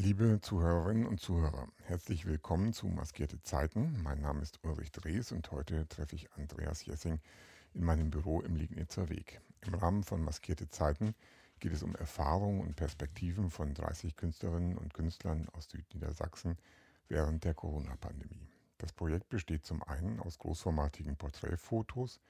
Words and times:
Liebe 0.00 0.40
Zuhörerinnen 0.40 1.08
und 1.08 1.20
Zuhörer, 1.20 1.66
herzlich 1.82 2.24
willkommen 2.24 2.72
zu 2.72 2.86
Maskierte 2.86 3.42
Zeiten. 3.42 4.00
Mein 4.04 4.20
Name 4.20 4.42
ist 4.42 4.60
Ulrich 4.62 4.92
Drees 4.92 5.32
und 5.32 5.50
heute 5.50 5.88
treffe 5.88 6.14
ich 6.14 6.32
Andreas 6.34 6.86
Jessing 6.86 7.18
in 7.74 7.82
meinem 7.82 8.08
Büro 8.08 8.40
im 8.40 8.54
Liegnitzer 8.54 9.08
Weg. 9.08 9.40
Im 9.66 9.74
Rahmen 9.74 10.04
von 10.04 10.22
Maskierte 10.22 10.68
Zeiten 10.68 11.16
geht 11.58 11.72
es 11.72 11.82
um 11.82 11.96
Erfahrungen 11.96 12.60
und 12.60 12.76
Perspektiven 12.76 13.50
von 13.50 13.74
30 13.74 14.14
Künstlerinnen 14.14 14.78
und 14.78 14.94
Künstlern 14.94 15.48
aus 15.54 15.68
Südniedersachsen 15.68 16.56
während 17.08 17.42
der 17.42 17.54
Corona-Pandemie. 17.54 18.46
Das 18.78 18.92
Projekt 18.92 19.28
besteht 19.30 19.66
zum 19.66 19.82
einen 19.82 20.20
aus 20.20 20.38
großformatigen 20.38 21.16
Porträtfotos, 21.16 22.20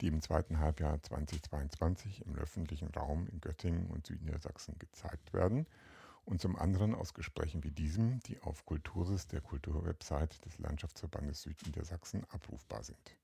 die 0.00 0.08
im 0.08 0.20
zweiten 0.22 0.58
Halbjahr 0.58 1.00
2022 1.00 2.26
im 2.26 2.34
öffentlichen 2.34 2.88
Raum 2.88 3.28
in 3.28 3.40
Göttingen 3.40 3.86
und 3.90 4.08
Südniedersachsen 4.08 4.76
gezeigt 4.80 5.32
werden– 5.32 5.68
und 6.24 6.40
zum 6.40 6.56
anderen 6.56 6.94
aus 6.94 7.14
Gesprächen 7.14 7.64
wie 7.64 7.70
diesem, 7.70 8.20
die 8.20 8.40
auf 8.40 8.64
Kulturis, 8.64 9.26
der 9.26 9.40
Kulturwebsite 9.40 10.40
des 10.44 10.58
Landschaftsverbandes 10.58 11.42
Südniedersachsen, 11.42 12.24
abrufbar 12.30 12.82
sind. 12.84 13.16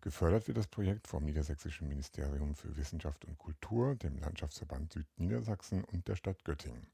Gefördert 0.00 0.46
wird 0.46 0.58
das 0.58 0.68
Projekt 0.68 1.08
vom 1.08 1.24
Niedersächsischen 1.24 1.88
Ministerium 1.88 2.54
für 2.54 2.76
Wissenschaft 2.76 3.24
und 3.24 3.36
Kultur, 3.36 3.96
dem 3.96 4.18
Landschaftsverband 4.18 4.92
Südniedersachsen 4.92 5.82
und 5.84 6.06
der 6.06 6.14
Stadt 6.14 6.44
Göttingen. 6.44 6.86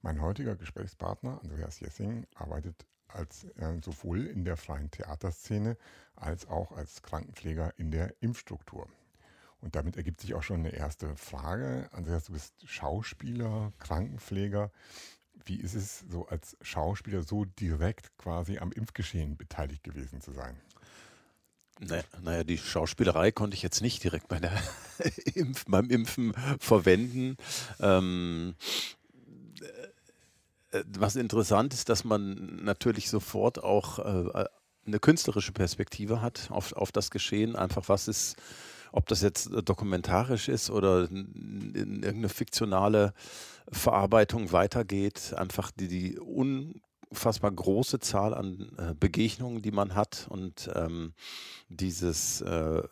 Mein 0.00 0.20
heutiger 0.20 0.56
Gesprächspartner 0.56 1.40
Andreas 1.42 1.80
Jessing 1.80 2.26
arbeitet 2.34 2.86
als, 3.08 3.44
äh, 3.56 3.78
sowohl 3.84 4.26
in 4.26 4.44
der 4.44 4.56
freien 4.56 4.90
Theaterszene 4.90 5.76
als 6.16 6.48
auch 6.48 6.72
als 6.72 7.02
Krankenpfleger 7.02 7.78
in 7.78 7.90
der 7.90 8.14
Impfstruktur. 8.20 8.88
Und 9.62 9.76
damit 9.76 9.96
ergibt 9.96 10.20
sich 10.20 10.34
auch 10.34 10.42
schon 10.42 10.60
eine 10.60 10.74
erste 10.74 11.16
Frage. 11.16 11.88
Andreas, 11.92 12.24
du 12.24 12.32
bist 12.32 12.52
Schauspieler, 12.64 13.72
Krankenpfleger. 13.78 14.72
Wie 15.44 15.56
ist 15.56 15.74
es 15.74 16.00
so 16.10 16.26
als 16.26 16.56
Schauspieler 16.60 17.22
so 17.22 17.44
direkt 17.44 18.16
quasi 18.18 18.58
am 18.58 18.72
Impfgeschehen 18.72 19.36
beteiligt 19.36 19.84
gewesen 19.84 20.20
zu 20.20 20.32
sein? 20.32 20.60
Naja, 21.78 22.02
naja, 22.20 22.44
die 22.44 22.58
Schauspielerei 22.58 23.30
konnte 23.30 23.54
ich 23.54 23.62
jetzt 23.62 23.82
nicht 23.82 24.02
direkt 24.02 24.28
bei 24.28 24.40
der 24.40 24.52
Impf, 25.34 25.64
beim 25.66 25.88
Impfen 25.90 26.34
verwenden. 26.58 27.36
Ähm, 27.78 28.56
äh, 30.72 30.84
was 30.98 31.14
interessant 31.14 31.72
ist, 31.72 31.88
dass 31.88 32.02
man 32.02 32.64
natürlich 32.64 33.08
sofort 33.08 33.62
auch 33.62 34.00
äh, 34.00 34.48
eine 34.86 34.98
künstlerische 34.98 35.52
Perspektive 35.52 36.20
hat 36.20 36.50
auf, 36.50 36.72
auf 36.72 36.90
das 36.90 37.12
Geschehen. 37.12 37.54
Einfach, 37.54 37.88
was 37.88 38.08
ist 38.08 38.36
ob 38.92 39.06
das 39.08 39.22
jetzt 39.22 39.50
äh, 39.50 39.62
dokumentarisch 39.62 40.48
ist 40.48 40.70
oder 40.70 41.10
in 41.10 42.02
irgendeine 42.02 42.28
fiktionale 42.28 43.12
Verarbeitung 43.70 44.52
weitergeht, 44.52 45.34
einfach 45.36 45.70
die, 45.70 45.88
die 45.88 46.18
unfassbar 46.18 47.50
große 47.50 48.00
Zahl 48.00 48.34
an 48.34 48.70
äh, 48.76 48.94
Begegnungen, 48.94 49.62
die 49.62 49.70
man 49.70 49.94
hat 49.94 50.26
und 50.28 50.70
ähm, 50.74 51.14
dieses, 51.68 52.42
äh, 52.42 52.82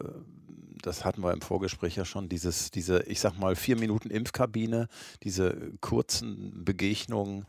das 0.83 1.05
hatten 1.05 1.23
wir 1.23 1.33
im 1.33 1.42
Vorgespräch 1.42 1.97
ja 1.97 2.07
schon, 2.07 2.29
dieses, 2.29 2.70
diese, 2.70 3.03
ich 3.03 3.20
sag 3.20 3.39
mal, 3.39 3.55
vier 3.55 3.79
Minuten 3.79 4.11
Impfkabine, 4.11 4.89
diese 5.23 5.73
kurzen 5.81 6.64
Begegnungen, 6.64 7.45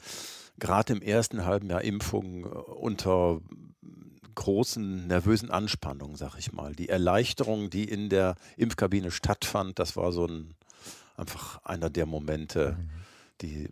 gerade 0.60 0.94
im 0.94 1.02
ersten 1.02 1.46
halben 1.46 1.70
Jahr 1.70 1.82
Impfung 1.82 2.44
unter 2.44 3.40
großen 4.36 5.08
nervösen 5.08 5.52
Anspannung, 5.52 6.16
sag 6.16 6.38
ich 6.38 6.52
mal. 6.52 6.76
Die 6.76 6.90
Erleichterung, 6.90 7.70
die 7.70 7.86
in 7.86 8.10
der 8.10 8.36
Impfkabine 8.58 9.12
stattfand, 9.12 9.80
das 9.80 9.96
war 9.96 10.12
so 10.12 10.26
ein 10.26 10.56
einfach 11.18 11.64
einer 11.64 11.90
der 11.90 12.06
Momente, 12.06 12.78
mhm. 12.78 12.90
die 13.42 13.70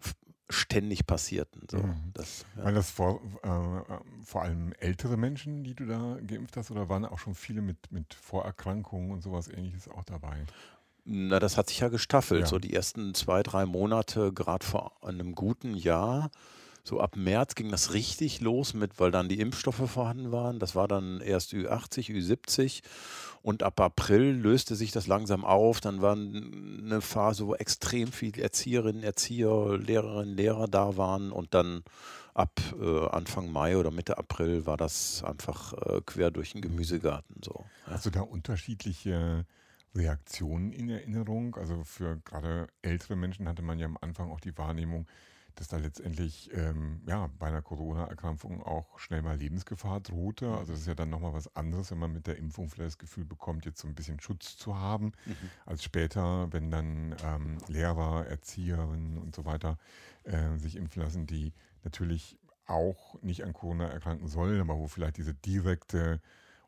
ständig 0.50 1.06
passierten. 1.06 1.68
So. 1.70 1.78
Mhm. 1.78 2.12
Das, 2.14 2.46
ja. 2.56 2.64
Waren 2.66 2.76
das 2.76 2.90
vor, 2.90 3.22
äh, 3.44 4.24
vor 4.24 4.42
allem 4.42 4.74
ältere 4.80 5.18
Menschen, 5.18 5.64
die 5.64 5.76
du 5.76 5.86
da 5.86 6.18
geimpft 6.26 6.58
hast, 6.58 6.72
oder 6.72 6.90
waren 6.90 7.06
auch 7.06 7.20
schon 7.20 7.36
viele 7.36 7.62
mit, 7.62 7.92
mit 7.92 8.14
Vorerkrankungen 8.14 9.12
und 9.12 9.22
sowas 9.22 9.48
ähnliches 9.48 9.88
auch 9.88 10.04
dabei? 10.04 10.46
Na, 11.06 11.40
das 11.40 11.58
hat 11.58 11.70
sich 11.70 11.80
ja 11.80 11.90
gestaffelt. 11.90 12.42
Ja. 12.42 12.48
So 12.48 12.60
die 12.60 12.74
ersten 12.74 13.14
zwei, 13.14 13.44
drei 13.44 13.66
Monate, 13.66 14.34
gerade 14.34 14.66
vor 14.66 15.04
einem 15.04 15.34
guten 15.36 15.76
Jahr, 15.76 16.32
so 16.84 17.00
ab 17.00 17.16
März 17.16 17.56
ging 17.56 17.70
das 17.70 17.94
richtig 17.94 18.42
los 18.42 18.74
mit, 18.74 19.00
weil 19.00 19.12
dann 19.12 19.30
die 19.30 19.40
Impfstoffe 19.40 19.90
vorhanden 19.90 20.32
waren. 20.32 20.60
Das 20.60 20.76
war 20.76 20.88
dann 20.88 21.22
erst 21.22 21.54
Ü80, 21.54 22.12
Ü70 22.12 22.82
und 23.42 23.64
ab 23.64 23.80
April 23.80 24.32
löste 24.32 24.76
sich 24.76 24.92
das 24.92 25.08
langsam 25.08 25.46
auf. 25.46 25.82
Dann 25.82 26.02
war 26.02 26.14
eine 26.14 27.02
Phase, 27.02 27.48
wo 27.48 27.56
extrem 27.56 28.12
viele 28.12 28.42
Erzieherinnen, 28.42 29.04
Erzieher, 29.04 29.78
Lehrerinnen, 29.78 30.36
Lehrer 30.36 30.68
da 30.68 30.98
waren 30.98 31.32
und 31.32 31.54
dann 31.54 31.84
ab 32.34 32.60
äh, 32.80 33.08
Anfang 33.08 33.52
Mai 33.52 33.78
oder 33.78 33.92
Mitte 33.92 34.18
April 34.18 34.66
war 34.66 34.78
das 34.78 35.24
einfach 35.24 35.74
äh, 35.74 36.02
quer 36.06 36.32
durch 36.32 36.54
den 36.54 36.62
Gemüsegarten 36.62 37.42
so. 37.44 37.66
Ja. 37.88 37.98
Du 37.98 38.10
da 38.10 38.22
unterschiedliche 38.22 39.46
Reaktionen 39.96 40.72
in 40.72 40.90
Erinnerung? 40.90 41.56
Also 41.56 41.84
für 41.84 42.18
gerade 42.18 42.68
ältere 42.82 43.16
Menschen 43.16 43.48
hatte 43.48 43.62
man 43.62 43.80
ja 43.80 43.86
am 43.86 43.98
Anfang 44.02 44.32
auch 44.32 44.40
die 44.40 44.58
Wahrnehmung, 44.58 45.08
dass 45.56 45.68
da 45.68 45.78
letztendlich 45.78 46.50
ähm, 46.54 47.02
ja, 47.06 47.30
bei 47.40 47.48
einer 47.48 47.62
Corona-Erkrankung 47.62 48.64
auch 48.64 49.00
schnell 49.00 49.22
mal 49.22 49.38
Lebensgefahr 49.38 50.00
drohte. 50.00 50.48
Mhm. 50.48 50.54
Also 50.54 50.74
das 50.74 50.82
ist 50.82 50.88
ja 50.88 50.96
dann 50.96 51.10
nochmal 51.10 51.34
was 51.34 51.56
anderes, 51.56 51.92
wenn 51.92 52.00
man 52.00 52.14
mit 52.14 52.28
der 52.28 52.38
Impfung 52.38 52.70
vielleicht 52.70 52.92
das 52.92 52.98
Gefühl 52.98 53.26
bekommt, 53.26 53.66
jetzt 53.66 53.82
so 53.82 53.88
ein 53.88 53.96
bisschen 53.96 54.20
Schutz 54.20 54.58
zu 54.58 54.78
haben, 54.78 55.12
mhm. 55.26 55.36
als 55.66 55.84
später, 55.84 56.52
wenn 56.52 56.72
dann 56.72 57.16
ähm, 57.24 57.58
Lehrer, 57.68 58.26
Erzieherinnen 58.28 59.18
und 59.18 59.36
so 59.36 59.46
weiter 59.46 59.78
äh, 60.24 60.58
sich 60.58 60.76
impfen 60.76 61.04
lassen, 61.04 61.28
die 61.28 61.54
natürlich 61.84 62.38
auch 62.66 63.22
nicht 63.22 63.44
an 63.44 63.54
Corona 63.54 63.88
erkranken 63.88 64.28
sollen, 64.28 64.62
aber 64.62 64.78
wo 64.78 64.88
vielleicht 64.88 65.18
diese 65.18 65.34
direkte 65.34 66.22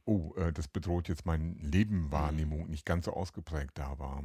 oh, 0.06 0.34
äh, 0.36 0.52
das 0.52 0.68
bedroht 0.68 1.08
jetzt 1.08 1.26
mein 1.26 1.58
Leben 1.62 2.12
Wahrnehmung 2.12 2.64
mhm. 2.64 2.72
nicht 2.72 2.86
ganz 2.86 3.06
so 3.06 3.14
ausgeprägt 3.14 3.72
da 3.76 4.00
war. 4.00 4.24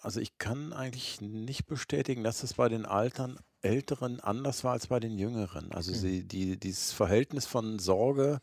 Also 0.00 0.20
ich 0.20 0.38
kann 0.38 0.72
eigentlich 0.72 1.20
nicht 1.20 1.66
bestätigen, 1.66 2.24
dass 2.24 2.42
es 2.42 2.54
bei 2.54 2.68
den 2.68 2.86
Altern, 2.86 3.38
Älteren 3.62 4.20
anders 4.20 4.64
war 4.64 4.72
als 4.72 4.86
bei 4.86 5.00
den 5.00 5.18
Jüngeren. 5.18 5.70
Also 5.72 5.92
sie, 5.92 6.24
die, 6.26 6.58
dieses 6.58 6.92
Verhältnis 6.92 7.44
von 7.44 7.78
Sorge, 7.78 8.40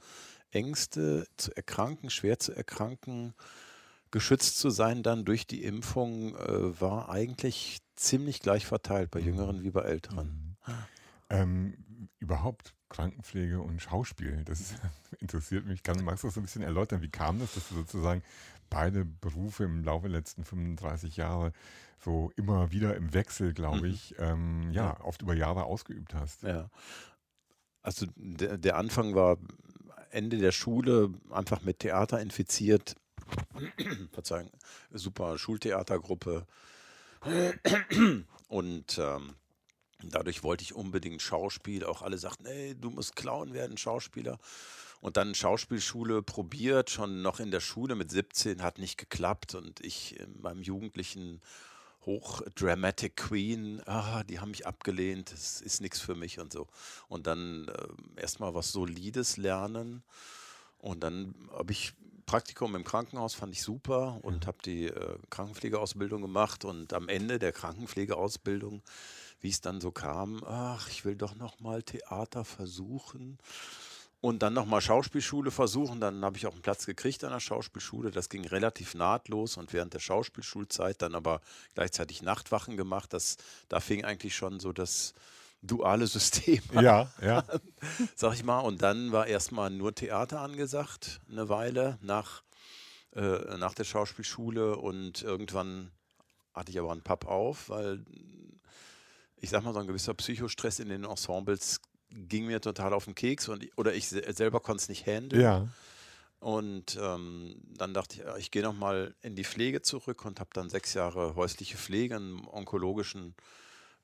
Ängste 0.51 1.27
zu 1.37 1.55
erkranken, 1.55 2.09
schwer 2.09 2.37
zu 2.37 2.53
erkranken, 2.53 3.33
geschützt 4.11 4.59
zu 4.59 4.69
sein 4.69 5.03
dann 5.03 5.25
durch 5.25 5.47
die 5.47 5.63
Impfung, 5.63 6.35
äh, 6.35 6.79
war 6.79 7.09
eigentlich 7.09 7.79
ziemlich 7.95 8.39
gleich 8.39 8.65
verteilt 8.65 9.11
bei. 9.11 9.19
Jüngeren 9.19 9.63
wie 9.63 9.71
bei 9.71 9.81
Älteren. 9.81 10.55
Mhm. 10.65 10.73
Ähm, 11.29 12.09
überhaupt 12.19 12.73
Krankenpflege 12.89 13.59
und 13.59 13.81
Schauspiel, 13.81 14.43
das 14.45 14.75
interessiert 15.19 15.65
mich. 15.65 15.83
Kann, 15.83 16.03
magst 16.03 16.23
du 16.23 16.27
das 16.27 16.35
so 16.35 16.39
ein 16.39 16.43
bisschen 16.43 16.61
erläutern? 16.61 17.01
Wie 17.01 17.09
kam 17.09 17.39
das, 17.39 17.55
dass 17.55 17.67
du 17.69 17.75
sozusagen 17.75 18.23
beide 18.69 19.05
Berufe 19.05 19.63
im 19.63 19.83
Laufe 19.83 20.09
der 20.09 20.19
letzten 20.19 20.43
35 20.43 21.17
Jahre 21.17 21.53
so 21.99 22.31
immer 22.35 22.71
wieder 22.71 22.95
im 22.95 23.13
Wechsel, 23.13 23.53
glaube 23.53 23.87
mhm. 23.87 23.93
ich, 23.93 24.15
ähm, 24.19 24.71
ja, 24.71 24.85
ja, 24.85 25.01
oft 25.01 25.21
über 25.21 25.33
Jahre 25.33 25.63
ausgeübt 25.63 26.13
hast. 26.13 26.43
Ja. 26.43 26.69
Also 27.81 28.05
der, 28.15 28.57
der 28.57 28.77
Anfang 28.77 29.15
war 29.15 29.37
Ende 30.11 30.37
der 30.37 30.51
Schule, 30.51 31.13
einfach 31.31 31.61
mit 31.61 31.79
Theater 31.79 32.21
infiziert. 32.21 32.95
Verzeihung, 34.11 34.51
super 34.91 35.37
Schultheatergruppe. 35.37 36.45
Und 38.47 38.97
ähm, 38.99 39.35
dadurch 40.03 40.43
wollte 40.43 40.63
ich 40.63 40.73
unbedingt 40.73 41.21
Schauspiel. 41.21 41.83
Auch 41.83 42.01
alle 42.01 42.17
sagten, 42.17 42.45
ey, 42.45 42.75
du 42.75 42.89
musst 42.89 43.15
Clown 43.15 43.53
werden, 43.53 43.77
Schauspieler 43.77 44.37
und 45.01 45.17
dann 45.17 45.35
Schauspielschule 45.35 46.21
probiert, 46.21 46.89
schon 46.89 47.21
noch 47.21 47.39
in 47.39 47.51
der 47.51 47.59
Schule 47.59 47.95
mit 47.95 48.11
17, 48.11 48.61
hat 48.61 48.79
nicht 48.79 48.97
geklappt 48.97 49.55
und 49.55 49.79
ich 49.81 50.19
in 50.19 50.41
meinem 50.41 50.61
jugendlichen 50.61 51.41
Hoch 52.05 52.41
Dramatic 52.55 53.17
Queen, 53.17 53.81
ah, 53.85 54.23
die 54.23 54.39
haben 54.39 54.51
mich 54.51 54.65
abgelehnt, 54.65 55.31
das 55.33 55.61
ist 55.61 55.81
nichts 55.81 55.99
für 55.99 56.15
mich 56.15 56.39
und 56.39 56.53
so. 56.53 56.67
Und 57.09 57.27
dann 57.27 57.67
äh, 57.67 58.21
erstmal 58.21 58.55
was 58.55 58.71
Solides 58.71 59.37
lernen 59.37 60.03
und 60.79 61.03
dann 61.03 61.35
habe 61.51 61.73
ich 61.73 61.93
Praktikum 62.25 62.75
im 62.75 62.83
Krankenhaus 62.83 63.35
fand 63.35 63.53
ich 63.53 63.63
super 63.63 64.19
und 64.21 64.47
habe 64.47 64.57
die 64.65 64.87
äh, 64.87 65.17
Krankenpflegeausbildung 65.29 66.21
gemacht 66.21 66.65
und 66.65 66.91
am 66.91 67.07
Ende 67.07 67.39
der 67.39 67.53
Krankenpflegeausbildung, 67.53 68.81
wie 69.39 69.49
es 69.49 69.61
dann 69.61 69.79
so 69.79 69.91
kam, 69.91 70.43
ach, 70.45 70.89
ich 70.89 71.05
will 71.05 71.15
doch 71.15 71.35
noch 71.35 71.61
mal 71.61 71.83
Theater 71.83 72.43
versuchen 72.43 73.37
und 74.21 74.39
dann 74.39 74.53
nochmal 74.53 74.81
Schauspielschule 74.81 75.51
versuchen. 75.51 75.99
Dann 75.99 76.23
habe 76.23 76.37
ich 76.37 76.47
auch 76.47 76.53
einen 76.53 76.61
Platz 76.61 76.85
gekriegt 76.85 77.23
an 77.23 77.31
der 77.31 77.39
Schauspielschule. 77.39 78.11
Das 78.11 78.29
ging 78.29 78.45
relativ 78.45 78.95
nahtlos 78.95 79.57
und 79.57 79.73
während 79.73 79.93
der 79.93 79.99
Schauspielschulzeit 79.99 81.01
dann 81.01 81.15
aber 81.15 81.41
gleichzeitig 81.75 82.21
Nachtwachen 82.21 82.77
gemacht. 82.77 83.13
Das, 83.13 83.37
da 83.69 83.79
fing 83.79 84.05
eigentlich 84.05 84.35
schon 84.35 84.59
so 84.59 84.73
das 84.73 85.13
duale 85.61 86.07
System 86.07 86.61
an. 86.73 86.83
Ja, 86.83 87.11
ja. 87.21 87.43
Sag 88.15 88.33
ich 88.33 88.43
mal. 88.43 88.59
Und 88.59 88.81
dann 88.81 89.11
war 89.11 89.27
erstmal 89.27 89.69
nur 89.69 89.93
Theater 89.93 90.41
angesagt, 90.41 91.21
eine 91.29 91.49
Weile 91.49 91.99
nach, 92.01 92.43
äh, 93.15 93.57
nach 93.57 93.75
der 93.75 93.83
Schauspielschule. 93.83 94.77
Und 94.77 95.21
irgendwann 95.21 95.91
hatte 96.53 96.71
ich 96.71 96.79
aber 96.79 96.91
einen 96.91 97.03
Papp 97.03 97.25
auf, 97.25 97.69
weil 97.69 98.03
ich 99.39 99.51
sag 99.51 99.63
mal, 99.63 99.73
so 99.73 99.79
ein 99.79 99.87
gewisser 99.87 100.15
Psychostress 100.15 100.79
in 100.79 100.89
den 100.89 101.03
Ensembles 101.03 101.79
ging 102.09 102.45
mir 102.45 102.61
total 102.61 102.93
auf 102.93 103.05
den 103.05 103.15
Keks 103.15 103.49
und 103.49 103.67
oder 103.75 103.93
ich 103.93 104.07
selber 104.07 104.59
konnte 104.59 104.81
es 104.81 104.89
nicht 104.89 105.05
handeln. 105.05 105.41
Ja. 105.41 105.67
Und 106.39 106.97
ähm, 107.01 107.55
dann 107.77 107.93
dachte 107.93 108.17
ich, 108.21 108.39
ich 108.39 108.51
gehe 108.51 108.61
nochmal 108.61 109.15
in 109.21 109.35
die 109.35 109.43
Pflege 109.43 109.81
zurück 109.81 110.23
und 110.25 110.39
habe 110.39 110.51
dann 110.53 110.69
sechs 110.69 110.93
Jahre 110.93 111.35
häusliche 111.35 111.77
Pflege 111.77 112.15
im 112.15 112.47
onkologischen, 112.47 113.35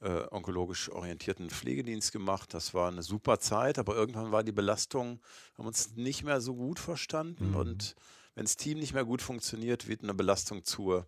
äh, 0.01 0.23
onkologisch 0.31 0.89
orientierten 0.89 1.51
Pflegedienst 1.51 2.11
gemacht. 2.11 2.53
Das 2.53 2.73
war 2.73 2.87
eine 2.87 3.03
super 3.03 3.39
Zeit, 3.39 3.77
aber 3.77 3.95
irgendwann 3.95 4.31
war 4.31 4.43
die 4.43 4.51
Belastung, 4.51 5.19
haben 5.57 5.67
uns 5.67 5.95
nicht 5.95 6.23
mehr 6.23 6.41
so 6.41 6.55
gut 6.55 6.79
verstanden. 6.79 7.51
Mhm. 7.51 7.55
Und 7.55 7.95
wenn 8.33 8.45
das 8.45 8.57
Team 8.57 8.79
nicht 8.79 8.93
mehr 8.93 9.05
gut 9.05 9.21
funktioniert, 9.21 9.87
wird 9.87 10.01
eine 10.01 10.15
Belastung 10.15 10.63
zur 10.63 11.07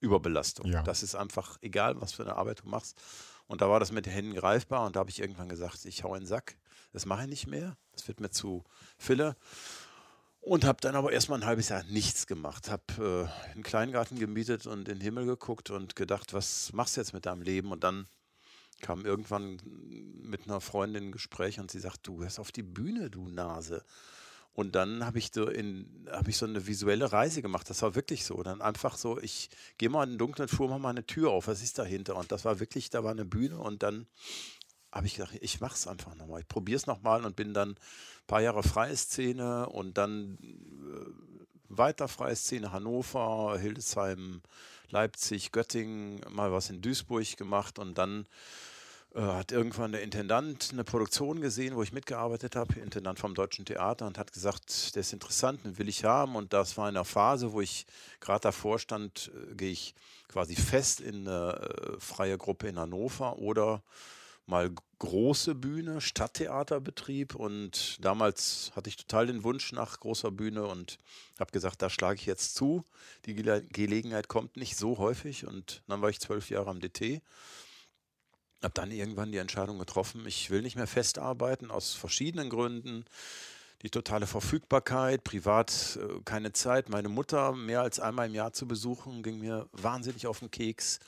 Überbelastung. 0.00 0.66
Ja. 0.66 0.82
Das 0.82 1.02
ist 1.02 1.14
einfach 1.14 1.58
egal, 1.60 2.00
was 2.00 2.12
für 2.12 2.22
eine 2.22 2.36
Arbeit 2.36 2.62
du 2.64 2.68
machst. 2.68 3.00
Und 3.46 3.60
da 3.60 3.68
war 3.68 3.80
das 3.80 3.92
mit 3.92 4.06
den 4.06 4.12
Händen 4.12 4.34
greifbar 4.34 4.86
und 4.86 4.96
da 4.96 5.00
habe 5.00 5.10
ich 5.10 5.20
irgendwann 5.20 5.48
gesagt, 5.48 5.84
ich 5.84 6.04
hau 6.04 6.14
in 6.14 6.22
den 6.22 6.26
Sack. 6.26 6.56
Das 6.92 7.06
mache 7.06 7.22
ich 7.22 7.28
nicht 7.28 7.46
mehr. 7.46 7.76
Das 7.92 8.08
wird 8.08 8.20
mir 8.20 8.30
zu 8.30 8.64
Fille. 8.98 9.36
Und 10.40 10.64
habe 10.64 10.80
dann 10.80 10.96
aber 10.96 11.12
erstmal 11.12 11.38
ein 11.40 11.46
halbes 11.46 11.68
Jahr 11.68 11.84
nichts 11.84 12.26
gemacht. 12.26 12.70
Habe 12.70 13.30
äh, 13.46 13.52
einen 13.52 13.62
Kleingarten 13.62 14.18
gemietet 14.18 14.66
und 14.66 14.80
in 14.88 14.96
den 14.96 15.00
Himmel 15.00 15.26
geguckt 15.26 15.70
und 15.70 15.94
gedacht, 15.94 16.34
was 16.34 16.72
machst 16.72 16.96
du 16.96 17.00
jetzt 17.00 17.12
mit 17.12 17.26
deinem 17.26 17.42
Leben? 17.42 17.70
Und 17.70 17.84
dann 17.84 18.08
kam 18.80 19.06
irgendwann 19.06 19.60
mit 19.64 20.48
einer 20.48 20.60
Freundin 20.60 21.08
ein 21.08 21.12
Gespräch 21.12 21.60
und 21.60 21.70
sie 21.70 21.78
sagt, 21.78 22.06
du 22.06 22.22
hörst 22.22 22.40
auf 22.40 22.50
die 22.50 22.64
Bühne, 22.64 23.08
du 23.08 23.28
Nase. 23.28 23.84
Und 24.54 24.74
dann 24.74 25.06
habe 25.06 25.18
ich, 25.18 25.30
so 25.32 25.48
hab 26.10 26.28
ich 26.28 26.36
so 26.36 26.44
eine 26.46 26.66
visuelle 26.66 27.10
Reise 27.10 27.40
gemacht. 27.40 27.70
Das 27.70 27.80
war 27.82 27.94
wirklich 27.94 28.24
so. 28.24 28.42
Dann 28.42 28.60
einfach 28.60 28.96
so, 28.96 29.18
ich 29.18 29.48
gehe 29.78 29.88
mal 29.88 30.04
in 30.04 30.10
den 30.10 30.18
dunklen 30.18 30.48
Flur, 30.48 30.68
mach 30.68 30.78
mal 30.78 30.90
eine 30.90 31.06
Tür 31.06 31.30
auf, 31.30 31.46
was 31.46 31.62
ist 31.62 31.78
dahinter? 31.78 32.16
Und 32.16 32.32
das 32.32 32.44
war 32.44 32.60
wirklich, 32.60 32.90
da 32.90 33.02
war 33.02 33.12
eine 33.12 33.24
Bühne 33.24 33.58
und 33.58 33.82
dann 33.82 34.06
habe 34.92 35.06
ich 35.06 35.14
gedacht, 35.14 35.38
ich 35.40 35.60
mache 35.60 35.74
es 35.74 35.86
einfach 35.86 36.14
nochmal. 36.14 36.40
Ich 36.40 36.48
probiere 36.48 36.76
es 36.76 36.86
nochmal 36.86 37.24
und 37.24 37.34
bin 37.34 37.54
dann 37.54 37.70
ein 37.70 37.76
paar 38.26 38.42
Jahre 38.42 38.62
freie 38.62 38.96
Szene 38.96 39.68
und 39.70 39.96
dann 39.96 40.36
äh, 40.42 41.32
weiter 41.70 42.08
freie 42.08 42.36
Szene 42.36 42.72
Hannover, 42.72 43.58
Hildesheim, 43.58 44.42
Leipzig, 44.90 45.52
Göttingen, 45.52 46.20
mal 46.28 46.52
was 46.52 46.68
in 46.68 46.82
Duisburg 46.82 47.38
gemacht 47.38 47.78
und 47.78 47.96
dann 47.96 48.26
hat 49.14 49.52
irgendwann 49.52 49.92
der 49.92 50.02
Intendant 50.02 50.70
eine 50.72 50.84
Produktion 50.84 51.40
gesehen, 51.40 51.76
wo 51.76 51.82
ich 51.82 51.92
mitgearbeitet 51.92 52.56
habe, 52.56 52.80
Intendant 52.80 53.18
vom 53.18 53.34
Deutschen 53.34 53.64
Theater 53.64 54.06
und 54.06 54.18
hat 54.18 54.32
gesagt, 54.32 54.94
der 54.94 55.00
ist 55.00 55.12
interessant, 55.12 55.64
den 55.64 55.78
will 55.78 55.88
ich 55.88 56.04
haben 56.04 56.34
und 56.34 56.52
das 56.52 56.78
war 56.78 56.88
in 56.88 56.96
einer 56.96 57.04
Phase, 57.04 57.52
wo 57.52 57.60
ich 57.60 57.86
gerade 58.20 58.40
davor 58.40 58.78
stand, 58.78 59.30
äh, 59.34 59.54
gehe 59.54 59.70
ich 59.70 59.94
quasi 60.28 60.56
fest 60.56 61.00
in 61.00 61.28
eine 61.28 61.52
äh, 61.52 62.00
freie 62.00 62.38
Gruppe 62.38 62.68
in 62.68 62.78
Hannover 62.78 63.38
oder 63.38 63.82
mal 64.46 64.70
große 64.98 65.54
Bühne, 65.54 66.00
Stadttheaterbetrieb 66.00 67.34
und 67.34 68.02
damals 68.02 68.72
hatte 68.74 68.88
ich 68.88 68.96
total 68.96 69.26
den 69.26 69.44
Wunsch 69.44 69.72
nach 69.72 70.00
großer 70.00 70.30
Bühne 70.30 70.64
und 70.64 70.98
habe 71.38 71.52
gesagt, 71.52 71.82
da 71.82 71.90
schlage 71.90 72.18
ich 72.18 72.26
jetzt 72.26 72.54
zu. 72.54 72.84
Die 73.26 73.34
Gele 73.34 73.62
Gelegenheit 73.72 74.28
kommt 74.28 74.56
nicht 74.56 74.76
so 74.76 74.98
häufig 74.98 75.46
und 75.46 75.82
dann 75.86 76.00
war 76.00 76.08
ich 76.08 76.20
zwölf 76.20 76.50
Jahre 76.50 76.70
am 76.70 76.80
DT. 76.80 77.20
Habe 78.62 78.74
dann 78.74 78.90
irgendwann 78.90 79.32
die 79.32 79.38
Entscheidung 79.38 79.78
getroffen, 79.78 80.26
ich 80.26 80.50
will 80.50 80.62
nicht 80.62 80.76
mehr 80.76 80.86
festarbeiten 80.86 81.70
aus 81.70 81.94
verschiedenen 81.94 82.48
Gründen. 82.48 83.04
Die 83.82 83.90
totale 83.90 84.28
Verfügbarkeit, 84.28 85.24
privat 85.24 85.98
äh, 86.00 86.20
keine 86.24 86.52
Zeit. 86.52 86.88
Meine 86.88 87.08
Mutter 87.08 87.52
mehr 87.52 87.80
als 87.80 87.98
einmal 87.98 88.28
im 88.28 88.34
Jahr 88.34 88.52
zu 88.52 88.68
besuchen, 88.68 89.24
ging 89.24 89.40
mir 89.40 89.68
wahnsinnig 89.72 90.28
auf 90.28 90.38
den 90.38 90.52
Keks 90.52 91.00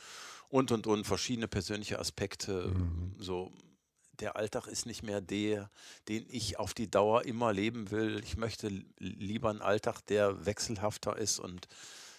und 0.48 0.72
und 0.72 0.86
und 0.88 1.04
verschiedene 1.04 1.46
persönliche 1.46 2.00
Aspekte. 2.00 2.72
Mhm. 2.74 3.14
So, 3.18 3.52
der 4.20 4.36
Alltag 4.36 4.66
ist 4.66 4.86
nicht 4.86 5.02
mehr 5.02 5.20
der, 5.20 5.70
den 6.08 6.26
ich 6.28 6.58
auf 6.58 6.74
die 6.74 6.90
Dauer 6.90 7.24
immer 7.24 7.52
leben 7.52 7.90
will. 7.90 8.20
Ich 8.24 8.36
möchte 8.36 8.70
lieber 8.98 9.50
einen 9.50 9.62
Alltag, 9.62 10.00
der 10.06 10.46
wechselhafter 10.46 11.16
ist 11.16 11.38
und 11.38 11.68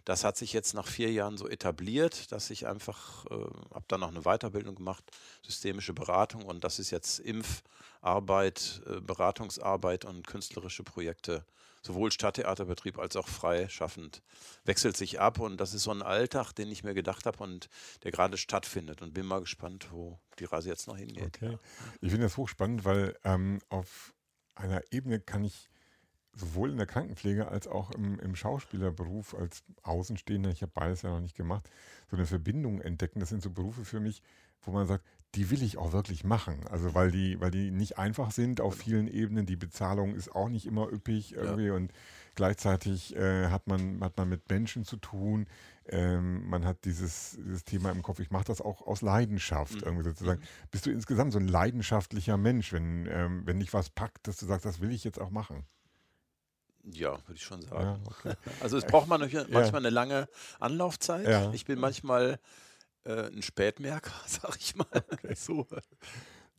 das 0.06 0.24
hat 0.24 0.38
sich 0.38 0.54
jetzt 0.54 0.74
nach 0.74 0.88
vier 0.88 1.12
Jahren 1.12 1.38
so 1.38 1.48
etabliert, 1.48 2.32
dass 2.32 2.50
ich 2.50 2.68
einfach, 2.68 3.26
äh, 3.26 3.34
habe 3.74 3.86
dann 3.88 4.00
noch 4.00 4.10
eine 4.10 4.22
Weiterbildung 4.22 4.76
gemacht, 4.76 5.04
systemische 5.44 5.94
Beratung 5.94 6.46
und 6.46 6.64
das 6.64 6.80
ist 6.80 6.92
jetzt 6.92 7.20
Impfarbeit, 7.20 8.82
äh, 8.88 9.02
Beratungsarbeit 9.02 10.06
und 10.06 10.26
künstlerische 10.28 10.84
Projekte 10.84 11.46
sowohl 11.82 12.12
Stadttheaterbetrieb 12.12 12.98
als 12.98 13.16
auch 13.16 13.28
freischaffend 13.28 14.24
wechselt 14.64 14.98
sich 14.98 15.20
ab 15.20 15.40
und 15.40 15.58
das 15.58 15.74
ist 15.74 15.84
so 15.84 15.92
ein 15.92 16.02
Alltag, 16.02 16.52
den 16.54 16.72
ich 16.72 16.84
mir 16.84 16.96
gedacht 16.96 17.26
habe 17.26 17.44
und 17.44 17.70
der 18.04 18.12
gerade 18.12 18.38
stattfindet 18.38 19.02
und 19.02 19.14
bin 19.14 19.26
mal 19.26 19.40
gespannt, 19.40 19.88
wo 19.92 20.20
die 20.40 20.46
Reise 20.46 20.70
jetzt 20.70 20.88
noch 20.88 20.98
hingeht. 20.98 21.24
Okay. 21.24 21.60
Ich 22.02 22.10
finde 22.10 22.26
das 22.26 22.38
hochspannend, 22.38 22.86
weil 22.86 23.16
ähm, 23.24 23.60
auf 23.70 24.14
einer 24.56 24.82
Ebene 24.92 25.20
kann 25.20 25.44
ich 25.44 25.70
sowohl 26.36 26.72
in 26.72 26.78
der 26.78 26.86
Krankenpflege 26.86 27.48
als 27.48 27.68
auch 27.68 27.92
im, 27.92 28.20
im 28.20 28.36
Schauspielerberuf 28.36 29.36
als 29.36 29.64
Außenstehender, 29.84 30.50
ich 30.50 30.62
habe 30.62 30.72
beides 30.74 31.02
ja 31.02 31.10
noch 31.10 31.22
nicht 31.22 31.36
gemacht, 31.36 31.70
so 32.10 32.18
eine 32.18 32.26
Verbindung 32.26 32.82
entdecken. 32.82 33.20
Das 33.20 33.30
sind 33.30 33.42
so 33.42 33.50
Berufe 33.50 33.86
für 33.86 34.00
mich, 34.00 34.22
wo 34.62 34.72
man 34.72 34.88
sagt, 34.88 35.06
die 35.36 35.50
will 35.50 35.64
ich 35.64 35.78
auch 35.78 35.92
wirklich 35.92 36.24
machen. 36.24 36.66
Also 36.70 36.94
weil 36.94 37.12
die, 37.12 37.40
weil 37.40 37.52
die 37.52 37.72
nicht 37.72 37.98
einfach 37.98 38.32
sind 38.32 38.62
auf 38.62 38.74
genau. 38.74 38.84
vielen 38.84 39.08
Ebenen. 39.08 39.46
Die 39.46 39.56
Bezahlung 39.56 40.16
ist 40.16 40.34
auch 40.34 40.50
nicht 40.50 40.66
immer 40.66 40.92
üppig 40.92 41.34
irgendwie 41.34 41.68
ja. 41.68 41.74
und 41.74 41.92
gleichzeitig 42.36 43.16
äh, 43.16 43.48
hat, 43.48 43.68
man, 43.68 44.02
hat 44.02 44.18
man 44.18 44.30
mit 44.30 44.50
Menschen 44.50 44.86
zu 44.86 44.98
tun. 44.98 45.48
Ähm, 45.88 46.48
man 46.50 46.66
hat 46.66 46.86
dieses, 46.86 47.38
dieses 47.38 47.64
Thema 47.64 47.92
im 47.92 48.02
Kopf. 48.02 48.20
Ich 48.20 48.32
mache 48.32 48.46
das 48.46 48.62
auch 48.62 48.82
aus 48.82 49.02
Leidenschaft 49.02 49.76
mhm. 49.76 49.84
irgendwie 49.84 50.04
sozusagen. 50.04 50.40
Mhm. 50.40 50.68
Bist 50.72 50.86
du 50.86 50.92
insgesamt 50.92 51.34
so 51.34 51.40
ein 51.40 51.48
leidenschaftlicher 51.48 52.38
Mensch, 52.38 52.72
wenn, 52.74 53.08
ähm, 53.10 53.42
wenn 53.46 53.60
dich 53.60 53.74
was 53.74 53.90
packt, 53.90 54.28
dass 54.28 54.38
du 54.38 54.46
sagst, 54.46 54.66
das 54.66 54.80
will 54.80 54.92
ich 54.92 55.04
jetzt 55.04 55.20
auch 55.20 55.32
machen? 55.32 55.66
Ja, 56.92 57.12
würde 57.12 57.34
ich 57.34 57.44
schon 57.44 57.62
sagen. 57.62 57.84
Ja, 57.84 58.00
okay. 58.06 58.36
Also 58.62 58.78
es 58.78 58.86
braucht 58.86 59.08
man 59.08 59.20
manchmal 59.22 59.50
ja. 59.50 59.74
eine 59.74 59.90
lange 59.90 60.28
Anlaufzeit. 60.60 61.28
Ja. 61.28 61.52
Ich 61.54 61.66
bin 61.66 61.80
manchmal 61.80 62.40
äh, 63.04 63.28
ein 63.28 63.42
Spätmerker, 63.42 64.14
sag 64.26 64.56
ich 64.58 64.76
mal. 64.76 64.88
Okay. 65.12 65.36
So. 65.36 65.68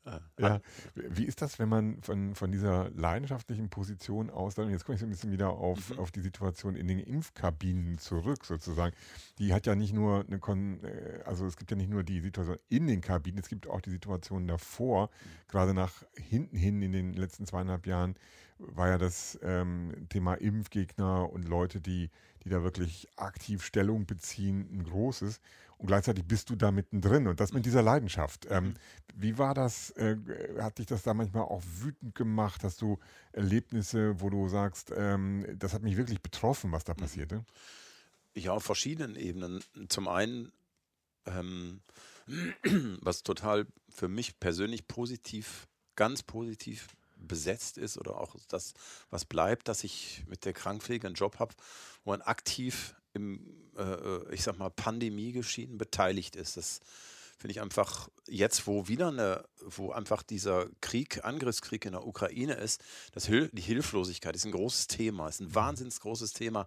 Äh, 0.06 0.20
ja, 0.38 0.61
wie 0.94 1.25
ist 1.25 1.43
das, 1.43 1.58
wenn 1.58 1.69
man 1.69 2.00
von, 2.00 2.34
von 2.37 2.52
dieser 2.52 2.90
leidenschaftlichen 2.90 3.70
Position 3.70 4.31
aus, 4.31 4.55
dann, 4.55 4.70
jetzt 4.70 4.84
komme 4.84 4.94
ich 4.94 5.00
so 5.00 5.06
ein 5.06 5.11
bisschen 5.11 5.32
wieder 5.32 5.50
auf, 5.50 5.90
mhm. 5.90 5.99
auf 5.99 6.12
die 6.12 6.20
Situation 6.20 6.76
in 6.76 6.87
den 6.87 7.00
Impfkabinen 7.00 7.99
zurück, 7.99 8.44
sozusagen. 8.44 8.94
Die 9.38 9.52
hat 9.52 9.67
ja 9.67 9.75
nicht 9.75 9.93
nur 9.93 10.25
eine, 10.25 10.38
Kon 10.38 10.82
äh, 10.84 11.23
also 11.25 11.46
es 11.46 11.56
gibt 11.56 11.73
ja 11.73 11.76
nicht 11.76 11.90
nur 11.90 12.05
die 12.05 12.20
Situation 12.20 12.56
in 12.69 12.87
den 12.87 13.00
Kabinen, 13.00 13.40
es 13.40 13.49
gibt 13.49 13.67
auch 13.67 13.81
die 13.81 13.90
Situation 13.90 14.46
davor, 14.46 15.08
mhm. 15.08 15.49
gerade 15.49 15.75
nach 15.75 16.05
hinten 16.14 16.56
hin 16.56 16.83
in 16.83 16.92
den 16.92 17.12
letzten 17.12 17.47
zweieinhalb 17.47 17.87
Jahren 17.87 18.14
war 18.58 18.88
ja 18.88 18.98
das 18.98 19.38
ähm, 19.42 20.06
Thema 20.08 20.34
Impfgegner 20.34 21.30
und 21.30 21.46
Leute, 21.46 21.80
die, 21.80 22.10
die 22.44 22.48
da 22.48 22.62
wirklich 22.62 23.08
aktiv 23.16 23.64
Stellung 23.64 24.06
beziehen, 24.06 24.68
ein 24.72 24.84
großes 24.84 25.40
und 25.78 25.88
gleichzeitig 25.88 26.25
bist 26.25 26.48
du 26.48 26.56
da 26.56 26.70
mittendrin 26.70 27.26
und 27.26 27.38
das 27.38 27.52
mit 27.52 27.66
dieser 27.66 27.82
Leidenschaft. 27.82 28.46
Ähm, 28.48 28.64
mhm. 28.64 28.75
wie 29.14 29.38
war 29.38 29.52
das? 29.54 29.90
Äh, 29.90 30.16
hat 30.58 30.78
dich 30.78 30.86
das 30.86 31.02
da 31.02 31.12
manchmal 31.12 31.42
auch 31.42 31.62
wütend 31.80 32.14
gemacht? 32.14 32.64
Hast 32.64 32.80
du 32.80 32.98
Erlebnisse, 33.32 34.20
wo 34.20 34.30
du 34.30 34.48
sagst, 34.48 34.92
ähm, 34.96 35.44
das 35.58 35.75
hat 35.75 35.82
mich 35.82 35.96
wirklich 35.96 36.22
betroffen, 36.22 36.72
was 36.72 36.84
da 36.84 36.94
mhm. 36.94 36.98
passierte? 36.98 37.44
Ja, 38.34 38.52
auf 38.52 38.64
verschiedenen 38.64 39.16
Ebenen. 39.16 39.62
Zum 39.88 40.08
einen, 40.08 40.50
ähm, 41.26 41.80
was 43.02 43.22
total 43.22 43.66
für 43.90 44.08
mich 44.08 44.40
persönlich 44.40 44.88
positiv, 44.88 45.68
ganz 45.94 46.22
positiv 46.22 46.88
besetzt 47.16 47.78
ist 47.78 47.99
oder 47.99 48.20
auch 48.20 48.37
das, 48.49 48.75
was 49.11 49.25
bleibt, 49.25 49.68
dass 49.68 49.85
ich 49.85 50.25
mit 50.28 50.44
der 50.44 50.52
Krankpflege 50.52 51.06
einen 51.06 51.16
Job 51.16 51.38
habe, 51.38 51.54
wo 52.04 52.11
man 52.11 52.23
aktiv 52.23 52.94
im, 53.14 53.40
äh, 53.76 53.82
äh, 53.82 54.35
ich 54.35 54.42
sag 54.42 54.58
mal, 54.58 54.70
Pandemiegeschehen 54.70 55.78
beteiligt 55.78 56.37
ist. 56.37 56.56
Das 56.56 56.80
finde 57.38 57.52
ich 57.52 57.61
einfach 57.61 58.08
jetzt, 58.26 58.66
wo 58.66 58.88
wieder 58.88 59.08
eine, 59.08 59.44
wo 59.61 59.90
einfach 59.90 60.23
dieser 60.23 60.68
Krieg, 60.80 61.25
Angriffskrieg 61.25 61.85
in 61.85 61.92
der 61.92 62.06
Ukraine 62.06 62.54
ist, 62.54 62.82
das 63.12 63.26
Hil 63.26 63.50
die 63.52 63.62
Hilflosigkeit 63.62 64.35
ist 64.35 64.46
ein 64.46 64.52
großes 64.52 64.87
Thema, 64.87 65.28
ist 65.28 65.40
ein 65.40 65.49
mhm. 65.49 65.54
wahnsinnig 65.54 65.99
großes 66.00 66.32
Thema. 66.32 66.66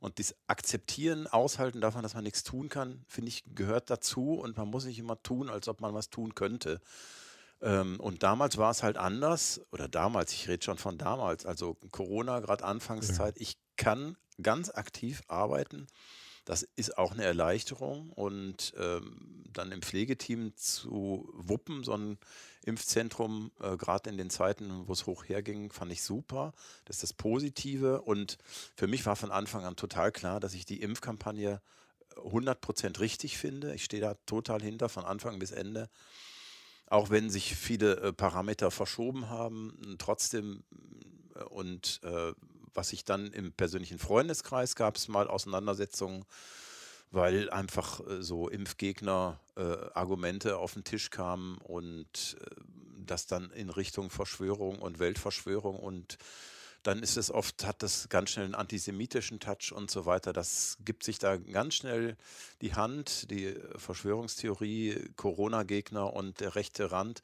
Und 0.00 0.18
das 0.18 0.34
Akzeptieren, 0.46 1.26
Aushalten 1.26 1.80
davon, 1.80 2.02
dass 2.02 2.14
man 2.14 2.24
nichts 2.24 2.44
tun 2.44 2.68
kann, 2.68 3.04
finde 3.08 3.28
ich, 3.28 3.44
gehört 3.54 3.90
dazu 3.90 4.34
und 4.34 4.56
man 4.56 4.68
muss 4.68 4.86
nicht 4.86 4.98
immer 4.98 5.22
tun, 5.22 5.50
als 5.50 5.68
ob 5.68 5.80
man 5.80 5.94
was 5.94 6.10
tun 6.10 6.34
könnte. 6.34 6.80
Ähm, 7.62 7.98
und 8.00 8.22
damals 8.22 8.58
war 8.58 8.70
es 8.70 8.82
halt 8.82 8.96
anders, 8.96 9.60
oder 9.72 9.88
damals, 9.88 10.32
ich 10.32 10.48
rede 10.48 10.64
schon 10.64 10.78
von 10.78 10.98
damals, 10.98 11.46
also 11.46 11.74
Corona, 11.90 12.40
gerade 12.40 12.64
Anfangszeit, 12.64 13.36
ja. 13.36 13.42
ich 13.42 13.56
kann 13.76 14.16
ganz 14.42 14.70
aktiv 14.70 15.22
arbeiten. 15.28 15.86
Das 16.44 16.62
ist 16.62 16.96
auch 16.96 17.10
eine 17.10 17.24
Erleichterung 17.24 18.10
und 18.10 18.72
ähm, 18.78 19.44
dann 19.52 19.72
im 19.72 19.82
Pflegeteam 19.82 20.56
zu 20.56 21.28
wuppen, 21.34 21.82
so 21.82 21.94
ein 21.94 22.18
Impfzentrum, 22.64 23.50
äh, 23.60 23.76
gerade 23.76 24.10
in 24.10 24.16
den 24.16 24.30
Zeiten, 24.30 24.86
wo 24.86 24.92
es 24.92 25.06
hoch 25.06 25.24
herging, 25.24 25.72
fand 25.72 25.90
ich 25.90 26.02
super. 26.02 26.52
Das 26.84 26.96
ist 26.96 27.02
das 27.02 27.12
Positive 27.14 28.02
und 28.02 28.38
für 28.76 28.86
mich 28.86 29.04
war 29.06 29.16
von 29.16 29.32
Anfang 29.32 29.64
an 29.64 29.74
total 29.74 30.12
klar, 30.12 30.38
dass 30.38 30.54
ich 30.54 30.66
die 30.66 30.82
Impfkampagne 30.82 31.60
100% 32.14 33.00
richtig 33.00 33.38
finde. 33.38 33.74
Ich 33.74 33.84
stehe 33.84 34.00
da 34.00 34.14
total 34.26 34.62
hinter, 34.62 34.88
von 34.88 35.04
Anfang 35.04 35.40
bis 35.40 35.50
Ende. 35.50 35.88
Auch 36.86 37.10
wenn 37.10 37.28
sich 37.30 37.56
viele 37.56 37.96
äh, 37.96 38.12
Parameter 38.12 38.70
verschoben 38.70 39.28
haben, 39.28 39.96
trotzdem 39.98 40.62
äh, 41.34 41.42
und 41.44 42.00
äh, 42.04 42.32
was 42.74 42.92
ich 42.92 43.04
dann 43.04 43.32
im 43.32 43.50
persönlichen 43.52 43.98
Freundeskreis 43.98 44.76
gab 44.76 44.96
es 44.96 45.08
mal 45.08 45.26
Auseinandersetzungen, 45.28 46.24
weil 47.10 47.50
einfach 47.50 48.00
äh, 48.06 48.22
so 48.22 48.48
Impfgegner-Argumente 48.48 50.50
äh, 50.50 50.52
auf 50.52 50.74
den 50.74 50.84
Tisch 50.84 51.10
kamen 51.10 51.58
und 51.58 52.36
äh, 52.40 52.44
das 53.06 53.26
dann 53.26 53.50
in 53.52 53.70
Richtung 53.70 54.10
Verschwörung 54.10 54.78
und 54.78 54.98
Weltverschwörung 54.98 55.78
und 55.78 56.18
dann 56.86 57.02
ist 57.02 57.16
es 57.16 57.30
oft, 57.30 57.66
hat 57.66 57.82
das 57.82 58.08
ganz 58.08 58.30
schnell 58.30 58.44
einen 58.44 58.54
antisemitischen 58.54 59.40
Touch 59.40 59.72
und 59.72 59.90
so 59.90 60.06
weiter. 60.06 60.32
Das 60.32 60.78
gibt 60.84 61.02
sich 61.02 61.18
da 61.18 61.36
ganz 61.36 61.74
schnell 61.74 62.16
die 62.60 62.74
Hand, 62.74 63.30
die 63.30 63.54
Verschwörungstheorie, 63.76 65.10
Corona-Gegner 65.16 66.12
und 66.12 66.40
der 66.40 66.54
rechte 66.54 66.92
Rand. 66.92 67.22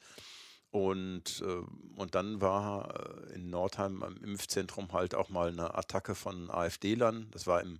Und, 0.71 1.43
äh, 1.45 1.61
und 1.95 2.15
dann 2.15 2.41
war 2.41 3.29
in 3.33 3.51
Nordheim 3.51 4.03
im 4.03 4.31
Impfzentrum 4.31 4.91
halt 4.91 5.13
auch 5.13 5.29
mal 5.29 5.49
eine 5.49 5.75
Attacke 5.75 6.15
von 6.15 6.49
AfD-Lern. 6.49 7.27
Das 7.31 7.45
war 7.45 7.61
im, 7.61 7.79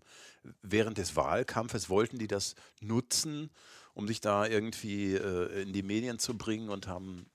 während 0.61 0.99
des 0.99 1.15
Wahlkampfes, 1.15 1.89
wollten 1.89 2.19
die 2.19 2.27
das 2.27 2.55
nutzen, 2.81 3.49
um 3.93 4.07
sich 4.07 4.21
da 4.21 4.45
irgendwie 4.45 5.15
äh, 5.15 5.63
in 5.63 5.73
die 5.73 5.83
Medien 5.83 6.19
zu 6.19 6.37
bringen 6.37 6.69
und 6.69 6.87
haben 6.87 7.25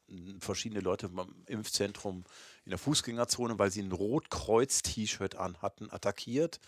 verschiedene 0.40 0.80
Leute 0.80 1.06
im 1.06 1.44
Impfzentrum 1.46 2.24
in 2.68 2.72
der 2.72 2.78
Fußgängerzone, 2.78 3.58
weil 3.58 3.70
sie 3.70 3.80
ein 3.80 3.92
Rotkreuz-T-Shirt 3.92 5.36
anhatten, 5.36 5.90
attackiert 5.90 6.60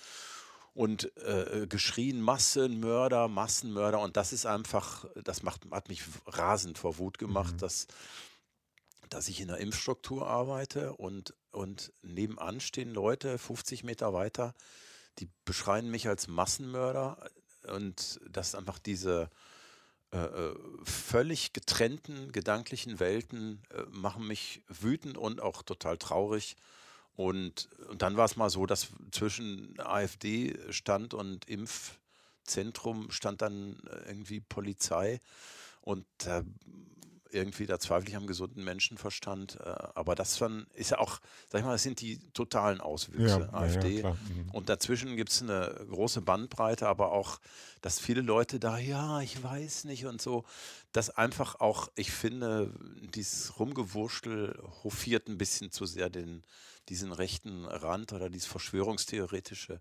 und 0.73 1.15
äh, 1.19 1.67
geschrien 1.69 2.23
Massenmörder, 2.23 3.29
Massenmörder 3.29 4.01
und 4.01 4.17
das 4.17 4.33
ist 4.33 4.47
einfach, 4.47 5.05
das 5.23 5.43
macht, 5.43 5.71
hat 5.71 5.91
mich 5.91 6.03
rasend 6.25 6.79
vor 6.79 6.97
Wut 6.97 7.19
gemacht, 7.19 7.53
mhm. 7.57 7.59
dass, 7.59 7.87
dass 9.11 9.29
ich 9.29 9.43
in 9.43 9.49
der 9.49 9.59
Impfstruktur 9.59 10.27
arbeite 10.27 10.95
und, 10.95 11.35
und 11.51 11.93
nebenan 12.01 12.61
stehen 12.61 12.95
Leute 12.95 13.37
50 13.37 13.85
Meter 13.85 14.15
weiter, 14.15 14.55
die 15.19 15.29
beschreien 15.45 15.91
mich 15.91 16.09
als 16.09 16.29
Massenmörder 16.29 17.29
und 17.75 18.19
das 18.27 18.49
ist 18.49 18.55
einfach 18.55 18.79
diese 18.79 19.29
äh, 20.13 20.19
äh, 20.19 20.57
völlig 20.83 21.53
getrennten 21.53 22.33
gedanklichen 22.33 22.99
Welten 22.99 23.63
äh, 23.71 23.83
machen 23.91 24.27
mich 24.27 24.63
wütend 24.69 25.17
und 25.17 25.41
auch 25.41 25.63
total 25.63 25.99
traurig. 25.99 26.57
Und, 27.15 27.69
und 27.89 28.03
dann 28.03 28.17
war 28.17 28.25
es 28.25 28.37
mal 28.37 28.51
so, 28.51 28.67
dass 28.67 28.89
zwischen 29.13 29.79
AfD 29.79 30.59
stand 30.71 31.15
und 31.15 31.49
Impfzentrum 31.49 33.13
stand 33.13 33.43
dann 33.43 33.79
äh, 33.87 34.09
irgendwie 34.09 34.41
Polizei. 34.41 35.21
Und 35.81 36.07
da 36.19 36.43
irgendwie, 37.33 37.67
da 37.67 37.79
zweifle 37.79 38.09
ich 38.11 38.17
am 38.17 38.27
gesunden 38.27 38.65
Menschenverstand. 38.65 39.59
Äh, 39.61 39.75
aber 39.95 40.15
das 40.15 40.39
dann 40.39 40.67
ist 40.75 40.91
ja 40.91 40.99
auch, 40.99 41.21
sag 41.49 41.61
ich 41.61 41.65
mal, 41.65 41.73
das 41.73 41.83
sind 41.83 42.01
die 42.01 42.19
totalen 42.33 42.81
Auswüchse, 42.81 43.49
ja, 43.53 43.53
AfD. 43.53 44.01
Ja, 44.01 44.13
mhm. 44.13 44.51
Und 44.53 44.69
dazwischen 44.69 45.17
gibt 45.17 45.31
es 45.31 45.43
eine 45.43 45.87
große 45.91 46.23
Bandbreite, 46.23 46.89
aber 46.89 47.13
auch, 47.13 47.41
dass 47.81 48.01
viele 48.01 48.21
Leute 48.21 48.59
da, 48.59 48.79
ja, 48.79 49.21
ich 49.21 49.43
weiß 49.43 49.85
nicht 49.85 50.07
und 50.07 50.21
so, 50.21 50.45
dass 50.93 51.11
einfach 51.11 51.61
auch, 51.61 51.91
ich 51.95 52.11
finde, 52.11 52.73
dieses 53.15 53.59
Rumgewurschtel 53.59 54.61
hofiert 54.83 55.29
ein 55.29 55.39
bisschen 55.39 55.71
zu 55.71 55.87
sehr 55.87 56.11
den, 56.11 56.43
diesen 56.89 57.13
rechten 57.13 57.65
Rand 57.65 58.13
oder 58.13 58.29
dieses 58.29 58.49
Verschwörungstheoretische. 58.49 59.81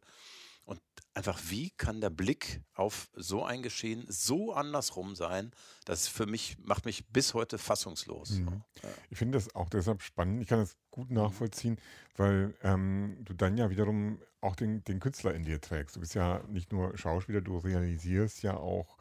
Und 0.69 0.79
einfach, 1.15 1.41
wie 1.47 1.71
kann 1.71 1.99
der 1.99 2.11
Blick 2.11 2.61
auf 2.75 3.09
so 3.15 3.43
ein 3.43 3.63
Geschehen 3.63 4.05
so 4.07 4.53
andersrum 4.53 5.15
sein? 5.15 5.51
Das 5.85 6.07
für 6.07 6.27
mich 6.27 6.57
macht 6.59 6.85
mich 6.85 7.07
bis 7.07 7.33
heute 7.33 7.57
fassungslos. 7.57 8.33
Mhm. 8.33 8.61
Ja. 8.83 8.89
Ich 9.09 9.17
finde 9.17 9.39
das 9.39 9.55
auch 9.55 9.67
deshalb 9.67 10.03
spannend. 10.03 10.43
Ich 10.43 10.47
kann 10.47 10.59
das 10.59 10.77
gut 10.91 11.09
mhm. 11.09 11.15
nachvollziehen, 11.15 11.77
weil 12.17 12.53
ähm, 12.61 13.17
du 13.21 13.33
dann 13.33 13.57
ja 13.57 13.71
wiederum 13.71 14.21
auch 14.41 14.55
den, 14.55 14.83
den 14.83 14.99
Künstler 14.99 15.33
in 15.33 15.43
dir 15.43 15.59
trägst. 15.59 15.95
Du 15.95 16.01
bist 16.01 16.13
ja 16.13 16.43
nicht 16.49 16.71
nur 16.71 16.95
Schauspieler, 16.99 17.41
du 17.41 17.57
realisierst 17.57 18.43
ja 18.43 18.55
auch 18.55 18.99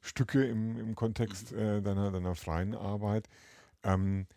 Stücke 0.00 0.46
im, 0.46 0.78
im 0.78 0.94
Kontext 0.94 1.50
mhm. 1.50 1.58
äh, 1.58 1.82
deiner, 1.82 2.12
deiner 2.12 2.36
freien 2.36 2.76
Arbeit. 2.76 3.28
Ähm, 3.82 4.28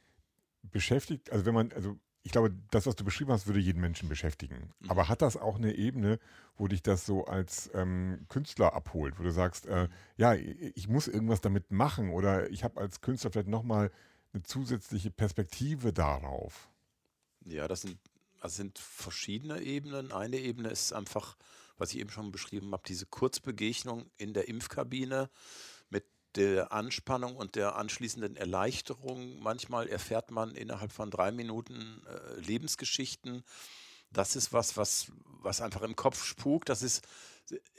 beschäftigt, 0.64 1.32
also 1.32 1.46
wenn 1.46 1.54
man, 1.54 1.72
also 1.74 2.00
ich 2.24 2.32
glaube, 2.32 2.54
das, 2.70 2.86
was 2.86 2.96
du 2.96 3.04
beschrieben 3.04 3.32
hast, 3.32 3.48
würde 3.48 3.60
jeden 3.60 3.82
Menschen 3.82 4.08
beschäftigen. 4.08 4.72
Mhm. 4.80 4.92
Aber 4.92 5.08
hat 5.10 5.22
das 5.22 5.38
auch 5.38 5.56
eine 5.56 5.74
Ebene, 5.74 6.20
wo 6.58 6.68
dich 6.68 6.84
das 6.84 7.06
so 7.06 7.26
als 7.26 7.72
ähm, 7.74 8.26
Künstler 8.30 8.74
abholt, 8.74 9.20
wo 9.20 9.24
du 9.24 9.32
sagst, 9.32 9.66
äh, 9.66 9.88
ja, 10.18 10.34
ich 10.34 10.88
muss 10.88 11.08
irgendwas 11.08 11.42
damit 11.42 11.72
machen 11.72 12.12
oder 12.12 12.50
ich 12.52 12.64
habe 12.64 12.80
als 12.80 13.02
Künstler 13.02 13.32
vielleicht 13.32 13.48
nochmal 13.48 13.92
eine 14.34 14.44
zusätzliche 14.44 15.12
Perspektive 15.12 15.94
darauf? 15.94 16.70
Ja, 17.46 17.68
das 17.68 17.82
sind, 17.82 17.98
das 18.42 18.56
sind 18.56 18.78
verschiedene 18.78 19.62
Ebenen. 19.62 20.12
Eine 20.12 20.38
Ebene 20.38 20.70
ist 20.70 20.94
einfach, 20.94 21.38
was 21.78 21.92
ich 21.92 22.00
eben 22.00 22.12
schon 22.12 22.32
beschrieben 22.32 22.72
habe, 22.72 22.84
diese 22.88 23.08
Kurzbegegnung 23.08 24.06
in 24.18 24.34
der 24.34 24.48
Impfkabine 24.48 25.30
der 26.36 26.72
Anspannung 26.72 27.36
und 27.36 27.56
der 27.56 27.76
anschließenden 27.76 28.36
Erleichterung. 28.36 29.40
Manchmal 29.40 29.88
erfährt 29.88 30.32
man 30.32 30.56
innerhalb 30.56 30.92
von 30.92 31.12
drei 31.12 31.32
Minuten 31.32 32.02
äh, 32.08 32.40
Lebensgeschichten. 32.40 33.44
Das 34.12 34.36
ist 34.36 34.54
was, 34.54 34.78
was, 34.78 35.12
was 35.42 35.62
einfach 35.62 35.82
im 35.82 35.96
Kopf 35.96 36.24
spukt. 36.24 36.70
Das 36.70 36.82
ist 36.82 37.08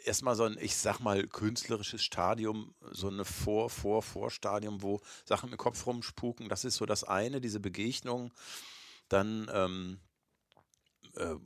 erstmal 0.05 0.35
so 0.35 0.45
ein, 0.45 0.57
ich 0.61 0.77
sag 0.77 1.01
mal, 1.01 1.27
künstlerisches 1.27 2.03
Stadium, 2.03 2.75
so 2.91 3.09
eine 3.09 3.25
Vor-, 3.25 3.71
Vor-, 3.71 4.03
Vorstadium, 4.03 4.83
wo 4.83 5.01
Sachen 5.25 5.51
im 5.51 5.59
Kopf 5.59 5.87
rumspuken. 5.87 6.49
Das 6.49 6.65
ist 6.65 6.77
so 6.77 6.87
das 6.87 7.05
eine, 7.05 7.41
diese 7.41 7.61
Begegnung. 7.61 8.33
Dann 9.09 9.51
ähm, 9.53 10.01
äh, 11.15 11.37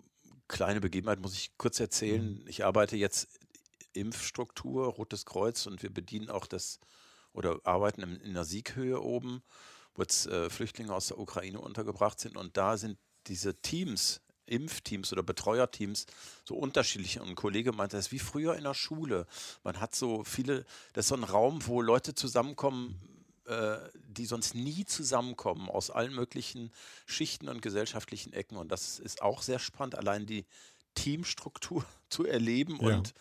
kleine 0.48 0.80
Begebenheit 0.80 1.20
muss 1.20 1.34
ich 1.34 1.56
kurz 1.58 1.80
erzählen. 1.80 2.40
Mhm. 2.40 2.48
Ich 2.48 2.64
arbeite 2.64 2.96
jetzt 2.96 3.28
Impfstruktur, 3.96 4.86
Rotes 4.86 5.24
Kreuz 5.26 5.66
und 5.66 5.82
wir 5.82 5.92
bedienen 5.92 6.30
auch 6.30 6.46
das 6.46 6.80
oder 7.32 7.60
arbeiten 7.64 8.02
in, 8.02 8.16
in 8.20 8.34
der 8.34 8.44
Sieghöhe 8.44 9.00
oben, 9.00 9.42
wo 9.94 10.02
jetzt 10.02 10.26
äh, 10.26 10.48
Flüchtlinge 10.50 10.94
aus 10.94 11.08
der 11.08 11.18
Ukraine 11.18 11.60
untergebracht 11.60 12.18
sind 12.20 12.36
und 12.36 12.56
da 12.56 12.76
sind 12.76 12.98
diese 13.26 13.60
Teams, 13.60 14.20
Impfteams 14.46 15.12
oder 15.12 15.22
Betreuerteams 15.22 16.06
so 16.44 16.54
unterschiedlich. 16.54 17.20
Und 17.20 17.30
ein 17.30 17.34
Kollege 17.34 17.72
meinte, 17.72 17.96
das 17.96 18.06
ist 18.06 18.12
wie 18.12 18.18
früher 18.18 18.54
in 18.56 18.64
der 18.64 18.74
Schule. 18.74 19.26
Man 19.64 19.80
hat 19.80 19.94
so 19.94 20.24
viele, 20.24 20.64
das 20.92 21.06
ist 21.06 21.08
so 21.08 21.16
ein 21.16 21.24
Raum, 21.24 21.66
wo 21.66 21.82
Leute 21.82 22.14
zusammenkommen, 22.14 23.00
äh, 23.46 23.78
die 24.08 24.26
sonst 24.26 24.54
nie 24.54 24.84
zusammenkommen, 24.84 25.68
aus 25.68 25.90
allen 25.90 26.14
möglichen 26.14 26.70
Schichten 27.06 27.48
und 27.48 27.60
gesellschaftlichen 27.60 28.32
Ecken. 28.32 28.56
Und 28.56 28.70
das 28.70 28.98
ist 28.98 29.22
auch 29.22 29.42
sehr 29.42 29.58
spannend, 29.58 29.96
allein 29.96 30.26
die 30.26 30.46
Teamstruktur 30.94 31.84
zu 32.08 32.24
erleben 32.24 32.78
ja. 32.80 32.96
und 32.96 33.14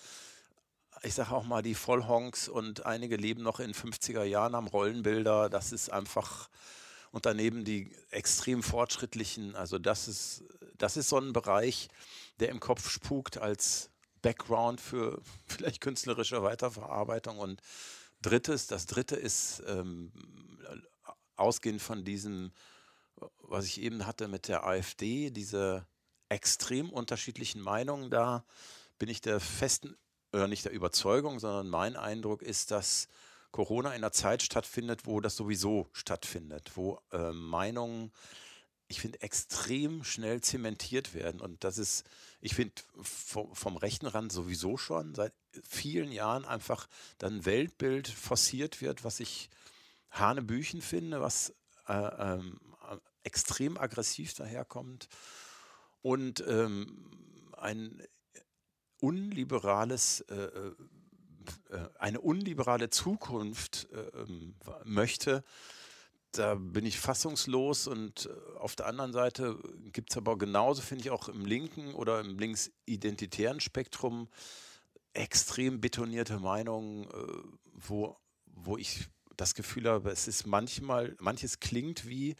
ich 1.06 1.14
sage 1.14 1.32
auch 1.32 1.44
mal, 1.44 1.62
die 1.62 1.76
Vollhonks 1.76 2.50
und 2.50 2.86
einige 2.86 3.16
leben 3.16 3.44
noch 3.44 3.60
in 3.60 3.74
50er 3.74 4.24
Jahren 4.24 4.56
am 4.56 4.66
Rollenbilder. 4.66 5.50
Das 5.50 5.72
ist 5.72 5.92
einfach, 5.92 6.50
und 7.12 7.26
daneben 7.28 7.64
die 7.64 7.92
extrem 8.10 8.64
fortschrittlichen, 8.64 9.56
also 9.56 9.78
das 9.78 10.08
ist, 10.08 10.44
das 10.78 10.98
ist 10.98 11.10
so 11.10 11.20
ein 11.20 11.32
Bereich, 11.32 11.90
der 12.40 12.50
im 12.50 12.60
Kopf 12.60 12.90
spukt 12.90 13.38
als 13.38 13.92
Background 14.24 14.82
für 14.82 15.22
vielleicht 15.48 15.80
künstlerische 15.80 16.42
Weiterverarbeitung. 16.42 17.38
Und 17.38 17.62
drittes, 18.22 18.66
das 18.66 18.88
dritte 18.88 19.16
ist 19.16 19.62
ähm, 19.68 20.12
ausgehend 21.36 21.84
von 21.84 22.04
diesem, 22.04 22.52
was 23.44 23.66
ich 23.66 23.80
eben 23.80 24.08
hatte 24.08 24.28
mit 24.28 24.48
der 24.48 24.66
AfD, 24.66 25.30
diese 25.30 25.86
extrem 26.30 26.90
unterschiedlichen 26.90 27.62
Meinungen 27.62 28.10
da 28.10 28.44
bin 28.98 29.10
ich 29.10 29.22
der 29.22 29.40
festen 29.40 29.96
oder 30.36 30.48
nicht 30.48 30.66
der 30.66 30.74
Überzeugung, 30.74 31.40
sondern 31.40 31.70
mein 31.70 31.96
Eindruck 31.96 32.42
ist, 32.42 32.72
dass 32.72 33.08
Corona 33.52 33.90
in 33.92 33.96
einer 33.96 34.12
Zeit 34.12 34.44
stattfindet, 34.44 35.06
wo 35.06 35.22
das 35.22 35.38
sowieso 35.38 35.88
stattfindet, 35.94 36.74
wo 36.76 37.00
äh, 37.14 37.32
Meinungen, 37.32 38.12
ich 38.88 39.00
finde, 39.00 39.22
extrem 39.22 40.04
schnell 40.04 40.42
zementiert 40.42 41.14
werden. 41.14 41.40
Und 41.40 41.64
das 41.64 41.78
ist, 41.78 42.04
ich 42.42 42.54
finde, 42.54 42.74
vom, 43.02 43.56
vom, 43.56 43.78
rechten 43.78 44.08
Rand 44.08 44.32
sowieso 44.32 44.76
schon 44.76 45.16
seit 45.16 45.34
vielen 45.64 46.12
Jahren 46.12 46.44
einfach 46.44 46.88
dann 47.18 47.46
Weltbild 47.46 48.10
forciert 48.10 48.82
wird, 48.82 49.06
was 49.06 49.22
ich 49.22 49.50
Hanebüchen 50.12 50.82
finde, 50.82 51.22
was 51.22 51.54
äh, 51.88 51.94
ähm, 51.94 52.60
extrem 53.24 53.78
aggressiv 53.78 54.34
daherkommt. 54.34 55.08
Und 56.02 56.44
ähm, 56.46 57.10
ein 57.58 58.04
unliberales, 59.06 60.22
äh, 60.22 60.36
äh, 60.36 60.72
äh, 61.70 61.90
eine 62.00 62.22
unliberale 62.22 62.90
Zukunft 62.90 63.88
äh, 63.92 64.22
ähm, 64.22 64.56
möchte, 64.84 65.44
da 66.32 66.56
bin 66.56 66.86
ich 66.86 67.00
fassungslos 67.00 67.88
und 67.88 68.26
äh, 68.26 68.58
auf 68.58 68.76
der 68.76 68.88
anderen 68.88 69.14
Seite 69.14 69.58
gibt 69.94 70.12
es 70.12 70.18
aber 70.18 70.38
genauso, 70.38 70.82
finde 70.82 71.04
ich, 71.04 71.12
auch 71.12 71.30
im 71.30 71.46
linken 71.46 71.94
oder 71.94 72.20
im 72.20 72.40
linksidentitären 72.40 73.60
Spektrum 73.60 74.28
extrem 75.14 75.80
betonierte 75.80 76.40
Meinungen, 76.40 77.08
wo, 77.72 78.18
wo 78.48 78.76
ich 78.78 79.08
das 79.38 79.56
Gefühl 79.56 79.88
habe, 79.88 80.10
es 80.10 80.28
ist 80.28 80.46
manchmal, 80.46 81.16
manches 81.20 81.62
klingt 81.62 82.06
wie, 82.06 82.36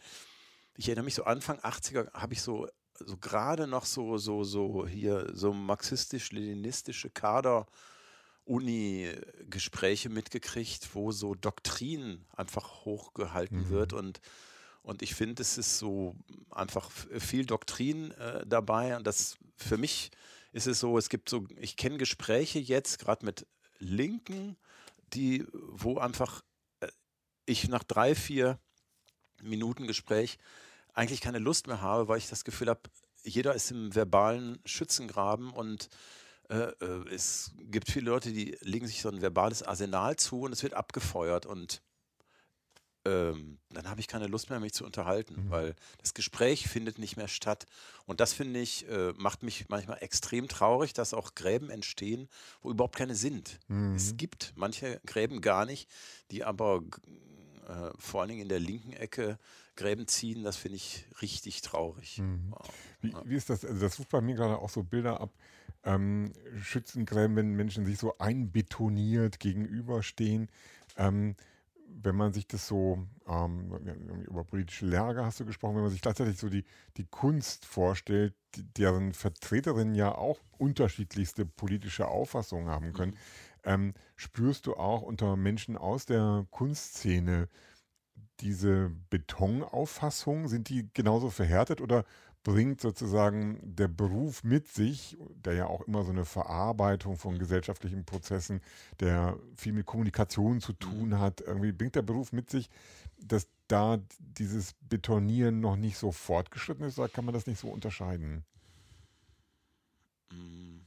ich 0.76 0.88
erinnere 0.88 1.06
mich 1.06 1.14
so 1.14 1.24
Anfang 1.24 1.58
80er 1.60 2.12
habe 2.12 2.34
ich 2.34 2.42
so 2.42 2.68
so 3.04 3.16
gerade 3.16 3.66
noch 3.66 3.84
so 3.84 4.18
so 4.18 4.44
so 4.44 4.86
hier 4.86 5.30
so 5.34 5.52
marxistisch-leninistische 5.52 7.10
Kader 7.10 7.66
Uni-Gespräche 8.44 10.08
mitgekriegt, 10.08 10.94
wo 10.94 11.10
so 11.10 11.34
Doktrin 11.34 12.24
einfach 12.36 12.84
hochgehalten 12.84 13.64
mhm. 13.64 13.70
wird 13.70 13.92
und 13.92 14.20
und 14.82 15.02
ich 15.02 15.16
finde, 15.16 15.42
es 15.42 15.58
ist 15.58 15.80
so 15.80 16.14
einfach 16.48 16.92
viel 16.92 17.44
Doktrin 17.44 18.12
äh, 18.12 18.46
dabei 18.46 18.96
und 18.96 19.04
das 19.04 19.36
für 19.56 19.78
mich 19.78 20.12
ist 20.52 20.68
es 20.68 20.78
so, 20.78 20.96
es 20.96 21.08
gibt 21.08 21.28
so, 21.28 21.44
ich 21.58 21.76
kenne 21.76 21.98
Gespräche 21.98 22.60
jetzt 22.60 23.00
gerade 23.00 23.26
mit 23.26 23.48
Linken, 23.78 24.56
die, 25.12 25.44
wo 25.52 25.98
einfach 25.98 26.42
äh, 26.78 26.88
ich 27.46 27.68
nach 27.68 27.82
drei, 27.82 28.14
vier 28.14 28.60
Minuten 29.42 29.88
Gespräch 29.88 30.38
eigentlich 30.96 31.20
keine 31.20 31.38
Lust 31.38 31.66
mehr 31.68 31.80
habe, 31.80 32.08
weil 32.08 32.18
ich 32.18 32.28
das 32.28 32.44
Gefühl 32.44 32.68
habe, 32.68 32.80
jeder 33.22 33.54
ist 33.54 33.70
im 33.70 33.94
verbalen 33.94 34.58
Schützengraben 34.64 35.50
und 35.50 35.88
äh, 36.48 36.70
äh, 36.80 37.08
es 37.12 37.52
gibt 37.58 37.90
viele 37.90 38.10
Leute, 38.10 38.32
die 38.32 38.56
legen 38.60 38.86
sich 38.86 39.02
so 39.02 39.08
ein 39.08 39.20
verbales 39.20 39.62
Arsenal 39.62 40.16
zu 40.16 40.42
und 40.42 40.52
es 40.52 40.62
wird 40.62 40.74
abgefeuert 40.74 41.44
und 41.44 41.82
ähm, 43.04 43.58
dann 43.70 43.88
habe 43.88 44.00
ich 44.00 44.08
keine 44.08 44.26
Lust 44.26 44.50
mehr, 44.50 44.58
mich 44.58 44.72
zu 44.72 44.84
unterhalten, 44.84 45.44
mhm. 45.44 45.50
weil 45.50 45.76
das 45.98 46.14
Gespräch 46.14 46.68
findet 46.68 46.98
nicht 46.98 47.16
mehr 47.16 47.28
statt. 47.28 47.66
Und 48.04 48.20
das 48.20 48.32
finde 48.32 48.58
ich, 48.60 48.88
äh, 48.88 49.12
macht 49.16 49.44
mich 49.44 49.68
manchmal 49.68 49.98
extrem 50.00 50.48
traurig, 50.48 50.92
dass 50.92 51.14
auch 51.14 51.34
Gräben 51.34 51.70
entstehen, 51.70 52.28
wo 52.62 52.70
überhaupt 52.70 52.96
keine 52.96 53.14
sind. 53.14 53.60
Mhm. 53.68 53.94
Es 53.94 54.16
gibt 54.16 54.54
manche 54.56 55.00
Gräben 55.06 55.40
gar 55.40 55.66
nicht, 55.66 55.88
die 56.32 56.42
aber 56.42 56.82
äh, 57.66 57.90
vor 57.98 58.20
allen 58.20 58.30
Dingen 58.30 58.42
in 58.42 58.48
der 58.48 58.60
linken 58.60 58.92
Ecke 58.92 59.38
Gräben 59.76 60.06
ziehen, 60.06 60.42
das 60.42 60.56
finde 60.56 60.76
ich 60.76 61.04
richtig 61.20 61.60
traurig. 61.60 62.18
Mhm. 62.18 62.54
Wie, 63.00 63.12
wie, 63.24 63.34
ist 63.34 63.50
das? 63.50 63.64
Also 63.64 63.80
das 63.80 63.98
ruft 63.98 64.10
bei 64.10 64.20
mir 64.20 64.34
gerade 64.34 64.58
auch 64.58 64.70
so 64.70 64.82
Bilder 64.82 65.20
ab. 65.20 65.32
Ähm, 65.84 66.32
Schützengräben, 66.60 67.36
wenn 67.36 67.52
Menschen 67.52 67.84
sich 67.84 67.98
so 67.98 68.16
einbetoniert 68.18 69.38
gegenüberstehen. 69.38 70.48
Ähm, 70.96 71.36
wenn 71.88 72.16
man 72.16 72.32
sich 72.32 72.46
das 72.46 72.66
so, 72.66 73.06
ähm, 73.28 73.72
über 74.26 74.44
politische 74.44 74.86
Lage 74.86 75.24
hast 75.24 75.40
du 75.40 75.46
gesprochen, 75.46 75.76
wenn 75.76 75.82
man 75.82 75.90
sich 75.90 76.02
gleichzeitig 76.02 76.38
so 76.38 76.48
die, 76.48 76.64
die 76.96 77.04
Kunst 77.04 77.64
vorstellt, 77.64 78.34
deren 78.76 79.12
Vertreterinnen 79.12 79.94
ja 79.94 80.14
auch 80.14 80.40
unterschiedlichste 80.58 81.46
politische 81.46 82.08
Auffassungen 82.08 82.68
haben 82.68 82.92
können, 82.92 83.12
mhm. 83.12 83.55
Ähm, 83.66 83.92
spürst 84.14 84.66
du 84.66 84.74
auch 84.74 85.02
unter 85.02 85.36
Menschen 85.36 85.76
aus 85.76 86.06
der 86.06 86.46
Kunstszene 86.50 87.48
diese 88.40 88.90
Betonauffassung? 89.10 90.48
Sind 90.48 90.68
die 90.68 90.88
genauso 90.94 91.28
verhärtet 91.30 91.80
oder 91.80 92.04
bringt 92.44 92.80
sozusagen 92.80 93.58
der 93.62 93.88
Beruf 93.88 94.44
mit 94.44 94.68
sich, 94.68 95.18
der 95.34 95.54
ja 95.54 95.66
auch 95.66 95.80
immer 95.88 96.04
so 96.04 96.12
eine 96.12 96.24
Verarbeitung 96.24 97.16
von 97.16 97.40
gesellschaftlichen 97.40 98.04
Prozessen, 98.04 98.60
der 99.00 99.36
viel 99.56 99.72
mit 99.72 99.84
Kommunikation 99.84 100.60
zu 100.60 100.72
tun 100.72 101.08
mhm. 101.08 101.18
hat, 101.18 101.40
irgendwie 101.40 101.72
bringt 101.72 101.96
der 101.96 102.02
Beruf 102.02 102.32
mit 102.32 102.48
sich, 102.48 102.70
dass 103.18 103.48
da 103.66 103.98
dieses 104.20 104.74
Betonieren 104.74 105.58
noch 105.58 105.74
nicht 105.74 105.98
so 105.98 106.12
fortgeschritten 106.12 106.84
ist, 106.84 107.00
oder 107.00 107.08
kann 107.08 107.24
man 107.24 107.34
das 107.34 107.48
nicht 107.48 107.58
so 107.58 107.68
unterscheiden? 107.68 108.44
Mm. 110.30 110.82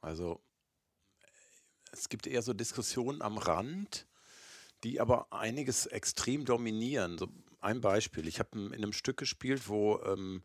Also 0.00 0.40
es 1.98 2.08
gibt 2.08 2.26
eher 2.26 2.42
so 2.42 2.52
Diskussionen 2.52 3.22
am 3.22 3.38
Rand, 3.38 4.06
die 4.84 5.00
aber 5.00 5.32
einiges 5.32 5.86
extrem 5.86 6.44
dominieren. 6.44 7.18
So 7.18 7.28
ein 7.60 7.80
Beispiel. 7.80 8.28
Ich 8.28 8.38
habe 8.38 8.58
in 8.58 8.74
einem 8.74 8.92
Stück 8.92 9.16
gespielt, 9.16 9.68
wo 9.68 10.00
ähm, 10.04 10.42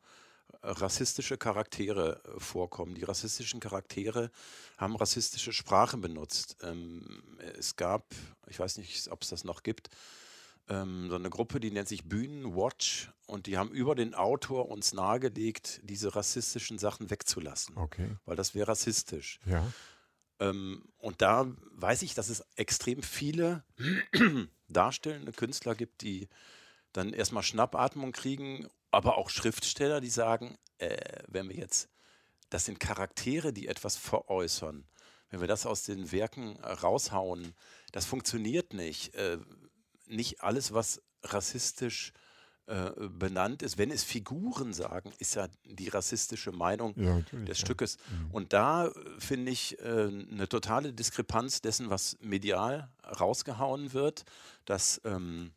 rassistische 0.64 1.38
Charaktere 1.38 2.22
äh, 2.24 2.40
vorkommen. 2.40 2.96
Die 2.96 3.04
rassistischen 3.04 3.60
Charaktere 3.60 4.32
haben 4.78 4.96
rassistische 4.96 5.54
Sprache 5.54 5.98
benutzt. 5.98 6.58
Ähm, 6.62 7.24
es 7.58 7.76
gab, 7.76 8.06
ich 8.48 8.60
weiß 8.60 8.78
nicht, 8.78 9.12
ob 9.12 9.24
es 9.24 9.30
das 9.30 9.44
noch 9.44 9.64
gibt, 9.64 9.90
ähm, 10.70 11.10
so 11.10 11.16
eine 11.16 11.30
Gruppe, 11.30 11.60
die 11.60 11.72
nennt 11.72 11.88
sich 11.88 12.06
Bühnenwatch 12.06 13.12
und 13.26 13.48
die 13.48 13.58
haben 13.58 13.72
über 13.72 13.96
den 13.96 14.14
Autor 14.14 14.70
uns 14.70 14.94
nahegelegt, 14.94 15.82
diese 15.84 16.16
rassistischen 16.16 16.78
Sachen 16.78 17.10
wegzulassen. 17.10 17.76
Okay. 17.78 18.16
Weil 18.26 18.36
das 18.36 18.56
wäre 18.56 18.70
rassistisch. 18.70 19.40
Ja. 19.46 19.66
Ähm, 20.42 20.84
und 20.98 21.22
da 21.22 21.50
weiß 21.74 22.02
ich, 22.02 22.16
dass 22.16 22.30
es 22.30 22.44
extrem 22.56 23.04
viele 23.04 23.64
darstellende 24.68 25.32
Künstler 25.32 25.76
gibt, 25.76 26.02
die 26.02 26.28
dann 26.92 27.14
erstmal 27.14 27.44
Schnappatmung 27.44 28.12
kriegen, 28.12 28.68
aber 28.90 29.18
auch 29.18 29.30
Schriftsteller, 29.30 30.02
die 30.02 30.10
sagen, 30.10 30.58
äh, 30.80 30.98
wenn 31.28 31.48
wir 31.48 31.56
jetzt, 31.56 31.90
das 32.50 32.66
sind 32.66 32.80
Charaktere, 32.80 33.54
die 33.54 33.68
etwas 33.68 33.96
veräußern. 33.96 34.86
Wenn 35.30 35.40
wir 35.40 35.48
das 35.48 35.66
aus 35.66 35.84
den 35.84 36.12
Werken 36.12 36.58
raushauen, 36.60 37.54
das 37.94 38.06
funktioniert 38.06 38.74
nicht. 38.74 39.14
Äh, 39.16 39.38
nicht 40.08 40.42
alles, 40.42 40.74
was 40.74 41.02
rassistisch 41.24 42.12
äh, 42.72 43.10
benannt 43.10 43.64
ist, 43.64 43.78
wenn 43.78 43.92
es 43.92 44.06
Figuren 44.06 44.72
sagen, 44.72 45.12
ist 45.20 45.36
ja 45.36 45.50
die 45.66 45.90
rassistische 45.90 46.54
Meinung 46.54 46.94
ja, 46.96 47.20
des 47.44 47.60
ja. 47.60 47.66
Stückes. 47.66 47.98
Mhm. 47.98 48.32
Und 48.32 48.54
da 48.54 48.88
äh, 48.88 48.92
finde 49.20 49.52
ich 49.52 49.78
äh, 49.80 49.84
eine 49.84 50.48
totale 50.48 50.94
Diskrepanz 50.94 51.62
dessen, 51.62 51.90
was 51.90 52.18
medial 52.22 52.90
rausgehauen 53.20 53.92
wird, 53.92 54.24
dass 54.64 55.02
ähm, 55.04 55.52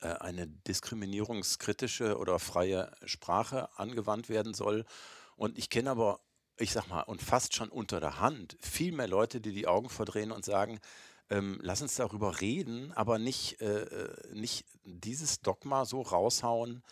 äh, 0.00 0.08
eine 0.08 0.48
diskriminierungskritische 0.48 2.18
oder 2.18 2.40
freie 2.40 2.90
Sprache 3.04 3.68
angewandt 3.78 4.28
werden 4.28 4.52
soll. 4.52 4.84
Und 5.36 5.56
ich 5.56 5.70
kenne 5.70 5.90
aber, 5.92 6.18
ich 6.58 6.72
sag 6.72 6.88
mal, 6.88 7.02
und 7.02 7.22
fast 7.22 7.54
schon 7.54 7.68
unter 7.68 8.00
der 8.00 8.18
Hand 8.18 8.56
viel 8.60 8.90
mehr 8.90 9.06
Leute, 9.06 9.40
die 9.40 9.52
die 9.52 9.68
Augen 9.68 9.90
verdrehen 9.90 10.32
und 10.32 10.44
sagen, 10.44 10.80
ähm, 11.30 11.58
lass 11.62 11.82
uns 11.82 11.96
darüber 11.96 12.40
reden, 12.40 12.92
aber 12.92 13.18
nicht, 13.18 13.60
äh, 13.60 13.82
äh 13.82 14.34
nicht 14.34 14.66
dieses 14.84 15.40
Dogma 15.40 15.84
so 15.84 16.02
raushauen. 16.02 16.82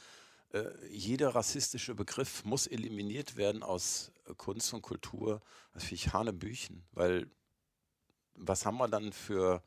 Äh, 0.53 0.71
jeder 0.89 1.35
rassistische 1.35 1.95
Begriff 1.95 2.45
muss 2.45 2.67
eliminiert 2.67 3.37
werden 3.37 3.63
aus 3.63 4.13
Kunst 4.37 4.73
und 4.75 4.83
Kultur. 4.83 5.41
Das 5.73 5.85
finde 5.85 5.95
ich 5.97 6.13
Hanebüchen, 6.13 6.85
weil 6.93 7.31
was 8.35 8.67
haben 8.67 8.79
wir 8.79 8.89
dann 8.89 9.13
für, 9.13 9.63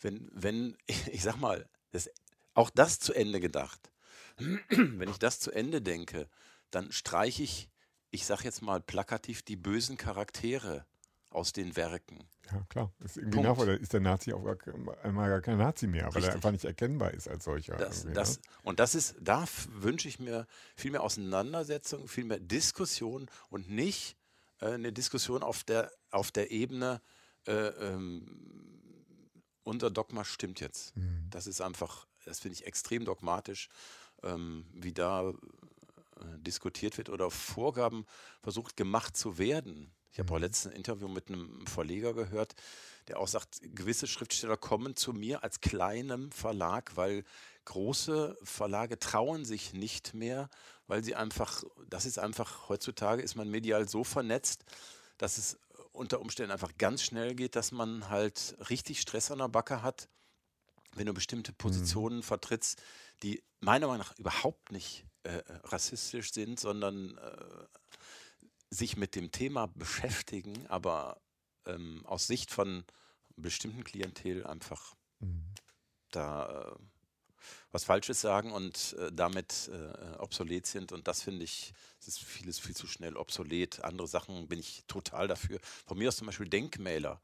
wenn, 0.00 0.30
wenn, 0.32 0.76
ich 1.12 1.22
sag 1.22 1.36
mal, 1.36 1.68
das 1.92 2.10
auch 2.54 2.70
das 2.70 2.98
zu 2.98 3.12
Ende 3.12 3.40
gedacht. 3.40 3.90
Wenn 4.36 5.08
ich 5.08 5.18
das 5.18 5.40
zu 5.40 5.50
Ende 5.50 5.82
denke, 5.82 6.28
dann 6.70 6.90
streiche 6.92 7.42
ich, 7.42 7.68
ich 8.10 8.26
sage 8.26 8.44
jetzt 8.44 8.62
mal 8.62 8.80
plakativ, 8.80 9.42
die 9.42 9.56
bösen 9.56 9.96
Charaktere 9.96 10.86
aus 11.34 11.52
den 11.52 11.76
Werken. 11.76 12.18
Ja, 12.50 12.62
klar. 12.68 12.92
Ist 13.00 13.16
irgendwie 13.16 13.40
nachvollziehbar. 13.40 13.80
Ist 13.80 13.92
der 13.92 14.00
Nazi 14.00 14.32
auf 14.32 14.44
einmal 15.02 15.28
gar 15.28 15.40
kein 15.40 15.58
Nazi 15.58 15.86
mehr, 15.86 16.06
weil 16.06 16.12
Richtig. 16.12 16.28
er 16.28 16.34
einfach 16.34 16.50
nicht 16.50 16.64
erkennbar 16.64 17.12
ist 17.12 17.28
als 17.28 17.44
solcher. 17.44 17.76
Das, 17.76 18.06
das, 18.12 18.36
ne? 18.36 18.42
Und 18.62 18.80
das 18.80 18.94
ist, 18.94 19.16
da 19.20 19.44
wünsche 19.70 20.08
ich 20.08 20.18
mir 20.18 20.46
viel 20.76 20.90
mehr 20.90 21.02
Auseinandersetzung, 21.02 22.08
viel 22.08 22.24
mehr 22.24 22.40
Diskussion 22.40 23.28
und 23.50 23.68
nicht 23.68 24.16
äh, 24.60 24.72
eine 24.72 24.92
Diskussion 24.92 25.42
auf 25.42 25.64
der, 25.64 25.90
auf 26.10 26.30
der 26.30 26.50
Ebene, 26.50 27.00
äh, 27.46 27.52
ähm, 27.52 28.26
unser 29.62 29.90
Dogma 29.90 30.24
stimmt 30.24 30.60
jetzt. 30.60 30.96
Mhm. 30.96 31.26
Das 31.30 31.46
ist 31.46 31.60
einfach 31.60 32.06
das 32.24 32.40
finde 32.40 32.56
ich 32.56 32.66
extrem 32.66 33.04
dogmatisch, 33.04 33.68
ähm, 34.22 34.66
wie 34.72 34.92
da 34.92 35.30
äh, 35.30 35.34
diskutiert 36.38 36.98
wird 36.98 37.08
oder 37.08 37.30
Vorgaben 37.30 38.06
versucht 38.42 38.76
gemacht 38.76 39.16
zu 39.16 39.38
werden. 39.38 39.92
Ich 40.14 40.20
habe 40.20 40.32
auch 40.32 40.38
letztens 40.38 40.72
ein 40.72 40.76
Interview 40.76 41.08
mit 41.08 41.28
einem 41.28 41.66
Verleger 41.66 42.14
gehört, 42.14 42.54
der 43.08 43.18
auch 43.18 43.26
sagt, 43.26 43.60
gewisse 43.74 44.06
Schriftsteller 44.06 44.56
kommen 44.56 44.94
zu 44.94 45.12
mir 45.12 45.42
als 45.42 45.60
kleinem 45.60 46.30
Verlag, 46.30 46.96
weil 46.96 47.24
große 47.64 48.38
Verlage 48.44 48.98
trauen 48.98 49.44
sich 49.44 49.74
nicht 49.74 50.14
mehr, 50.14 50.48
weil 50.86 51.02
sie 51.02 51.16
einfach, 51.16 51.64
das 51.90 52.06
ist 52.06 52.20
einfach, 52.20 52.68
heutzutage 52.68 53.22
ist 53.22 53.34
man 53.34 53.50
medial 53.50 53.88
so 53.88 54.04
vernetzt, 54.04 54.64
dass 55.18 55.36
es 55.36 55.58
unter 55.92 56.20
Umständen 56.20 56.52
einfach 56.52 56.78
ganz 56.78 57.02
schnell 57.02 57.34
geht, 57.34 57.56
dass 57.56 57.72
man 57.72 58.08
halt 58.08 58.56
richtig 58.70 59.00
Stress 59.00 59.32
an 59.32 59.38
der 59.38 59.48
Backe 59.48 59.82
hat 59.82 60.08
wenn 60.96 61.06
du 61.06 61.14
bestimmte 61.14 61.52
mhm. 61.52 61.56
Positionen 61.56 62.16
mhm. 62.18 62.22
vertrittst, 62.22 62.80
die 63.22 63.42
meiner 63.60 63.86
Meinung 63.86 64.06
nach 64.06 64.18
überhaupt 64.18 64.72
nicht 64.72 65.04
äh, 65.22 65.42
rassistisch 65.64 66.32
sind, 66.32 66.60
sondern 66.60 67.16
äh, 67.18 67.66
sich 68.74 68.96
mit 68.96 69.14
dem 69.14 69.30
Thema 69.30 69.66
beschäftigen, 69.74 70.66
aber 70.68 71.20
ähm, 71.66 72.04
aus 72.06 72.26
Sicht 72.26 72.50
von 72.50 72.84
bestimmten 73.36 73.84
Klientel 73.84 74.46
einfach 74.46 74.94
mhm. 75.20 75.54
da 76.10 76.72
äh, 76.72 76.78
was 77.72 77.84
Falsches 77.84 78.20
sagen 78.20 78.52
und 78.52 78.94
äh, 78.98 79.10
damit 79.12 79.68
äh, 79.72 80.16
obsolet 80.18 80.66
sind. 80.66 80.92
Und 80.92 81.08
das 81.08 81.22
finde 81.22 81.44
ich, 81.44 81.74
es 82.00 82.08
ist 82.08 82.22
vieles 82.22 82.58
viel 82.58 82.76
zu 82.76 82.86
schnell 82.86 83.16
obsolet. 83.16 83.82
Andere 83.82 84.06
Sachen 84.06 84.48
bin 84.48 84.60
ich 84.60 84.84
total 84.86 85.28
dafür. 85.28 85.58
Von 85.86 85.98
mir 85.98 86.08
aus 86.08 86.16
zum 86.16 86.26
Beispiel 86.26 86.48
Denkmäler 86.48 87.20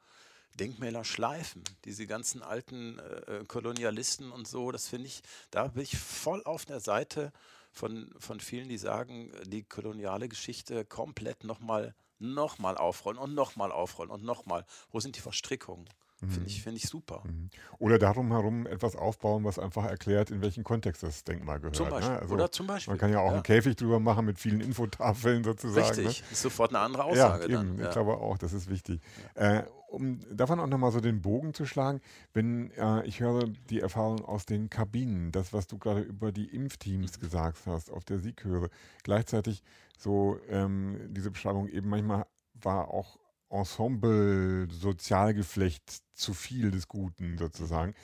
Denkmäler 0.58 1.04
schleifen. 1.04 1.62
Diese 1.84 2.06
ganzen 2.06 2.42
alten 2.42 2.98
äh, 2.98 3.38
äh, 3.38 3.44
Kolonialisten 3.44 4.32
und 4.32 4.48
so, 4.48 4.72
das 4.72 4.88
finde 4.88 5.06
ich, 5.06 5.22
da 5.50 5.68
bin 5.68 5.82
ich 5.82 5.96
voll 5.96 6.42
auf 6.44 6.64
der 6.64 6.80
Seite 6.80 7.32
von, 7.70 8.12
von 8.18 8.40
vielen, 8.40 8.68
die 8.68 8.78
sagen, 8.78 9.32
die 9.46 9.62
koloniale 9.62 10.28
Geschichte 10.28 10.84
komplett 10.84 11.44
nochmal 11.44 11.94
noch 12.20 12.58
mal 12.58 12.76
aufrollen 12.76 13.18
und 13.18 13.34
nochmal 13.34 13.72
aufrollen 13.72 14.10
und 14.10 14.22
nochmal. 14.22 14.66
Wo 14.90 15.00
sind 15.00 15.16
die 15.16 15.20
Verstrickungen? 15.20 15.88
Finde 16.28 16.46
ich, 16.46 16.58
mhm. 16.58 16.62
find 16.62 16.76
ich 16.76 16.88
super. 16.88 17.22
Mhm. 17.24 17.48
Oder 17.78 17.98
darum 17.98 18.30
herum 18.30 18.66
etwas 18.66 18.94
aufbauen, 18.94 19.44
was 19.44 19.58
einfach 19.58 19.86
erklärt, 19.86 20.30
in 20.30 20.42
welchen 20.42 20.64
Kontext 20.64 21.02
das 21.02 21.24
Denkmal 21.24 21.60
gehört. 21.60 21.76
Zum 21.76 21.86
ne? 21.86 21.92
Beispiel. 21.92 22.14
Ne? 22.14 22.20
Also 22.20 22.34
Oder 22.34 22.52
zum 22.52 22.66
Beispiel. 22.66 22.92
Man 22.92 22.98
kann 22.98 23.10
ja 23.10 23.20
auch 23.20 23.28
ja. 23.28 23.34
einen 23.34 23.42
Käfig 23.42 23.76
drüber 23.76 24.00
machen 24.00 24.26
mit 24.26 24.38
vielen 24.38 24.60
Infotafeln 24.60 25.44
sozusagen. 25.44 25.86
Richtig, 25.86 26.20
ne? 26.20 26.26
ist 26.30 26.42
sofort 26.42 26.74
eine 26.74 26.80
andere 26.80 27.04
Aussage. 27.04 27.50
Ja, 27.50 27.60
eben. 27.60 27.78
Ja. 27.78 27.86
Ich 27.86 27.92
glaube 27.92 28.18
auch, 28.18 28.36
das 28.36 28.52
ist 28.52 28.68
wichtig. 28.68 29.00
Äh, 29.34 29.62
um 29.88 30.20
davon 30.30 30.60
auch 30.60 30.66
nochmal 30.66 30.92
so 30.92 31.00
den 31.00 31.22
Bogen 31.22 31.54
zu 31.54 31.64
schlagen, 31.64 32.00
wenn 32.34 32.70
äh, 32.72 33.04
ich 33.06 33.20
höre 33.20 33.46
die 33.70 33.80
Erfahrung 33.80 34.22
aus 34.24 34.44
den 34.44 34.68
Kabinen, 34.68 35.32
das, 35.32 35.54
was 35.54 35.66
du 35.66 35.78
gerade 35.78 36.02
über 36.02 36.32
die 36.32 36.54
Impfteams 36.54 37.16
mhm. 37.16 37.20
gesagt 37.20 37.58
hast, 37.64 37.90
auf 37.90 38.04
der 38.04 38.18
Sieg 38.18 38.44
höre, 38.44 38.68
gleichzeitig 39.04 39.62
so 39.98 40.38
ähm, 40.48 40.98
diese 41.08 41.30
Beschreibung 41.30 41.66
eben 41.66 41.88
manchmal 41.88 42.26
war 42.54 42.88
auch 42.88 43.18
Ensemble, 43.50 44.68
Sozialgeflecht 44.70 46.02
zu 46.14 46.34
viel 46.34 46.70
des 46.70 46.88
Guten 46.88 47.36
sozusagen. 47.38 47.94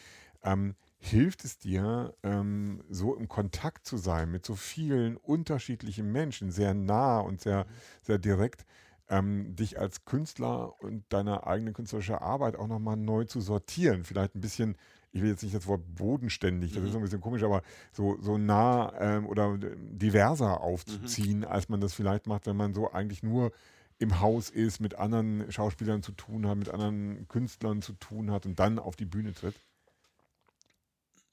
Ähm, 0.43 0.75
hilft 0.99 1.45
es 1.45 1.59
dir, 1.59 2.15
ähm, 2.23 2.83
so 2.89 3.15
im 3.15 3.29
Kontakt 3.29 3.87
zu 3.87 3.97
sein 3.97 4.31
mit 4.31 4.45
so 4.45 4.55
vielen 4.55 5.17
unterschiedlichen 5.17 6.11
Menschen, 6.11 6.51
sehr 6.51 6.75
nah 6.75 7.21
und 7.21 7.41
sehr, 7.41 7.67
sehr 8.03 8.19
direkt, 8.19 8.65
ähm, 9.09 9.55
dich 9.55 9.79
als 9.79 10.05
Künstler 10.05 10.81
und 10.81 11.05
deine 11.11 11.47
eigene 11.47 11.73
künstlerische 11.73 12.21
Arbeit 12.21 12.57
auch 12.57 12.67
nochmal 12.67 12.97
neu 12.97 13.25
zu 13.25 13.41
sortieren? 13.41 14.05
Vielleicht 14.05 14.35
ein 14.35 14.41
bisschen, 14.41 14.77
ich 15.13 15.23
will 15.23 15.31
jetzt 15.31 15.43
nicht 15.43 15.55
das 15.55 15.67
Wort 15.67 15.83
bodenständig, 15.95 16.73
das 16.73 16.81
mhm. 16.81 16.87
ist 16.87 16.93
so 16.93 16.99
ein 16.99 17.05
bisschen 17.05 17.21
komisch, 17.21 17.43
aber 17.43 17.63
so, 17.93 18.17
so 18.21 18.39
nah 18.39 18.93
ähm, 18.99 19.27
oder 19.27 19.57
diverser 19.59 20.61
aufzuziehen, 20.61 21.41
mhm. 21.41 21.47
als 21.47 21.69
man 21.69 21.81
das 21.81 21.95
vielleicht 21.95 22.27
macht, 22.27 22.47
wenn 22.47 22.57
man 22.57 22.75
so 22.75 22.91
eigentlich 22.91 23.23
nur 23.23 23.53
im 23.99 24.21
Haus 24.21 24.51
ist, 24.51 24.81
mit 24.81 24.97
anderen 24.97 25.51
Schauspielern 25.51 26.03
zu 26.03 26.13
tun 26.13 26.47
hat, 26.47 26.59
mit 26.59 26.69
anderen 26.69 27.27
Künstlern 27.29 27.81
zu 27.83 27.95
tun 27.95 28.31
hat 28.31 28.47
und 28.47 28.59
dann 28.59 28.79
auf 28.79 28.97
die 28.97 29.07
Bühne 29.07 29.33
tritt? 29.33 29.55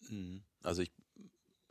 Mhm. 0.10 0.44
Also 0.62 0.82
ich 0.82 0.92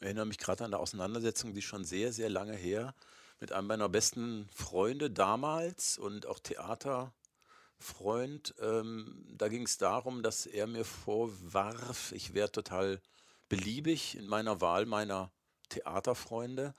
erinnere 0.00 0.26
mich 0.26 0.38
gerade 0.38 0.64
an 0.64 0.74
eine 0.74 0.80
Auseinandersetzung, 0.80 1.54
die 1.54 1.62
schon 1.62 1.84
sehr, 1.84 2.12
sehr 2.12 2.28
lange 2.28 2.54
her 2.54 2.94
mit 3.40 3.52
einem 3.52 3.68
meiner 3.68 3.88
besten 3.88 4.48
Freunde 4.54 5.10
damals 5.10 5.96
und 5.98 6.26
auch 6.26 6.38
Theaterfreund. 6.38 8.54
Ähm, 8.60 9.24
da 9.36 9.48
ging 9.48 9.64
es 9.64 9.78
darum, 9.78 10.22
dass 10.22 10.46
er 10.46 10.66
mir 10.66 10.84
vorwarf, 10.84 12.12
ich 12.12 12.34
wäre 12.34 12.52
total 12.52 13.00
beliebig 13.48 14.16
in 14.16 14.26
meiner 14.26 14.60
Wahl 14.60 14.86
meiner 14.86 15.32
Theaterfreunde. 15.70 16.74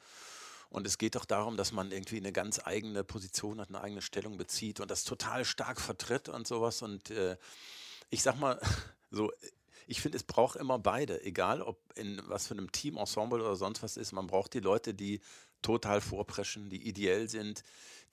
Und 0.73 0.87
es 0.87 0.97
geht 0.97 1.13
doch 1.13 1.25
darum, 1.25 1.55
dass 1.55 1.71
man 1.71 1.91
irgendwie 1.91 2.17
eine 2.17 2.31
ganz 2.31 2.59
eigene 2.65 3.03
Position 3.03 3.61
hat, 3.61 3.69
eine 3.69 3.81
eigene 3.81 4.01
Stellung 4.01 4.37
bezieht 4.37 4.79
und 4.79 4.89
das 4.89 5.03
total 5.03 5.45
stark 5.45 5.79
vertritt 5.79 6.29
und 6.29 6.47
sowas. 6.47 6.81
Und 6.81 7.11
äh, 7.11 7.37
ich 8.09 8.23
sag 8.23 8.39
mal, 8.39 8.59
so, 9.11 9.31
ich 9.85 10.01
finde, 10.01 10.17
es 10.17 10.23
braucht 10.23 10.55
immer 10.55 10.79
beide, 10.79 11.23
egal 11.23 11.61
ob 11.61 11.77
in 11.95 12.19
was 12.25 12.47
für 12.47 12.55
einem 12.55 12.71
Team, 12.71 12.97
Ensemble 12.97 13.41
oder 13.41 13.55
sonst 13.55 13.83
was 13.83 13.97
ist. 13.97 14.13
Man 14.13 14.25
braucht 14.25 14.55
die 14.55 14.61
Leute, 14.61 14.95
die 14.95 15.21
total 15.61 16.01
vorpreschen, 16.01 16.71
die 16.71 16.87
ideell 16.87 17.29
sind, 17.29 17.63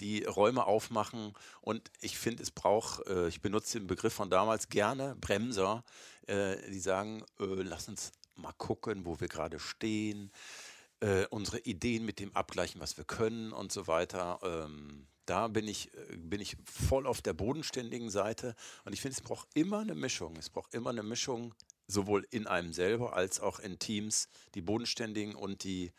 die 0.00 0.24
Räume 0.24 0.66
aufmachen. 0.66 1.32
Und 1.62 1.90
ich 2.02 2.18
finde, 2.18 2.42
es 2.42 2.50
braucht, 2.50 3.06
äh, 3.06 3.28
ich 3.28 3.40
benutze 3.40 3.78
den 3.78 3.86
Begriff 3.86 4.12
von 4.12 4.28
damals 4.28 4.68
gerne, 4.68 5.16
Bremser, 5.18 5.82
äh, 6.26 6.56
die 6.70 6.78
sagen, 6.78 7.24
äh, 7.40 7.44
lass 7.46 7.88
uns 7.88 8.12
mal 8.36 8.52
gucken, 8.52 9.06
wo 9.06 9.18
wir 9.18 9.28
gerade 9.28 9.58
stehen 9.58 10.30
äh, 11.00 11.26
unsere 11.30 11.58
Ideen 11.60 12.04
mit 12.04 12.20
dem 12.20 12.34
abgleichen, 12.34 12.80
was 12.80 12.96
wir 12.96 13.04
können 13.04 13.52
und 13.52 13.72
so 13.72 13.86
weiter. 13.86 14.38
Ähm, 14.42 15.06
da 15.26 15.48
bin 15.48 15.68
ich, 15.68 15.92
äh, 15.94 16.16
bin 16.16 16.40
ich 16.40 16.56
voll 16.64 17.06
auf 17.06 17.22
der 17.22 17.32
bodenständigen 17.32 18.10
Seite 18.10 18.54
und 18.84 18.92
ich 18.92 19.00
finde, 19.00 19.16
es 19.16 19.22
braucht 19.22 19.48
immer 19.54 19.80
eine 19.80 19.94
Mischung. 19.94 20.36
Es 20.36 20.50
braucht 20.50 20.74
immer 20.74 20.90
eine 20.90 21.02
Mischung, 21.02 21.54
sowohl 21.86 22.26
in 22.30 22.46
einem 22.46 22.72
selber 22.72 23.14
als 23.14 23.40
auch 23.40 23.58
in 23.60 23.78
Teams, 23.78 24.28
die 24.54 24.60
bodenständigen 24.60 25.34
und 25.34 25.64
die, 25.64 25.92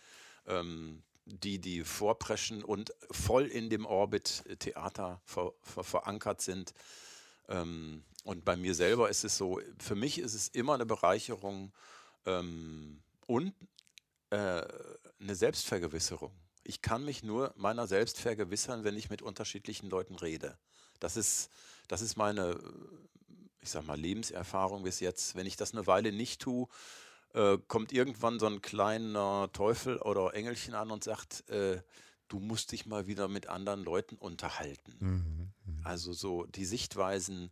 ähm, 0.47 1.03
die, 1.25 1.59
die 1.59 1.83
vorpreschen 1.83 2.63
und 2.63 2.93
voll 3.09 3.45
in 3.45 3.69
dem 3.69 3.85
Orbit 3.85 4.43
Theater 4.59 5.21
ver, 5.25 5.53
ver, 5.61 5.83
verankert 5.83 6.41
sind. 6.41 6.73
Ähm, 7.47 8.03
und 8.23 8.45
bei 8.45 8.55
mir 8.55 8.75
selber 8.75 9.09
ist 9.09 9.23
es 9.23 9.37
so, 9.37 9.59
für 9.79 9.95
mich 9.95 10.19
ist 10.19 10.35
es 10.35 10.47
immer 10.49 10.75
eine 10.75 10.85
Bereicherung 10.85 11.71
ähm, 12.25 13.01
und 13.25 13.53
äh, 14.31 14.63
eine 15.19 15.35
Selbstvergewisserung. 15.35 16.31
Ich 16.63 16.81
kann 16.81 17.03
mich 17.03 17.21
nur 17.21 17.53
meiner 17.57 17.85
selbst 17.85 18.19
vergewissern, 18.19 18.83
wenn 18.83 18.95
ich 18.95 19.09
mit 19.09 19.21
unterschiedlichen 19.21 19.89
Leuten 19.89 20.15
rede. 20.15 20.57
Das 20.99 21.17
ist, 21.17 21.49
das 21.87 22.01
ist 22.01 22.15
meine, 22.15 22.57
ich 23.59 23.69
sag 23.69 23.85
mal, 23.85 23.99
Lebenserfahrung 23.99 24.83
bis 24.83 24.99
jetzt. 24.99 25.35
Wenn 25.35 25.45
ich 25.45 25.57
das 25.57 25.73
eine 25.73 25.85
Weile 25.85 26.11
nicht 26.11 26.41
tue, 26.41 26.67
äh, 27.33 27.57
kommt 27.67 27.91
irgendwann 27.91 28.39
so 28.39 28.47
ein 28.47 28.61
kleiner 28.61 29.49
Teufel 29.53 29.97
oder 29.97 30.33
Engelchen 30.33 30.75
an 30.75 30.91
und 30.91 31.03
sagt, 31.03 31.49
äh, 31.49 31.81
du 32.27 32.39
musst 32.39 32.71
dich 32.71 32.85
mal 32.85 33.07
wieder 33.07 33.27
mit 33.27 33.47
anderen 33.47 33.83
Leuten 33.83 34.15
unterhalten. 34.15 34.95
Mhm, 34.99 35.53
mh. 35.65 35.89
Also 35.89 36.13
so 36.13 36.45
die 36.45 36.65
Sichtweisen, 36.65 37.51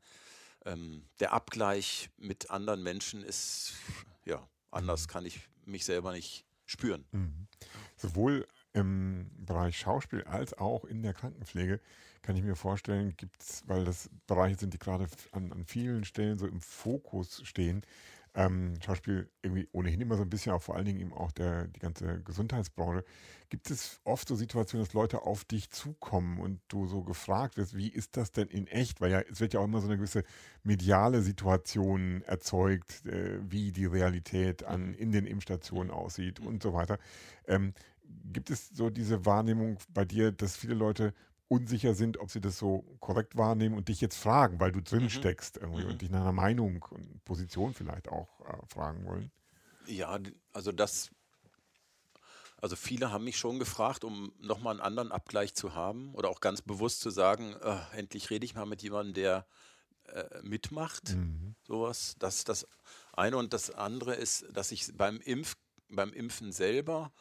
ähm, 0.66 1.06
der 1.20 1.34
Abgleich 1.34 2.10
mit 2.18 2.50
anderen 2.50 2.84
Menschen 2.84 3.24
ist, 3.24 3.74
ja, 4.26 4.48
anders 4.72 5.04
mhm. 5.04 5.08
kann 5.08 5.26
ich 5.26 5.40
mich 5.66 5.86
selber 5.86 6.14
nicht 6.14 6.46
spüren. 6.70 7.06
Mhm. 7.12 7.48
Sowohl 7.98 8.48
im 8.74 9.32
Bereich 9.38 9.78
Schauspiel 9.78 10.24
als 10.24 10.54
auch 10.54 10.86
in 10.86 11.02
der 11.02 11.14
Krankenpflege 11.14 11.80
kann 12.22 12.36
ich 12.36 12.44
mir 12.44 12.56
vorstellen, 12.56 13.16
gibt 13.18 13.42
es, 13.42 13.64
weil 13.68 13.86
das 13.86 14.10
Bereiche 14.28 14.60
sind, 14.60 14.74
die 14.74 14.78
gerade 14.78 15.08
an, 15.32 15.52
an 15.52 15.66
vielen 15.66 16.04
Stellen 16.04 16.38
so 16.38 16.46
im 16.46 16.62
Fokus 16.62 17.42
stehen, 17.46 17.82
ähm, 18.36 18.76
Schauspiel 18.84 19.30
irgendwie 19.42 19.68
ohnehin 19.72 20.02
immer 20.02 20.16
so 20.16 20.24
ein 20.24 20.30
bisschen, 20.30 20.52
auch 20.52 20.62
vor 20.62 20.76
allen 20.76 20.86
Dingen 20.86 21.00
eben 21.00 21.14
auch 21.14 21.32
der, 21.32 21.68
die 21.68 21.80
ganze 21.80 22.22
Gesundheitsbranche. 22.22 23.04
Gibt 23.50 23.72
es 23.72 24.00
oft 24.04 24.28
so 24.28 24.36
Situationen, 24.36 24.86
dass 24.86 24.94
Leute 24.94 25.24
auf 25.24 25.44
dich 25.44 25.72
zukommen 25.72 26.40
und 26.40 26.62
du 26.68 26.86
so 26.86 27.04
gefragt 27.04 27.58
wirst, 27.58 27.76
wie 27.76 27.88
ist 27.88 28.16
das 28.18 28.32
denn 28.32 28.48
in 28.48 28.68
echt? 28.68 29.02
Weil 29.02 29.12
ja, 29.12 29.22
es 29.22 29.40
wird 29.40 29.54
ja 29.54 29.60
auch 29.60 29.66
immer 29.66 29.82
so 29.82 29.88
eine 29.88 29.98
gewisse 29.98 30.24
mediale 30.64 31.22
Situation 31.22 32.22
erzeugt, 32.24 33.06
äh, 33.06 33.40
wie 33.50 33.72
die 33.72 33.86
Realität 33.86 34.64
an, 34.64 34.90
mhm. 34.90 34.94
in 34.94 35.12
den 35.12 35.26
Impfstationen 35.26 35.92
aussieht 35.92 36.40
und 36.40 36.62
so 36.62 36.74
weiter. 36.74 37.00
Ähm, 37.48 37.74
gibt 38.32 38.50
es 38.50 38.70
so 38.70 38.90
diese 38.90 39.26
Wahrnehmung 39.26 39.78
bei 39.94 40.06
dir, 40.06 40.32
dass 40.32 40.56
viele 40.56 40.76
Leute 40.76 41.14
unsicher 41.50 41.96
sind, 41.96 42.18
ob 42.18 42.30
sie 42.32 42.40
das 42.40 42.58
so 42.58 42.86
korrekt 43.00 43.36
wahrnehmen 43.36 43.76
und 43.76 43.90
dich 43.90 44.00
jetzt 44.00 44.18
fragen, 44.18 44.60
weil 44.60 44.72
du 44.72 44.82
drin 44.82 45.04
mhm. 45.04 45.10
steckst 45.10 45.58
irgendwie 45.58 45.84
mhm. 45.84 45.90
und 45.90 46.02
dich 46.02 46.10
nach 46.10 46.22
einer 46.22 46.32
Meinung 46.32 46.86
und 46.90 47.26
Position 47.26 47.74
vielleicht 47.74 48.08
auch 48.08 48.40
äh, 48.42 48.54
fragen 48.68 49.06
wollen? 49.06 49.32
Ja, 49.88 50.20
also 50.54 50.72
das, 50.72 51.10
also 52.62 52.76
viele 52.76 53.12
haben 53.12 53.24
mich 53.24 53.38
schon 53.38 53.58
gefragt, 53.58 54.04
um 54.04 54.32
nochmal 54.40 54.74
einen 54.74 54.82
anderen 54.82 55.12
Abgleich 55.12 55.56
zu 55.56 55.74
haben 55.74 56.14
oder 56.14 56.30
auch 56.30 56.40
ganz 56.40 56.62
bewusst 56.62 57.02
zu 57.02 57.10
sagen, 57.10 57.56
äh, 57.64 57.78
endlich 57.98 58.30
rede 58.30 58.46
ich 58.46 58.54
mal 58.54 58.68
mit 58.68 58.84
jemandem, 58.84 59.16
der 59.16 59.48
äh, 60.14 60.42
mitmacht. 60.44 61.16
Mhm. 61.16 61.56
Sowas. 61.68 62.16
Das 62.20 62.38
ist 62.38 62.50
das 62.50 62.68
eine. 63.14 63.38
Und 63.38 63.54
das 63.54 63.72
andere 63.72 64.14
ist, 64.14 64.46
dass 64.54 64.72
ich 64.72 64.96
beim 64.96 65.20
Impf, 65.22 65.56
beim 65.90 66.14
Impfen 66.14 66.52
selber 66.52 67.12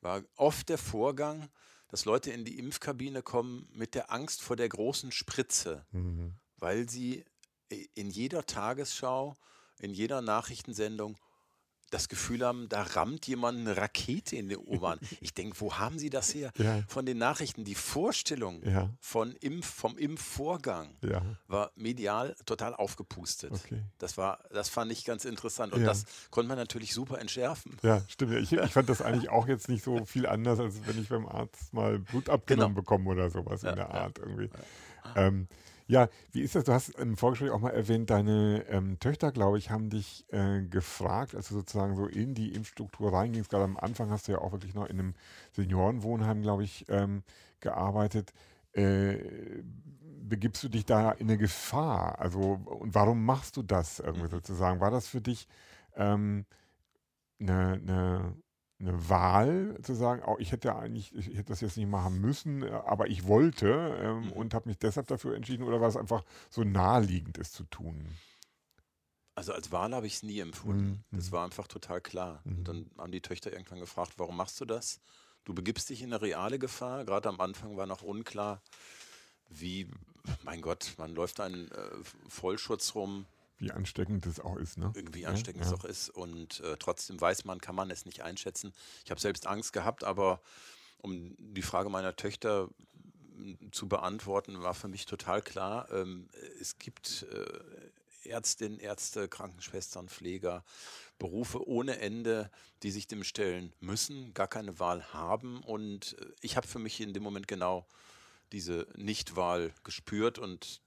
war 0.00 0.22
oft 0.36 0.68
der 0.68 0.78
Vorgang, 0.78 1.48
dass 1.88 2.04
Leute 2.04 2.30
in 2.30 2.44
die 2.44 2.58
Impfkabine 2.58 3.22
kommen 3.22 3.68
mit 3.72 3.94
der 3.94 4.12
Angst 4.12 4.42
vor 4.42 4.56
der 4.56 4.68
großen 4.68 5.10
Spritze, 5.10 5.86
mhm. 5.90 6.34
weil 6.56 6.88
sie 6.88 7.24
in 7.94 8.10
jeder 8.10 8.44
Tagesschau, 8.44 9.36
in 9.78 9.92
jeder 9.92 10.22
Nachrichtensendung 10.22 11.18
das 11.90 12.08
Gefühl 12.08 12.44
haben, 12.44 12.68
da 12.68 12.82
rammt 12.82 13.26
jemand 13.26 13.58
eine 13.58 13.76
Rakete 13.76 14.36
in 14.36 14.48
den 14.48 14.58
U-Bahn. 14.58 14.98
Ich 15.20 15.34
denke, 15.34 15.60
wo 15.60 15.74
haben 15.74 15.98
Sie 15.98 16.10
das 16.10 16.34
her? 16.34 16.52
Ja. 16.56 16.82
Von 16.86 17.06
den 17.06 17.18
Nachrichten. 17.18 17.64
Die 17.64 17.74
Vorstellung 17.74 18.62
ja. 18.64 18.90
von 19.00 19.32
Impf, 19.40 19.66
vom 19.66 19.98
Impfvorgang 19.98 20.90
ja. 21.02 21.22
war 21.48 21.72
medial 21.76 22.36
total 22.46 22.74
aufgepustet. 22.74 23.52
Okay. 23.52 23.82
Das, 23.98 24.16
war, 24.16 24.38
das 24.50 24.68
fand 24.68 24.92
ich 24.92 25.04
ganz 25.04 25.24
interessant. 25.24 25.72
Und 25.72 25.84
das 25.84 26.04
konnte 26.30 26.48
man 26.48 26.58
natürlich 26.58 26.94
super 26.94 27.18
entschärfen. 27.18 27.76
Ja, 27.82 28.02
stimmt. 28.08 28.34
Ich, 28.34 28.52
ich 28.52 28.70
fand 28.70 28.88
das 28.88 29.02
eigentlich 29.02 29.30
auch 29.30 29.48
jetzt 29.48 29.68
nicht 29.68 29.82
so 29.82 30.04
viel 30.04 30.26
anders, 30.26 30.60
als 30.60 30.74
wenn 30.86 31.00
ich 31.00 31.08
beim 31.08 31.26
Arzt 31.26 31.72
mal 31.72 31.98
Blut 31.98 32.28
abgenommen 32.28 32.74
genau. 32.74 32.82
bekomme 32.82 33.10
oder 33.10 33.30
sowas 33.30 33.64
in 33.64 33.74
der 33.74 33.90
Art 33.90 34.18
irgendwie. 34.18 34.50
Ähm, 35.16 35.48
ja, 35.88 36.08
wie 36.32 36.42
ist 36.42 36.54
das? 36.54 36.64
Du 36.64 36.72
hast 36.72 36.90
im 36.90 37.16
Vorgespräch 37.16 37.50
auch 37.50 37.60
mal 37.60 37.70
erwähnt, 37.70 38.10
deine 38.10 38.64
ähm, 38.68 38.98
Töchter, 39.00 39.32
glaube 39.32 39.58
ich, 39.58 39.70
haben 39.70 39.90
dich 39.90 40.26
äh, 40.32 40.62
gefragt, 40.62 41.34
als 41.34 41.48
du 41.48 41.54
sozusagen 41.54 41.96
so 41.96 42.06
in 42.06 42.34
die 42.34 42.52
Impfstruktur 42.54 43.12
reingingst. 43.12 43.50
Gerade 43.50 43.64
am 43.64 43.78
Anfang 43.78 44.10
hast 44.10 44.28
du 44.28 44.32
ja 44.32 44.38
auch 44.38 44.52
wirklich 44.52 44.74
noch 44.74 44.86
in 44.86 44.98
einem 45.00 45.14
Seniorenwohnheim, 45.52 46.42
glaube 46.42 46.64
ich, 46.64 46.86
ähm, 46.88 47.22
gearbeitet. 47.60 48.32
äh, 48.74 49.18
begibst 50.22 50.62
du 50.62 50.68
dich 50.68 50.84
da 50.84 51.10
in 51.12 51.28
eine 51.28 51.38
Gefahr? 51.38 52.18
Also, 52.20 52.60
und 52.66 52.94
warum 52.94 53.24
machst 53.24 53.56
du 53.56 53.62
das 53.62 53.98
irgendwie 54.00 54.26
Mhm. 54.26 54.30
sozusagen? 54.30 54.80
War 54.80 54.90
das 54.90 55.08
für 55.08 55.20
dich 55.22 55.48
ähm, 55.96 56.44
eine, 57.40 57.72
eine, 57.74 58.36
eine 58.80 59.08
Wahl 59.08 59.76
zu 59.82 59.94
sagen, 59.94 60.22
oh, 60.24 60.36
ich 60.38 60.52
hätte 60.52 60.76
eigentlich, 60.76 61.14
ich 61.14 61.28
hätte 61.28 61.50
das 61.50 61.60
jetzt 61.60 61.76
nicht 61.76 61.88
machen 61.88 62.20
müssen, 62.20 62.62
äh, 62.62 62.70
aber 62.70 63.08
ich 63.08 63.26
wollte 63.26 63.98
ähm, 64.00 64.26
Mhm. 64.26 64.32
und 64.32 64.54
habe 64.54 64.68
mich 64.68 64.78
deshalb 64.78 65.08
dafür 65.08 65.34
entschieden 65.34 65.64
oder 65.64 65.80
war 65.80 65.88
es 65.88 65.96
einfach 65.96 66.24
so 66.48 66.62
naheliegend, 66.62 67.38
es 67.38 67.52
zu 67.52 67.64
tun? 67.64 68.06
Also 69.34 69.52
als 69.52 69.70
Wahl 69.70 69.94
habe 69.94 70.06
ich 70.06 70.14
es 70.14 70.22
nie 70.22 70.40
empfunden. 70.40 71.04
Mhm. 71.10 71.16
Das 71.16 71.30
war 71.32 71.44
einfach 71.44 71.66
total 71.68 72.00
klar. 72.00 72.40
Mhm. 72.44 72.56
Und 72.58 72.68
dann 72.68 72.90
haben 72.98 73.12
die 73.12 73.20
Töchter 73.20 73.52
irgendwann 73.52 73.80
gefragt, 73.80 74.14
warum 74.16 74.36
machst 74.36 74.60
du 74.60 74.64
das? 74.64 75.00
Du 75.44 75.54
begibst 75.54 75.88
dich 75.90 76.02
in 76.02 76.12
eine 76.12 76.20
reale 76.20 76.58
Gefahr. 76.58 77.04
Gerade 77.04 77.28
am 77.28 77.40
Anfang 77.40 77.76
war 77.76 77.86
noch 77.86 78.02
unklar, 78.02 78.60
wie, 79.48 79.88
mein 80.42 80.60
Gott, 80.60 80.94
man 80.98 81.14
läuft 81.14 81.40
einen 81.40 81.70
äh, 81.70 81.90
Vollschutz 82.28 82.94
rum, 82.94 83.26
Wie 83.58 83.72
ansteckend 83.72 84.24
das 84.24 84.40
auch 84.40 84.56
ist, 84.56 84.78
ne? 84.78 84.92
irgendwie 84.94 85.22
Ja, 85.22 85.30
ansteckend 85.30 85.64
ja. 85.64 85.70
es 85.70 85.78
auch 85.78 85.84
ist. 85.84 86.10
Und 86.10 86.60
äh, 86.60 86.76
trotzdem 86.78 87.20
weiß 87.20 87.44
man, 87.44 87.60
kann 87.60 87.74
man 87.74 87.90
es 87.90 88.06
nicht 88.06 88.22
einschätzen. 88.22 88.72
Ich 89.04 89.10
habe 89.10 89.20
selbst 89.20 89.46
Angst 89.46 89.72
gehabt, 89.72 90.04
aber 90.04 90.40
um 90.98 91.34
die 91.38 91.62
Frage 91.62 91.90
meiner 91.90 92.14
Töchter 92.16 92.68
zu 93.70 93.88
beantworten, 93.88 94.62
war 94.62 94.74
für 94.74 94.88
mich 94.88 95.06
total 95.06 95.42
klar, 95.42 95.88
ähm, 95.92 96.28
es 96.60 96.78
gibt 96.78 97.26
äh, 97.30 98.28
Ärztinnen, 98.28 98.78
Ärzte, 98.78 99.28
Krankenschwestern, 99.28 100.08
Pfleger, 100.08 100.64
Berufe 101.18 101.66
ohne 101.66 101.98
Ende, 101.98 102.50
die 102.82 102.90
sich 102.90 103.06
dem 103.06 103.24
stellen 103.24 103.72
müssen, 103.80 104.34
gar 104.34 104.48
keine 104.48 104.78
Wahl 104.78 105.12
haben. 105.12 105.62
Und 105.62 106.16
äh, 106.20 106.26
ich 106.40 106.56
habe 106.56 106.66
für 106.66 106.78
mich 106.78 107.00
in 107.00 107.12
dem 107.12 107.22
Moment 107.22 107.48
genau 107.48 107.86
diese 108.52 108.86
Nichtwahl 108.96 109.72
gespürt 109.84 110.38
und 110.38 110.80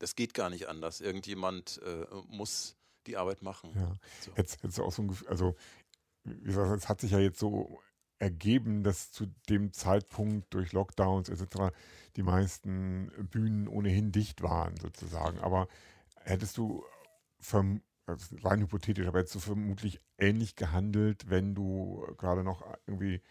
das 0.00 0.16
geht 0.16 0.34
gar 0.34 0.50
nicht 0.50 0.66
anders. 0.68 1.00
Irgendjemand 1.00 1.80
äh, 1.84 2.04
muss 2.26 2.76
die 3.06 3.16
Arbeit 3.16 3.42
machen. 3.42 3.70
Ja. 3.76 3.96
So. 4.20 4.34
Hättest 4.34 4.78
du 4.78 4.82
auch 4.82 4.92
so 4.92 5.02
ein 5.02 5.08
Gefühl, 5.08 5.28
also 5.28 5.54
wie 6.24 6.42
gesagt, 6.42 6.82
es 6.82 6.88
hat 6.88 7.00
sich 7.00 7.12
ja 7.12 7.18
jetzt 7.18 7.38
so 7.38 7.80
ergeben, 8.18 8.82
dass 8.82 9.12
zu 9.12 9.26
dem 9.48 9.72
Zeitpunkt 9.72 10.52
durch 10.52 10.72
Lockdowns 10.72 11.28
etc. 11.28 11.74
die 12.16 12.22
meisten 12.22 13.10
Bühnen 13.30 13.68
ohnehin 13.68 14.12
dicht 14.12 14.42
waren, 14.42 14.76
sozusagen. 14.76 15.38
Aber 15.38 15.68
hättest 16.16 16.56
du, 16.58 16.84
verm 17.38 17.82
also 18.06 18.36
rein 18.42 18.60
hypothetisch, 18.60 19.06
aber 19.06 19.20
hättest 19.20 19.36
du 19.36 19.40
vermutlich 19.40 20.00
ähnlich 20.18 20.56
gehandelt, 20.56 21.30
wenn 21.30 21.54
du 21.54 22.04
gerade 22.18 22.42
noch 22.42 22.66
irgendwie 22.86 23.22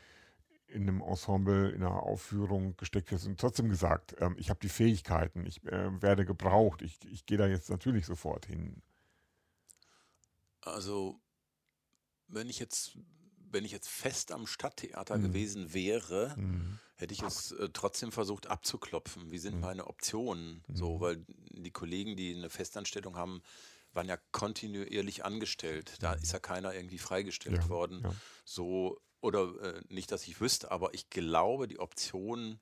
in 0.69 0.83
einem 0.83 1.01
Ensemble, 1.01 1.69
in 1.71 1.81
einer 1.83 2.03
Aufführung 2.03 2.75
gesteckt 2.77 3.11
hättest 3.11 3.27
und 3.27 3.39
trotzdem 3.39 3.69
gesagt, 3.69 4.15
ähm, 4.19 4.35
ich 4.39 4.49
habe 4.49 4.59
die 4.59 4.69
Fähigkeiten, 4.69 5.45
ich 5.45 5.63
äh, 5.65 6.01
werde 6.01 6.25
gebraucht, 6.25 6.81
ich, 6.81 6.97
ich 7.11 7.25
gehe 7.25 7.37
da 7.37 7.47
jetzt 7.47 7.69
natürlich 7.69 8.05
sofort 8.05 8.45
hin. 8.45 8.81
Also, 10.61 11.21
wenn 12.27 12.49
ich 12.49 12.59
jetzt, 12.59 12.97
wenn 13.51 13.65
ich 13.65 13.71
jetzt 13.71 13.89
fest 13.89 14.31
am 14.31 14.45
Stadttheater 14.47 15.17
Mhm. 15.17 15.23
gewesen 15.23 15.73
wäre, 15.73 16.35
Mhm. 16.37 16.79
hätte 16.95 17.13
ich 17.13 17.21
es 17.23 17.51
äh, 17.53 17.69
trotzdem 17.73 18.11
versucht 18.11 18.47
abzuklopfen. 18.47 19.31
Wie 19.31 19.39
sind 19.39 19.55
Mhm. 19.55 19.61
meine 19.61 19.87
Optionen? 19.87 20.63
So, 20.73 20.95
Mhm. 20.95 21.01
weil 21.01 21.25
die 21.27 21.71
Kollegen, 21.71 22.15
die 22.15 22.35
eine 22.35 22.49
Festanstellung 22.49 23.15
haben, 23.15 23.41
waren 23.93 24.07
ja 24.07 24.17
kontinuierlich 24.31 25.25
angestellt. 25.25 25.95
Da 26.01 26.13
ist 26.13 26.31
ja 26.31 26.39
keiner 26.39 26.73
irgendwie 26.75 26.99
freigestellt 26.99 27.63
Ja, 27.63 27.69
worden. 27.69 28.03
ja. 28.03 28.15
So, 28.45 28.99
oder 29.21 29.75
äh, 29.77 29.81
nicht, 29.89 30.11
dass 30.11 30.27
ich 30.27 30.39
wüsste, 30.41 30.71
aber 30.71 30.93
ich 30.93 31.09
glaube, 31.09 31.67
die 31.67 31.79
Optionen 31.79 32.59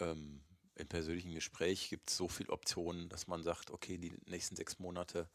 ähm, 0.00 0.42
im 0.74 0.88
persönlichen 0.88 1.34
Gespräch 1.34 1.88
gibt 1.90 2.10
es 2.10 2.16
so 2.16 2.28
viele 2.28 2.50
Optionen, 2.52 3.08
dass 3.08 3.26
man 3.26 3.42
sagt, 3.42 3.70
okay, 3.70 3.98
die 3.98 4.12
nächsten 4.26 4.56
sechs 4.56 4.78
Monate 4.78 5.28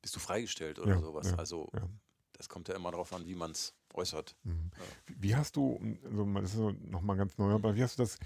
bist 0.00 0.16
du 0.16 0.20
freigestellt 0.20 0.78
oder 0.78 0.94
Ja, 0.94 1.00
sowas. 1.00 1.28
ja, 1.28 1.36
also 1.36 1.70
ja. 1.74 1.88
das 2.32 2.48
kommt 2.48 2.68
ja 2.68 2.74
immer 2.74 2.90
darauf 2.90 3.12
an, 3.12 3.26
wie 3.26 3.34
man 3.34 3.50
es 3.50 3.74
äußert. 3.94 4.36
Mhm. 4.44 4.70
Wie, 5.06 5.36
hast 5.36 5.56
du, 5.56 5.78
also 6.04 6.24
das 6.40 6.54
ist 6.54 6.60
nochmal 6.90 7.16
ganz 7.16 7.36
neu, 7.38 7.52
aber 7.52 7.76
wie 7.76 7.82
hast 7.82 7.98
du 7.98 8.02
das, 8.02 8.18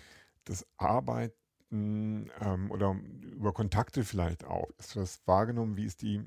das 0.44 0.66
Arbeiten 0.76 1.34
ähm, 1.70 2.70
oder 2.70 2.96
über 3.22 3.52
Kontakte 3.52 4.04
vielleicht 4.04 4.44
auch, 4.44 4.68
hast 4.78 4.94
du 4.94 5.00
das 5.00 5.26
wahrgenommen? 5.26 5.76
Wie 5.76 5.84
ist 5.84 6.02
die 6.02 6.22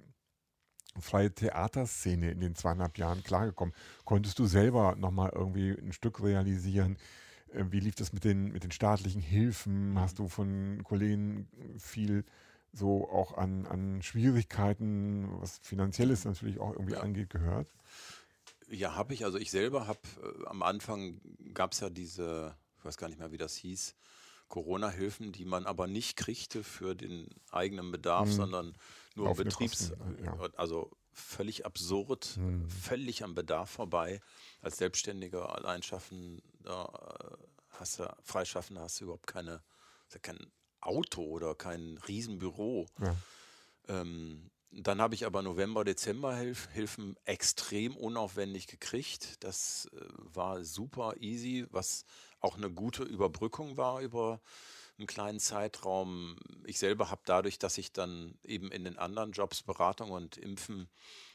freie 0.99 1.33
Theaterszene 1.33 2.31
in 2.31 2.39
den 2.39 2.55
zweieinhalb 2.55 2.97
Jahren 2.97 3.23
klargekommen? 3.23 3.73
Konntest 4.05 4.39
du 4.39 4.45
selber 4.45 4.95
nochmal 4.95 5.31
irgendwie 5.33 5.71
ein 5.71 5.93
Stück 5.93 6.21
realisieren? 6.21 6.97
Äh, 7.53 7.65
Wie 7.71 7.79
lief 7.79 7.95
das 7.95 8.13
mit 8.13 8.23
den, 8.23 8.51
mit 8.51 8.63
den 8.63 8.71
staatlichen 8.71 9.21
Hilfen? 9.21 9.99
Hast 9.99 10.19
du 10.19 10.27
von 10.27 10.83
Kollegen 10.83 11.47
viel 11.77 12.25
so 12.71 13.09
auch 13.09 13.37
an, 13.37 13.65
an 13.67 14.01
Schwierigkeiten, 14.01 15.27
was 15.41 15.59
Finanzielles 15.59 16.25
natürlich 16.25 16.59
auch 16.59 16.73
irgendwie 16.73 16.95
angeht, 16.97 17.29
gehört? 17.29 17.71
Ja, 18.69 18.95
habe 18.95 19.13
ich. 19.13 19.25
Also 19.25 19.37
ich 19.37 19.51
selber 19.51 19.87
habe, 19.87 19.99
äh, 20.21 20.45
am 20.47 20.63
Anfang 20.63 21.21
gab 21.53 21.73
es 21.73 21.79
ja 21.81 21.89
diese, 21.89 22.55
ich 22.79 22.85
weiß 22.85 22.97
gar 22.97 23.07
nicht 23.09 23.19
mehr, 23.19 23.31
wie 23.31 23.37
das 23.37 23.55
hieß, 23.55 23.95
Corona-Hilfen, 24.47 25.31
die 25.31 25.45
man 25.45 25.65
aber 25.65 25.87
nicht 25.87 26.15
kriegte 26.17 26.63
für 26.63 26.95
den 26.95 27.27
eigenen 27.51 27.91
Bedarf, 27.91 28.29
Mhm. 28.29 28.33
sondern 28.33 28.73
nur 29.15 29.27
Laufende 29.27 29.49
Betriebs, 29.49 29.89
Kosten, 29.89 30.23
ja. 30.23 30.37
also 30.55 30.91
völlig 31.11 31.65
absurd, 31.65 32.37
Mhm. 32.37 32.69
völlig 32.69 33.23
am 33.23 33.35
Bedarf 33.35 33.69
vorbei. 33.69 34.19
Als 34.61 34.77
Selbstständiger, 34.77 35.55
Alleinschaffender, 35.55 37.37
äh, 37.39 37.45
hast 37.69 37.99
du, 37.99 38.15
Freischaffender 38.23 38.81
hast 38.81 38.99
du 38.99 39.05
überhaupt 39.05 39.27
keine, 39.27 39.61
kein 40.21 40.39
Auto 40.81 41.23
oder 41.23 41.55
kein 41.55 41.97
Riesenbüro. 42.07 42.87
Ja. 42.99 43.15
Ähm, 43.87 44.49
dann 44.71 45.01
habe 45.01 45.13
ich 45.13 45.25
aber 45.25 45.43
November, 45.43 45.83
Dezember 45.83 46.35
Hilf 46.35 46.67
Hilfen 46.71 47.15
extrem 47.25 47.95
unaufwendig 47.95 48.65
gekriegt. 48.65 49.43
Das 49.43 49.87
äh, 49.93 49.99
war 50.17 50.63
super 50.63 51.15
easy, 51.19 51.67
was 51.69 52.05
auch 52.39 52.57
eine 52.57 52.71
gute 52.71 53.03
Überbrückung 53.03 53.77
war 53.77 54.01
über 54.01 54.41
einen 54.97 55.07
kleinen 55.07 55.39
Zeitraum. 55.39 56.37
Ich 56.65 56.79
selber 56.79 57.09
habe 57.09 57.21
dadurch, 57.25 57.59
dass 57.59 57.77
ich 57.77 57.91
dann 57.91 58.37
eben 58.43 58.71
in 58.71 58.83
den 58.83 58.97
anderen 58.97 59.31
Jobs, 59.31 59.63
Beratung 59.63 60.11
und 60.11 60.37
Impfen, 60.37 60.89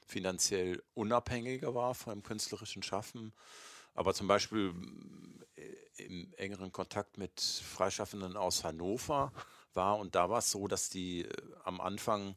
finanziell 0.06 0.82
unabhängiger 0.94 1.74
war 1.74 1.94
vom 1.94 2.22
künstlerischen 2.22 2.82
Schaffen. 2.82 3.32
Aber 3.94 4.14
zum 4.14 4.26
Beispiel 4.26 4.72
äh, 5.56 6.04
im 6.04 6.32
engeren 6.36 6.72
Kontakt 6.72 7.18
mit 7.18 7.40
Freischaffenden 7.40 8.36
aus 8.36 8.64
Hannover 8.64 9.32
war 9.74 9.98
und 9.98 10.14
da 10.14 10.30
war 10.30 10.38
es 10.38 10.50
so, 10.50 10.66
dass 10.68 10.88
die 10.88 11.22
äh, 11.22 11.32
am 11.64 11.80
Anfang 11.80 12.36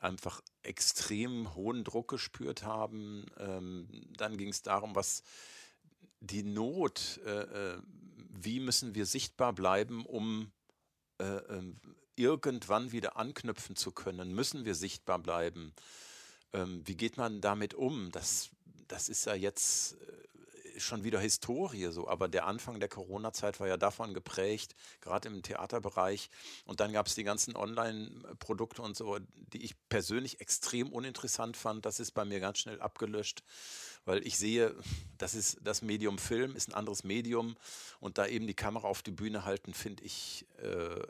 einfach 0.00 0.40
extrem 0.62 1.54
hohen 1.54 1.84
Druck 1.84 2.08
gespürt 2.08 2.62
haben. 2.62 3.26
Ähm, 3.38 3.88
dann 4.16 4.36
ging 4.36 4.48
es 4.48 4.62
darum, 4.62 4.94
was 4.94 5.22
die 6.20 6.42
Not, 6.42 7.20
äh, 7.24 7.76
wie 8.44 8.60
müssen 8.60 8.94
wir 8.94 9.06
sichtbar 9.06 9.52
bleiben, 9.52 10.04
um 10.06 10.52
äh, 11.18 11.24
ähm, 11.24 11.80
irgendwann 12.16 12.92
wieder 12.92 13.16
anknüpfen 13.16 13.76
zu 13.76 13.92
können, 13.92 14.34
müssen 14.34 14.64
wir 14.64 14.74
sichtbar 14.74 15.18
bleiben. 15.18 15.72
Ähm, 16.52 16.82
wie 16.84 16.96
geht 16.96 17.16
man 17.16 17.40
damit 17.40 17.74
um? 17.74 18.10
Das, 18.10 18.50
das 18.88 19.08
ist 19.08 19.26
ja 19.26 19.34
jetzt 19.34 19.96
schon 20.80 21.04
wieder 21.04 21.20
Historie 21.20 21.90
so, 21.90 22.08
aber 22.08 22.28
der 22.28 22.46
Anfang 22.46 22.80
der 22.80 22.88
Corona-Zeit 22.88 23.60
war 23.60 23.68
ja 23.68 23.76
davon 23.76 24.14
geprägt, 24.14 24.74
gerade 25.00 25.28
im 25.28 25.42
Theaterbereich. 25.42 26.30
Und 26.64 26.80
dann 26.80 26.92
gab 26.92 27.06
es 27.06 27.14
die 27.14 27.24
ganzen 27.24 27.56
Online-Produkte 27.56 28.82
und 28.82 28.96
so, 28.96 29.18
die 29.52 29.62
ich 29.62 29.74
persönlich 29.88 30.40
extrem 30.40 30.92
uninteressant 30.92 31.56
fand. 31.56 31.86
Das 31.86 32.00
ist 32.00 32.12
bei 32.12 32.24
mir 32.24 32.40
ganz 32.40 32.58
schnell 32.58 32.80
abgelöscht, 32.80 33.42
weil 34.04 34.26
ich 34.26 34.38
sehe, 34.38 34.74
das 35.18 35.34
ist 35.34 35.58
das 35.62 35.82
Medium 35.82 36.18
Film, 36.18 36.56
ist 36.56 36.68
ein 36.68 36.74
anderes 36.74 37.04
Medium 37.04 37.56
und 38.00 38.18
da 38.18 38.26
eben 38.26 38.46
die 38.46 38.54
Kamera 38.54 38.88
auf 38.88 39.02
die 39.02 39.10
Bühne 39.10 39.44
halten, 39.44 39.74
finde 39.74 40.04
ich 40.04 40.46
äh, 40.62 41.02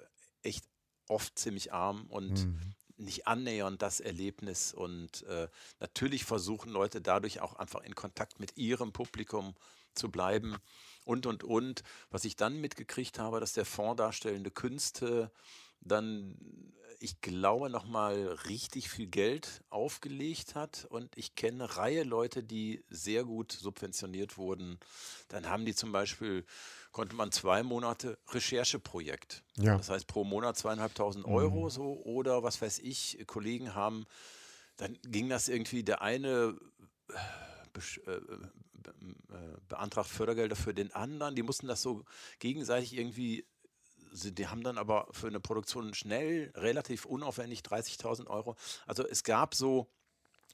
echt 0.43 0.65
oft 1.09 1.39
ziemlich 1.39 1.73
arm 1.73 2.07
und 2.09 2.45
Mhm. 2.45 2.75
Nicht 2.99 3.27
annähernd 3.27 3.83
das 3.83 4.01
Erlebnis. 4.01 4.73
Und 4.73 5.23
äh, 5.25 5.49
natürlich 5.81 6.25
versuchen 6.25 6.71
Leute 6.71 7.01
dadurch 7.01 7.41
auch 7.41 7.55
einfach 7.55 7.83
in 7.83 7.95
Kontakt 7.95 8.41
mit 8.41 8.57
ihrem 8.57 8.93
Publikum 8.93 9.55
zu 9.95 10.11
bleiben. 10.11 10.57
Und, 11.05 11.27
und, 11.27 11.45
und. 11.45 11.83
Was 12.11 12.25
ich 12.25 12.37
dann 12.37 12.61
mitgekriegt 12.61 13.19
habe, 13.19 13.41
dass 13.41 13.53
der 13.53 13.65
Fonds 13.65 13.99
darstellende 13.99 14.51
Künste 14.51 15.31
dann, 15.81 16.37
ich 17.01 17.21
glaube, 17.21 17.71
nochmal 17.71 18.27
richtig 18.49 18.91
viel 18.91 19.07
Geld 19.07 19.63
aufgelegt 19.71 20.55
hat. 20.55 20.87
Und 20.91 21.17
ich 21.17 21.35
kenne 21.35 21.65
eine 21.65 21.77
Reihe 21.77 22.03
Leute, 22.03 22.43
die 22.43 22.85
sehr 22.89 23.25
gut 23.25 23.53
subventioniert 23.53 24.37
wurden. 24.37 24.79
Dann 25.29 25.49
haben 25.49 25.65
die 25.65 25.75
zum 25.75 25.93
Beispiel, 25.93 26.45
konnte 26.93 27.15
man 27.15 27.33
zwei 27.33 27.63
Monate 27.63 28.19
Rechercheprojekt. 28.29 29.45
Ja. 29.57 29.77
Das 29.77 29.91
heißt 29.91 30.07
pro 30.07 30.25
Monat 30.25 30.57
zweieinhalbtausend 30.57 31.25
Euro 31.25 31.69
so 31.71 32.03
oder 32.05 32.43
was 32.43 32.61
weiß 32.61 32.81
ich, 32.81 33.25
Kollegen 33.27 33.75
haben, 33.75 34.07
dann 34.77 34.97
ging 35.03 35.29
das 35.29 35.49
irgendwie, 35.49 35.83
der 35.83 36.03
eine 36.03 36.57
äh, 37.09 38.11
äh, 38.11 38.13
äh, 38.13 39.57
beantragt 39.69 40.09
Fördergelder 40.09 40.57
für 40.57 40.73
den 40.73 40.93
anderen, 40.93 41.35
die 41.35 41.43
mussten 41.43 41.67
das 41.67 41.83
so 41.83 42.05
gegenseitig 42.39 42.97
irgendwie 42.97 43.45
sie, 44.13 44.33
die 44.33 44.49
haben 44.49 44.63
dann 44.63 44.79
aber 44.79 45.09
für 45.13 45.27
eine 45.27 45.41
Produktion 45.41 45.95
schnell, 45.95 46.53
relativ 46.55 47.05
unaufwendig 47.05 47.61
30.000 47.61 48.27
Euro. 48.29 48.57
Also 48.87 49.07
es 49.07 49.25
gab 49.25 49.55
so 49.55 49.89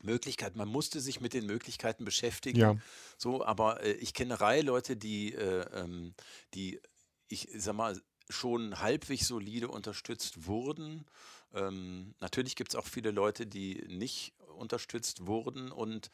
Möglichkeiten, 0.02 0.58
man 0.58 0.68
musste 0.68 1.00
sich 1.00 1.20
mit 1.20 1.32
den 1.34 1.46
Möglichkeiten 1.46 2.04
beschäftigen. 2.04 2.58
Ja. 2.58 2.76
So, 3.16 3.44
aber 3.44 3.82
äh, 3.82 3.92
ich 3.92 4.14
kenne 4.14 4.34
eine 4.34 4.40
Reihe 4.40 4.62
Leute, 4.62 4.96
die, 4.96 5.34
äh, 5.34 5.66
ähm, 5.72 6.14
die 6.54 6.80
ich 7.28 7.48
sag 7.54 7.74
mal, 7.74 8.00
schon 8.28 8.80
halbwegs 8.80 9.28
solide 9.28 9.68
unterstützt 9.68 10.46
wurden. 10.46 11.04
Ähm, 11.52 12.14
natürlich 12.20 12.56
gibt 12.56 12.70
es 12.70 12.76
auch 12.76 12.86
viele 12.86 13.10
Leute, 13.10 13.46
die 13.46 13.84
nicht 13.88 14.34
unterstützt 14.56 15.26
wurden 15.26 15.72
und 15.72 16.10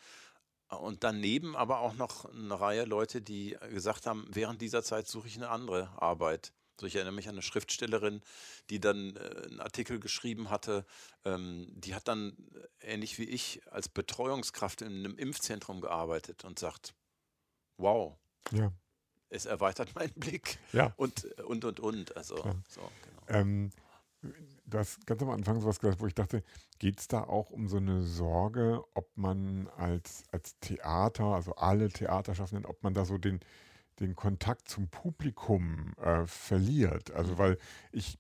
und 0.79 1.03
daneben 1.03 1.57
aber 1.57 1.81
auch 1.81 1.95
noch 1.95 2.27
eine 2.27 2.61
Reihe 2.61 2.85
Leute, 2.85 3.21
die 3.21 3.57
gesagt 3.71 4.07
haben, 4.07 4.29
während 4.31 4.63
dieser 4.63 4.85
Zeit 4.85 5.09
suche 5.09 5.27
ich 5.27 5.37
eine 5.37 5.49
andere 5.49 5.91
Arbeit. 6.01 6.53
Also 6.81 6.87
ich 6.87 6.97
erinnere 6.97 7.13
mich 7.13 7.29
an 7.29 7.35
eine 7.35 7.43
Schriftstellerin, 7.43 8.23
die 8.71 8.81
dann 8.81 9.15
äh, 9.17 9.49
einen 9.51 9.61
Artikel 9.61 10.01
geschrieben 10.01 10.49
hatte, 10.49 10.87
ähm, 11.27 11.67
die 11.75 11.95
hat 11.95 12.09
dann 12.09 12.35
äh, 12.81 12.93
ähnlich 12.95 13.19
wie 13.19 13.25
ich 13.25 13.61
als 13.71 13.91
Betreuungskraft 13.91 14.81
in 14.81 14.89
einem 14.89 15.19
Impfzentrum 15.19 15.83
gearbeitet 15.83 16.43
und 16.45 16.59
sagt, 16.59 16.95
wow, 17.77 18.17
Ja. 18.53 18.73
es 19.29 19.45
erweitert 19.45 19.95
meinen 19.95 20.15
Blick 20.15 20.59
Ja. 20.73 20.95
und 20.97 21.25
und 21.43 21.67
und 21.67 21.81
und. 21.81 22.17
Also 22.17 22.37
Klar. 22.37 22.57
so, 22.67 22.81
genau. 22.81 23.23
Ähm, 23.41 23.71
du 24.65 24.79
hast 24.79 25.07
ganz 25.07 25.21
am 25.21 25.29
Anfang 25.29 25.61
sowas 25.61 25.81
gesagt, 25.81 26.01
wo 26.01 26.07
ich 26.07 26.15
dachte, 26.15 26.43
geht 26.79 26.99
es 26.99 27.09
da 27.09 27.25
auch 27.25 27.51
um 27.51 27.69
so 27.69 27.77
eine 27.77 28.05
Sorge, 28.05 28.83
ob 28.95 29.15
man 29.19 29.69
als, 29.77 30.25
als 30.33 30.59
Theater, 30.61 31.25
also 31.25 31.55
alle 31.57 31.91
Theaterschaffenden, 31.91 32.65
ob 32.65 32.83
man 32.83 32.95
da 32.95 33.05
so 33.05 33.19
den, 33.19 33.41
den 34.01 34.17
Kontakt 34.17 34.69
zum 34.69 34.89
Publikum 34.89 35.93
äh, 36.03 36.25
verliert? 36.27 37.13
Also, 37.13 37.33
Mhm. 37.35 37.39
weil 37.39 37.59
ich 37.93 38.19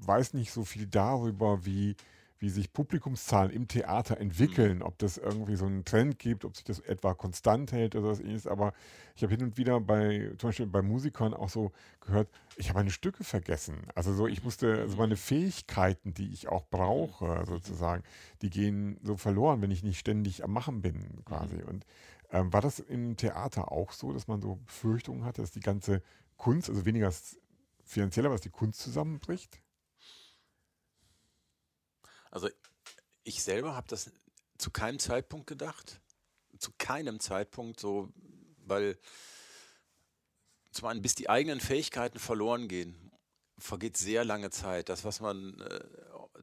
weiß 0.00 0.34
nicht 0.34 0.52
so 0.52 0.64
viel 0.64 0.86
darüber, 0.86 1.64
wie, 1.64 1.96
wie 2.38 2.50
sich 2.50 2.72
Publikumszahlen 2.72 3.50
im 3.50 3.66
Theater 3.66 4.18
entwickeln, 4.18 4.82
ob 4.82 4.98
das 4.98 5.16
irgendwie 5.16 5.56
so 5.56 5.64
einen 5.64 5.84
Trend 5.86 6.18
gibt, 6.18 6.44
ob 6.44 6.54
sich 6.54 6.64
das 6.64 6.80
etwa 6.80 7.14
konstant 7.14 7.72
hält 7.72 7.96
oder 7.96 8.08
was 8.08 8.20
ähnliches. 8.20 8.46
Aber 8.46 8.74
ich 9.14 9.22
habe 9.22 9.34
hin 9.34 9.42
und 9.42 9.56
wieder 9.56 9.80
bei, 9.80 10.32
zum 10.38 10.50
Beispiel 10.50 10.66
bei 10.66 10.82
Musikern 10.82 11.32
auch 11.32 11.48
so 11.48 11.72
gehört, 12.02 12.28
ich 12.56 12.68
habe 12.68 12.80
meine 12.80 12.90
Stücke 12.90 13.24
vergessen. 13.24 13.86
Also 13.94 14.12
so, 14.12 14.26
ich 14.26 14.44
musste, 14.44 14.80
also 14.80 14.96
meine 14.98 15.16
Fähigkeiten, 15.16 16.12
die 16.12 16.30
ich 16.30 16.48
auch 16.48 16.66
brauche, 16.68 17.42
sozusagen, 17.46 18.02
die 18.42 18.50
gehen 18.50 18.98
so 19.02 19.16
verloren, 19.16 19.62
wenn 19.62 19.70
ich 19.70 19.82
nicht 19.82 19.98
ständig 19.98 20.44
am 20.44 20.52
Machen 20.52 20.82
bin, 20.82 21.24
quasi. 21.24 21.62
Und 21.62 21.86
ähm, 22.30 22.52
war 22.52 22.60
das 22.60 22.78
im 22.78 23.16
Theater 23.16 23.72
auch 23.72 23.92
so, 23.92 24.12
dass 24.12 24.26
man 24.26 24.40
so 24.40 24.56
Befürchtungen 24.56 25.24
hatte, 25.24 25.42
dass 25.42 25.50
die 25.50 25.60
ganze 25.60 26.02
Kunst, 26.36 26.68
also 26.68 26.84
weniger 26.84 27.12
finanziell, 27.84 28.26
aber 28.26 28.34
dass 28.34 28.42
die 28.42 28.50
Kunst 28.50 28.80
zusammenbricht? 28.80 29.62
Also 32.30 32.48
ich 33.24 33.42
selber 33.42 33.74
habe 33.74 33.88
das 33.88 34.12
zu 34.58 34.70
keinem 34.70 34.98
Zeitpunkt 34.98 35.46
gedacht. 35.46 36.00
Zu 36.58 36.72
keinem 36.78 37.20
Zeitpunkt 37.20 37.80
so, 37.80 38.08
weil 38.64 38.98
zum 40.70 40.88
einen, 40.88 41.02
bis 41.02 41.14
die 41.14 41.28
eigenen 41.28 41.60
Fähigkeiten 41.60 42.18
verloren 42.18 42.68
gehen, 42.68 43.10
vergeht 43.58 43.96
sehr 43.96 44.24
lange 44.24 44.50
Zeit. 44.50 44.88
Das, 44.88 45.04
was 45.04 45.20
man 45.20 45.60
äh, 45.60 45.80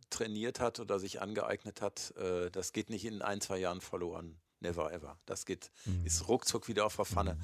trainiert 0.09 0.59
hat 0.59 0.79
oder 0.79 0.99
sich 0.99 1.21
angeeignet 1.21 1.81
hat, 1.81 2.11
äh, 2.17 2.49
das 2.49 2.73
geht 2.73 2.89
nicht 2.89 3.05
in 3.05 3.21
ein, 3.21 3.41
zwei 3.41 3.57
Jahren 3.57 3.81
verloren. 3.81 4.39
Never 4.63 4.91
ever. 4.91 5.19
Das 5.25 5.45
geht, 5.45 5.71
Mhm. 5.85 6.05
ist 6.05 6.27
ruckzuck 6.27 6.67
wieder 6.67 6.85
auf 6.85 6.95
der 6.95 7.05
Pfanne. 7.05 7.37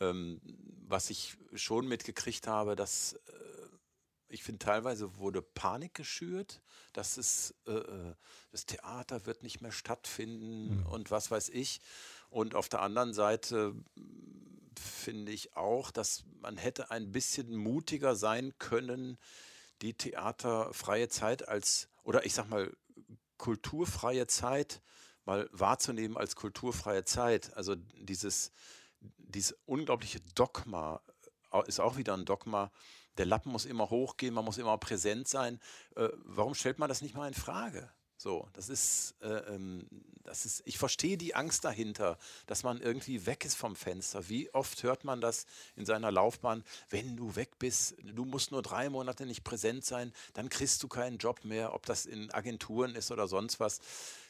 Ähm, 0.00 0.40
was 0.86 1.10
ich 1.10 1.36
schon 1.54 1.88
mitgekriegt 1.88 2.46
habe, 2.46 2.76
dass 2.76 3.14
äh, 3.14 3.18
ich 4.30 4.42
finde, 4.44 4.58
teilweise 4.58 5.16
wurde 5.18 5.40
Panik 5.42 5.94
geschürt, 5.94 6.60
dass 6.92 7.16
es, 7.16 7.54
äh, 7.66 7.72
äh, 7.72 8.14
das 8.52 8.66
Theater 8.66 9.24
wird 9.26 9.42
nicht 9.42 9.60
mehr 9.62 9.72
stattfinden 9.72 10.80
Mhm. 10.80 10.86
und 10.86 11.10
was 11.10 11.30
weiß 11.30 11.48
ich. 11.48 11.80
Und 12.28 12.54
auf 12.54 12.68
der 12.68 12.82
anderen 12.82 13.14
Seite 13.14 13.74
finde 14.78 15.32
ich 15.32 15.56
auch, 15.56 15.90
dass 15.90 16.24
man 16.40 16.56
hätte 16.58 16.90
ein 16.90 17.10
bisschen 17.10 17.56
mutiger 17.56 18.14
sein 18.14 18.52
können, 18.58 19.18
die 19.82 19.94
theaterfreie 19.94 21.08
Zeit 21.08 21.48
als, 21.48 21.88
oder 22.04 22.26
ich 22.26 22.34
sag 22.34 22.48
mal, 22.50 22.70
kulturfreie 23.38 24.26
Zeit 24.26 24.82
mal 25.28 25.48
wahrzunehmen 25.52 26.16
als 26.16 26.34
kulturfreie 26.34 27.04
Zeit. 27.04 27.54
Also 27.56 27.76
dieses, 28.00 28.50
dieses 29.18 29.56
unglaubliche 29.66 30.20
Dogma 30.34 31.00
ist 31.66 31.80
auch 31.80 31.96
wieder 31.96 32.14
ein 32.14 32.24
Dogma. 32.24 32.72
Der 33.18 33.26
Lappen 33.26 33.52
muss 33.52 33.66
immer 33.66 33.90
hochgehen, 33.90 34.34
man 34.34 34.44
muss 34.44 34.58
immer 34.58 34.76
präsent 34.78 35.28
sein. 35.28 35.60
Äh, 35.96 36.08
warum 36.24 36.54
stellt 36.54 36.78
man 36.78 36.88
das 36.88 37.02
nicht 37.02 37.14
mal 37.14 37.28
in 37.28 37.34
Frage? 37.34 37.90
So, 38.20 38.48
das 38.52 38.68
ist, 38.68 39.14
äh, 39.22 39.28
ähm, 39.54 39.86
das 40.24 40.44
ist, 40.44 40.62
ich 40.64 40.76
verstehe 40.76 41.16
die 41.16 41.36
Angst 41.36 41.64
dahinter, 41.64 42.18
dass 42.46 42.64
man 42.64 42.80
irgendwie 42.80 43.26
weg 43.26 43.44
ist 43.44 43.54
vom 43.54 43.76
Fenster. 43.76 44.28
Wie 44.28 44.52
oft 44.52 44.82
hört 44.82 45.04
man 45.04 45.20
das 45.20 45.46
in 45.76 45.86
seiner 45.86 46.10
Laufbahn? 46.10 46.64
Wenn 46.90 47.16
du 47.16 47.36
weg 47.36 47.60
bist, 47.60 47.94
du 48.02 48.24
musst 48.24 48.50
nur 48.50 48.60
drei 48.60 48.90
Monate 48.90 49.24
nicht 49.24 49.44
präsent 49.44 49.84
sein, 49.84 50.12
dann 50.34 50.48
kriegst 50.48 50.82
du 50.82 50.88
keinen 50.88 51.18
Job 51.18 51.44
mehr, 51.44 51.74
ob 51.74 51.86
das 51.86 52.06
in 52.06 52.32
Agenturen 52.32 52.96
ist 52.96 53.12
oder 53.12 53.28
sonst 53.28 53.60
was. 53.60 53.78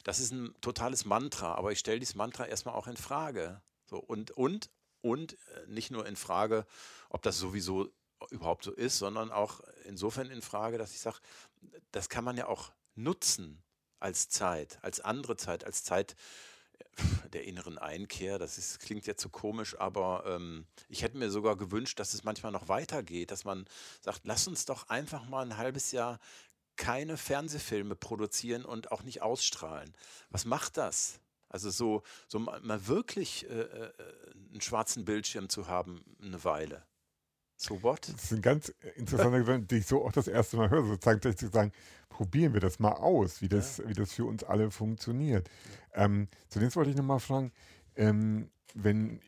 Das 0.03 0.19
ist 0.19 0.33
ein 0.33 0.53
totales 0.61 1.05
Mantra, 1.05 1.55
aber 1.55 1.71
ich 1.71 1.79
stelle 1.79 1.99
dieses 1.99 2.13
Mantra 2.13 2.45
erstmal 2.45 2.75
auch 2.75 2.85
in 2.85 2.95
Frage. 2.95 3.59
So, 3.87 3.97
und, 3.97 4.29
und, 4.29 4.69
und 5.01 5.33
äh, 5.33 5.65
nicht 5.67 5.89
nur 5.89 6.05
in 6.05 6.15
Frage, 6.15 6.67
ob 7.09 7.23
das 7.23 7.39
sowieso 7.39 7.89
überhaupt 8.29 8.65
so 8.65 8.71
ist, 8.71 8.99
sondern 8.99 9.31
auch 9.31 9.61
insofern 9.85 10.29
in 10.29 10.43
Frage, 10.43 10.77
dass 10.77 10.93
ich 10.93 10.99
sage, 10.99 11.17
das 11.91 12.07
kann 12.07 12.23
man 12.23 12.37
ja 12.37 12.45
auch 12.45 12.71
nutzen 12.93 13.63
als 13.99 14.29
Zeit, 14.29 14.79
als 14.81 14.99
andere 14.99 15.35
Zeit, 15.37 15.63
als 15.63 15.83
Zeit 15.83 16.15
äh, 16.77 17.29
der 17.29 17.43
inneren 17.43 17.77
Einkehr. 17.77 18.39
Das 18.39 18.57
ist, 18.57 18.79
klingt 18.79 19.07
jetzt 19.07 19.21
so 19.21 19.29
komisch, 19.29 19.79
aber 19.79 20.23
ähm, 20.25 20.65
ich 20.87 21.03
hätte 21.03 21.17
mir 21.17 21.29
sogar 21.29 21.55
gewünscht, 21.55 21.99
dass 21.99 22.13
es 22.13 22.23
manchmal 22.23 22.51
noch 22.51 22.67
weitergeht, 22.67 23.31
dass 23.31 23.45
man 23.45 23.65
sagt, 24.01 24.21
lass 24.23 24.47
uns 24.47 24.65
doch 24.65 24.89
einfach 24.89 25.27
mal 25.27 25.45
ein 25.45 25.57
halbes 25.57 25.91
Jahr 25.91 26.19
keine 26.75 27.17
Fernsehfilme 27.17 27.95
produzieren 27.95 28.63
und 28.63 28.91
auch 28.91 29.03
nicht 29.03 29.21
ausstrahlen. 29.21 29.93
Was 30.29 30.45
macht 30.45 30.77
das? 30.77 31.19
Also 31.49 31.71
so, 31.71 32.03
so 32.27 32.39
mal, 32.39 32.87
wirklich 32.87 33.49
äh, 33.49 33.61
äh, 33.61 33.93
einen 34.51 34.61
schwarzen 34.61 35.03
Bildschirm 35.03 35.49
zu 35.49 35.67
haben, 35.67 36.03
eine 36.21 36.43
Weile. 36.43 36.83
So 37.61 37.83
what? 37.83 38.07
Das 38.07 38.23
ist 38.23 38.33
ein 38.33 38.41
ganz 38.41 38.69
interessanter 38.95 39.39
Gedanke, 39.39 39.67
den 39.67 39.79
ich 39.79 39.85
so 39.85 40.05
auch 40.05 40.13
das 40.13 40.29
erste 40.29 40.55
Mal 40.55 40.69
höre, 40.69 40.85
sozusagen 40.85 41.19
gleich 41.19 41.35
zu 41.35 41.49
sagen, 41.49 41.73
probieren 42.07 42.53
wir 42.53 42.61
das 42.61 42.79
mal 42.79 42.93
aus, 42.93 43.41
wie 43.41 43.49
das, 43.49 43.81
wie 43.85 43.93
das 43.93 44.13
für 44.13 44.23
uns 44.23 44.45
alle 44.45 44.71
funktioniert. 44.71 45.49
Ähm, 45.93 46.29
zunächst 46.47 46.77
wollte 46.77 46.91
ich 46.91 46.95
nochmal 46.95 47.19
fragen, 47.19 47.51
ähm, 47.97 48.49
wenn 48.75 49.19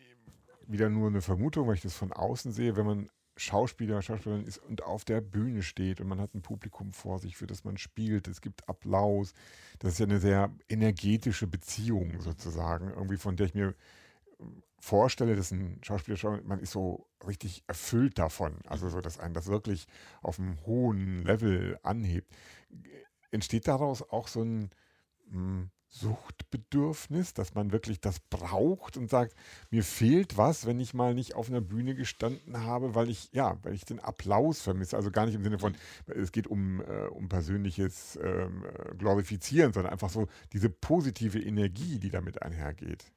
wieder 0.66 0.90
nur 0.90 1.10
eine 1.10 1.22
Vermutung, 1.22 1.68
weil 1.68 1.76
ich 1.76 1.82
das 1.82 1.94
von 1.94 2.14
außen 2.14 2.54
sehe, 2.54 2.78
wenn 2.78 2.86
man 2.86 3.10
Schauspieler, 3.36 4.02
Schauspielerin 4.02 4.46
ist 4.46 4.60
und 4.60 4.84
auf 4.84 5.04
der 5.04 5.20
Bühne 5.20 5.62
steht 5.62 6.00
und 6.00 6.08
man 6.08 6.22
hat 6.22 6.34
ein 6.34 6.42
Publikum 6.42 6.94
vor 6.94 7.20
sich, 7.20 7.36
für 7.36 7.48
das 7.48 7.66
man 7.66 7.78
spielt, 7.78 8.30
es 8.30 8.40
gibt 8.40 8.70
Applaus, 8.70 9.34
das 9.80 9.94
ist 9.94 10.00
ja 10.00 10.06
eine 10.06 10.20
sehr 10.20 10.52
energetische 10.70 11.48
Beziehung 11.48 12.22
sozusagen, 12.22 12.92
irgendwie 12.92 13.18
von 13.18 13.36
der 13.36 13.48
ich 13.48 13.56
mir 13.56 13.74
vorstelle, 14.82 15.36
dass 15.36 15.52
ein 15.52 15.80
Schauspieler, 15.84 16.18
Schauspieler- 16.18 16.48
man 16.48 16.60
ist 16.60 16.72
so 16.72 17.08
richtig 17.26 17.64
erfüllt 17.68 18.18
davon, 18.20 18.58
also 18.68 18.90
so, 18.90 19.00
dass 19.00 19.20
einen 19.20 19.34
das 19.34 19.48
wirklich 19.48 19.88
auf 20.22 20.40
einem 20.40 20.58
hohen 20.66 21.24
Level 21.24 21.80
anhebt. 21.84 22.30
Entsteht 23.32 23.68
daraus 23.68 24.02
auch 24.02 24.28
so 24.28 24.42
ein 24.44 24.72
mh, 25.28 25.70
Suchtbedürfnis, 25.88 27.34
dass 27.34 27.54
man 27.54 27.72
wirklich 27.74 28.00
das 28.00 28.20
braucht 28.22 28.96
und 28.96 29.10
sagt, 29.10 29.36
mir 29.72 29.84
fehlt 29.84 30.38
was, 30.38 30.66
wenn 30.66 30.80
ich 30.80 30.94
mal 30.94 31.14
nicht 31.14 31.36
auf 31.36 31.50
einer 31.50 31.60
Bühne 31.62 31.96
gestanden 31.96 32.62
habe, 32.64 32.96
weil 32.96 33.10
ich, 33.10 33.30
ja, 33.34 33.58
weil 33.64 33.74
ich 33.74 33.84
den 33.84 34.00
Applaus 34.00 34.62
vermisse. 34.62 34.96
Also 34.96 35.12
gar 35.12 35.26
nicht 35.26 35.36
im 35.36 35.44
Sinne 35.44 35.60
von, 35.60 35.76
es 36.08 36.32
geht 36.32 36.48
um, 36.48 36.82
äh, 36.82 37.08
um 37.08 37.28
persönliches 37.28 38.18
ähm, 38.24 38.66
äh, 38.66 38.96
Glorifizieren, 38.96 39.74
sondern 39.74 39.92
einfach 39.92 40.10
so 40.10 40.28
diese 40.54 40.70
positive 40.70 41.40
Energie, 41.40 42.00
die 42.00 42.10
damit 42.10 42.42
einhergeht. 42.42 43.12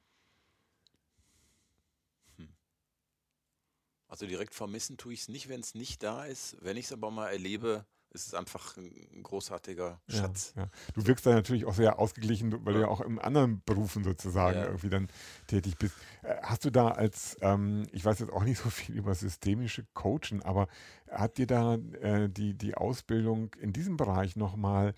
Also 4.15 4.27
direkt 4.27 4.55
vermissen 4.55 4.95
tue 4.95 5.11
ich 5.11 5.23
es 5.23 5.27
nicht, 5.27 5.49
wenn 5.49 5.59
es 5.59 5.75
nicht 5.75 6.01
da 6.01 6.23
ist. 6.23 6.55
Wenn 6.61 6.77
ich 6.77 6.85
es 6.85 6.93
aber 6.93 7.11
mal 7.11 7.27
erlebe, 7.27 7.85
ist 8.11 8.27
es 8.27 8.33
einfach 8.33 8.77
ein 8.77 9.23
großartiger 9.23 9.99
Ja, 10.07 10.15
Schatz. 10.15 10.53
Ja. 10.55 10.69
Du 10.93 11.05
wirkst 11.05 11.25
da 11.25 11.33
natürlich 11.33 11.65
auch 11.65 11.73
sehr 11.73 11.99
ausgeglichen, 11.99 12.65
weil 12.65 12.75
du 12.75 12.79
ja 12.79 12.87
auch 12.87 13.01
in 13.01 13.19
anderen 13.19 13.61
Berufen 13.65 14.05
sozusagen 14.05 14.59
Ja. 14.59 14.67
irgendwie 14.67 14.89
dann 14.89 15.09
tätig 15.47 15.77
bist. 15.77 15.95
Äh, 16.21 16.35
Hast 16.43 16.63
du 16.63 16.69
da 16.69 16.91
als, 16.91 17.35
ähm, 17.41 17.87
ich 17.91 18.05
weiß 18.05 18.19
jetzt 18.19 18.31
auch 18.31 18.45
nicht 18.45 18.57
so 18.63 18.69
viel 18.69 18.95
über 18.95 19.13
systemische 19.15 19.85
Coachen, 19.93 20.41
aber 20.43 20.69
hat 21.11 21.37
dir 21.37 21.47
da 21.47 21.73
äh, 21.75 22.29
die, 22.29 22.53
die 22.57 22.73
Ausbildung 22.75 23.53
in 23.55 23.73
diesem 23.73 23.97
Bereich 23.97 24.37
nochmal 24.37 24.95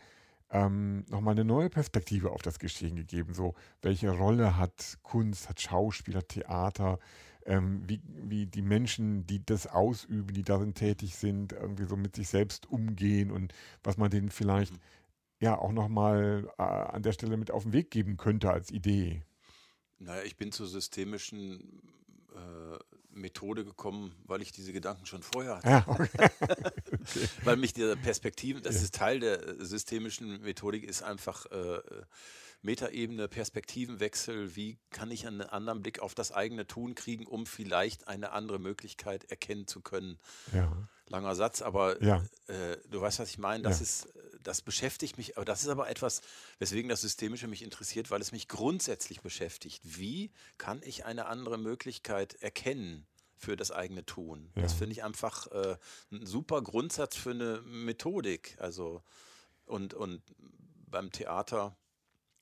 ähm, 0.51 1.05
noch 1.09 1.21
mal 1.21 1.31
eine 1.31 1.43
neue 1.43 1.71
Perspektive 1.71 2.29
auf 2.31 2.43
das 2.43 2.59
Geschehen 2.59 2.95
gegeben? 2.95 3.33
So, 3.33 3.55
welche 3.81 4.11
Rolle 4.11 4.57
hat 4.57 4.99
Kunst, 5.01 5.49
hat 5.49 5.59
Schauspieler, 5.59 6.21
Theater 6.27 6.99
ähm, 7.47 7.81
wie, 7.87 8.01
wie 8.05 8.45
die 8.45 8.61
Menschen, 8.61 9.25
die 9.25 9.43
das 9.43 9.67
ausüben, 9.67 10.33
die 10.33 10.43
darin 10.43 10.73
tätig 10.73 11.15
sind, 11.15 11.53
irgendwie 11.53 11.85
so 11.85 11.95
mit 11.95 12.15
sich 12.15 12.27
selbst 12.27 12.69
umgehen 12.69 13.31
und 13.31 13.53
was 13.83 13.97
man 13.97 14.11
denen 14.11 14.29
vielleicht 14.29 14.73
mhm. 14.73 14.79
ja 15.39 15.57
auch 15.57 15.71
nochmal 15.71 16.49
äh, 16.57 16.61
an 16.61 17.01
der 17.01 17.13
Stelle 17.13 17.37
mit 17.37 17.49
auf 17.49 17.63
den 17.63 17.73
Weg 17.73 17.89
geben 17.89 18.17
könnte 18.17 18.51
als 18.51 18.69
Idee. 18.69 19.23
Naja, 19.99 20.23
ich 20.23 20.35
bin 20.35 20.51
zur 20.51 20.67
systemischen 20.67 21.81
äh, 22.35 22.77
Methode 23.09 23.65
gekommen, 23.65 24.13
weil 24.25 24.41
ich 24.41 24.51
diese 24.51 24.73
Gedanken 24.73 25.05
schon 25.05 25.23
vorher 25.23 25.57
hatte. 25.57 25.69
Ja, 25.69 25.85
okay. 25.87 26.09
okay. 26.41 27.29
weil 27.43 27.57
mich 27.57 27.73
diese 27.73 27.95
Perspektiven, 27.97 28.61
das 28.61 28.75
ja. 28.75 28.81
ist 28.81 28.95
Teil 28.95 29.19
der 29.19 29.65
systemischen 29.65 30.41
Methodik, 30.41 30.83
ist 30.83 31.01
einfach 31.01 31.45
äh, 31.47 31.79
Metaebene, 32.67 33.29
Perspektivenwechsel. 33.29 34.55
Wie 34.57 34.77
kann 34.89 35.09
ich 35.09 35.25
einen 35.25 35.41
anderen 35.41 35.81
Blick 35.81 35.99
auf 35.99 36.13
das 36.13 36.33
eigene 36.33 36.67
Tun 36.67 36.95
kriegen, 36.95 37.25
um 37.25 37.45
vielleicht 37.45 38.07
eine 38.09 38.33
andere 38.33 38.59
Möglichkeit 38.59 39.23
erkennen 39.31 39.67
zu 39.67 39.81
können? 39.81 40.19
Ja. 40.53 40.71
Langer 41.07 41.35
Satz, 41.35 41.61
aber 41.61 42.03
ja. 42.03 42.21
äh, 42.47 42.77
du 42.89 42.99
weißt, 42.99 43.19
was 43.19 43.29
ich 43.29 43.37
meine. 43.37 43.63
Das 43.63 43.79
ist 43.79 44.09
das 44.43 44.61
beschäftigt 44.61 45.17
mich, 45.17 45.37
aber 45.37 45.45
das 45.45 45.61
ist 45.61 45.69
aber 45.69 45.89
etwas, 45.89 46.21
weswegen 46.59 46.89
das 46.89 47.01
Systemische 47.01 47.47
mich 47.47 47.63
interessiert, 47.63 48.11
weil 48.11 48.21
es 48.21 48.31
mich 48.31 48.47
grundsätzlich 48.47 49.21
beschäftigt. 49.21 49.81
Wie 49.83 50.31
kann 50.57 50.81
ich 50.83 51.05
eine 51.05 51.25
andere 51.27 51.57
Möglichkeit 51.57 52.35
erkennen? 52.41 53.07
für 53.39 53.55
das 53.55 53.69
eigene 53.69 54.03
Tun. 54.03 54.49
Ja. 54.55 54.63
Das 54.63 54.73
finde 54.73 54.93
ich 54.93 55.03
einfach 55.03 55.45
äh, 55.51 55.77
ein 56.11 56.25
super 56.25 56.63
Grundsatz 56.63 57.15
für 57.15 57.29
eine 57.29 57.61
Methodik. 57.61 58.57
Also 58.59 59.03
und, 59.67 59.93
und 59.93 60.23
beim 60.89 61.11
Theater 61.11 61.77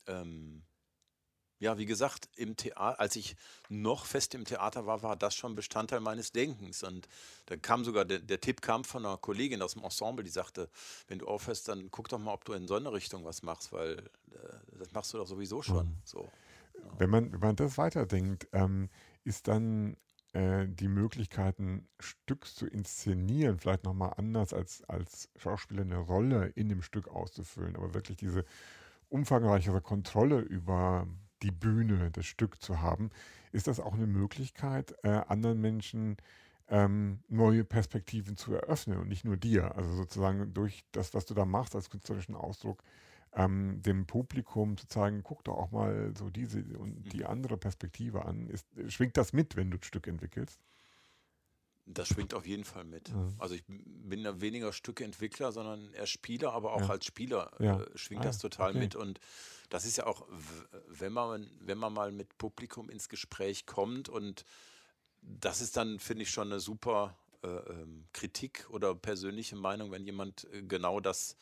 ähm, 0.06 0.62
ja, 1.58 1.78
wie 1.78 1.86
gesagt, 1.86 2.28
im 2.36 2.56
Theater, 2.56 3.00
als 3.00 3.16
ich 3.16 3.34
noch 3.68 4.04
fest 4.04 4.34
im 4.34 4.44
Theater 4.44 4.86
war, 4.86 5.02
war 5.02 5.16
das 5.16 5.34
schon 5.34 5.54
Bestandteil 5.54 6.00
meines 6.00 6.32
Denkens. 6.32 6.82
Und 6.82 7.08
dann 7.46 7.62
kam 7.62 7.84
sogar, 7.84 8.04
der, 8.04 8.18
der 8.18 8.40
Tipp 8.40 8.60
kam 8.60 8.84
von 8.84 9.06
einer 9.06 9.16
Kollegin 9.16 9.62
aus 9.62 9.72
dem 9.72 9.82
Ensemble, 9.82 10.22
die 10.22 10.30
sagte, 10.30 10.68
wenn 11.08 11.18
du 11.18 11.26
aufhörst, 11.26 11.68
dann 11.68 11.90
guck 11.90 12.08
doch 12.08 12.18
mal, 12.18 12.34
ob 12.34 12.44
du 12.44 12.52
in 12.52 12.68
so 12.68 12.74
eine 12.74 12.92
Richtung 12.92 13.24
was 13.24 13.42
machst, 13.42 13.72
weil 13.72 13.98
äh, 14.32 14.78
das 14.78 14.92
machst 14.92 15.14
du 15.14 15.18
doch 15.18 15.26
sowieso 15.26 15.62
schon. 15.62 15.86
Mhm. 15.86 15.98
So, 16.04 16.30
ja. 16.74 16.98
wenn, 16.98 17.10
man, 17.10 17.32
wenn 17.32 17.40
man 17.40 17.56
das 17.56 17.78
weiterdenkt, 17.78 18.48
ähm, 18.52 18.90
ist 19.24 19.48
dann 19.48 19.96
äh, 20.34 20.66
die 20.68 20.88
Möglichkeit, 20.88 21.58
ein 21.58 21.88
Stück 21.98 22.46
zu 22.46 22.66
inszenieren, 22.66 23.58
vielleicht 23.58 23.84
nochmal 23.84 24.12
anders 24.18 24.52
als, 24.52 24.84
als 24.84 25.30
Schauspieler 25.36 25.82
eine 25.82 25.96
Rolle 25.96 26.48
in 26.48 26.68
dem 26.68 26.82
Stück 26.82 27.08
auszufüllen, 27.08 27.76
aber 27.76 27.94
wirklich 27.94 28.18
diese 28.18 28.44
umfangreichere 29.08 29.80
Kontrolle 29.80 30.40
über 30.40 31.06
die 31.42 31.50
Bühne, 31.50 32.10
das 32.10 32.26
Stück 32.26 32.60
zu 32.62 32.80
haben, 32.80 33.10
ist 33.52 33.66
das 33.66 33.80
auch 33.80 33.94
eine 33.94 34.06
Möglichkeit, 34.06 34.94
äh, 35.02 35.08
anderen 35.08 35.60
Menschen 35.60 36.16
ähm, 36.68 37.20
neue 37.28 37.64
Perspektiven 37.64 38.36
zu 38.36 38.54
eröffnen 38.54 38.98
und 38.98 39.08
nicht 39.08 39.24
nur 39.24 39.36
dir. 39.36 39.76
Also 39.76 39.94
sozusagen 39.94 40.52
durch 40.52 40.84
das, 40.92 41.14
was 41.14 41.26
du 41.26 41.34
da 41.34 41.44
machst 41.44 41.74
als 41.74 41.90
künstlerischen 41.90 42.34
Ausdruck, 42.34 42.82
ähm, 43.34 43.80
dem 43.82 44.06
Publikum 44.06 44.76
zu 44.76 44.88
zeigen, 44.88 45.22
guck 45.22 45.44
doch 45.44 45.56
auch 45.56 45.70
mal 45.70 46.12
so 46.16 46.30
diese 46.30 46.62
und 46.78 47.12
die 47.12 47.20
mhm. 47.20 47.26
andere 47.26 47.56
Perspektive 47.56 48.24
an. 48.24 48.48
Ist, 48.48 48.66
schwingt 48.88 49.16
das 49.16 49.32
mit, 49.32 49.56
wenn 49.56 49.70
du 49.70 49.78
ein 49.78 49.82
Stück 49.82 50.06
entwickelst? 50.06 50.60
Das 51.88 52.08
schwingt 52.08 52.34
auf 52.34 52.46
jeden 52.46 52.64
Fall 52.64 52.84
mit. 52.84 53.10
Ja. 53.10 53.28
Also 53.38 53.54
ich 53.54 53.62
bin 53.66 54.24
da 54.24 54.40
weniger 54.40 54.72
Stückeentwickler, 54.72 55.52
sondern 55.52 55.92
eher 55.94 56.06
Spieler, 56.06 56.52
aber 56.52 56.72
auch 56.72 56.80
ja. 56.80 56.88
als 56.88 57.06
Spieler 57.06 57.52
ja. 57.60 57.80
äh, 57.80 57.86
schwingt 57.96 58.22
ah, 58.22 58.26
das 58.26 58.38
total 58.38 58.70
okay. 58.70 58.78
mit. 58.80 58.96
Und 58.96 59.20
das 59.70 59.84
ist 59.84 59.96
ja 59.96 60.06
auch, 60.06 60.26
wenn 60.88 61.12
man, 61.12 61.48
wenn 61.60 61.78
man 61.78 61.92
mal 61.92 62.10
mit 62.10 62.38
Publikum 62.38 62.90
ins 62.90 63.08
Gespräch 63.08 63.66
kommt 63.66 64.08
und 64.08 64.44
das 65.22 65.60
ist 65.60 65.76
dann, 65.76 65.98
finde 65.98 66.24
ich, 66.24 66.30
schon 66.30 66.48
eine 66.48 66.60
super 66.60 67.16
äh, 67.42 67.48
ähm, 67.48 68.06
Kritik 68.12 68.66
oder 68.70 68.94
persönliche 68.94 69.56
Meinung, 69.56 69.90
wenn 69.92 70.04
jemand 70.04 70.46
äh, 70.52 70.62
genau 70.62 71.00
das 71.00 71.36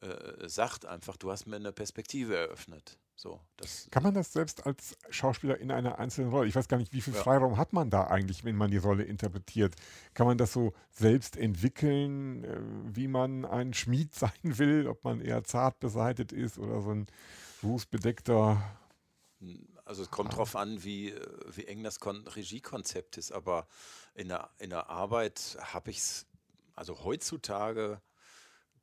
äh, 0.00 0.48
sagt, 0.48 0.86
einfach, 0.86 1.16
du 1.16 1.30
hast 1.30 1.46
mir 1.46 1.56
eine 1.56 1.72
Perspektive 1.72 2.36
eröffnet. 2.36 2.98
So, 3.18 3.40
Kann 3.90 4.02
man 4.02 4.12
das 4.12 4.34
selbst 4.34 4.66
als 4.66 4.94
Schauspieler 5.08 5.58
in 5.58 5.70
einer 5.70 5.98
einzelnen 5.98 6.30
Rolle? 6.30 6.48
Ich 6.48 6.54
weiß 6.54 6.68
gar 6.68 6.76
nicht, 6.76 6.92
wie 6.92 7.00
viel 7.00 7.14
ja. 7.14 7.22
Freiraum 7.22 7.56
hat 7.56 7.72
man 7.72 7.88
da 7.88 8.08
eigentlich, 8.08 8.44
wenn 8.44 8.56
man 8.56 8.70
die 8.70 8.76
Rolle 8.76 9.04
interpretiert? 9.04 9.74
Kann 10.12 10.26
man 10.26 10.36
das 10.36 10.52
so 10.52 10.74
selbst 10.90 11.38
entwickeln, 11.38 12.44
äh, 12.44 12.60
wie 12.94 13.08
man 13.08 13.46
ein 13.46 13.72
Schmied 13.72 14.14
sein 14.14 14.30
will, 14.42 14.86
ob 14.86 15.02
man 15.02 15.22
eher 15.22 15.44
zart 15.44 15.80
beseitet 15.80 16.30
ist 16.30 16.58
oder 16.58 16.82
so 16.82 16.90
ein 16.90 17.06
rußbedeckter? 17.62 18.62
Also 19.86 20.02
es 20.02 20.10
kommt 20.10 20.28
ah. 20.28 20.32
darauf 20.32 20.54
an, 20.54 20.84
wie, 20.84 21.14
wie 21.46 21.64
eng 21.64 21.82
das 21.82 22.00
Kon 22.00 22.26
Regiekonzept 22.26 23.16
ist, 23.16 23.32
aber 23.32 23.66
in 24.14 24.28
der, 24.28 24.50
in 24.58 24.68
der 24.68 24.90
Arbeit 24.90 25.56
habe 25.60 25.90
ich 25.90 25.98
es, 25.98 26.26
also 26.74 27.02
heutzutage 27.02 28.02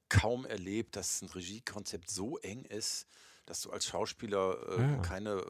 kaum 0.09 0.47
erlebt, 0.47 0.95
dass 0.95 1.21
ein 1.21 1.29
Regiekonzept 1.29 2.09
so 2.09 2.39
eng 2.39 2.65
ist, 2.65 3.05
dass 3.45 3.61
du 3.61 3.71
als 3.71 3.85
Schauspieler 3.85 4.57
äh, 4.77 4.81
ja. 4.81 4.97
keine 4.97 5.31
äh, 5.31 5.43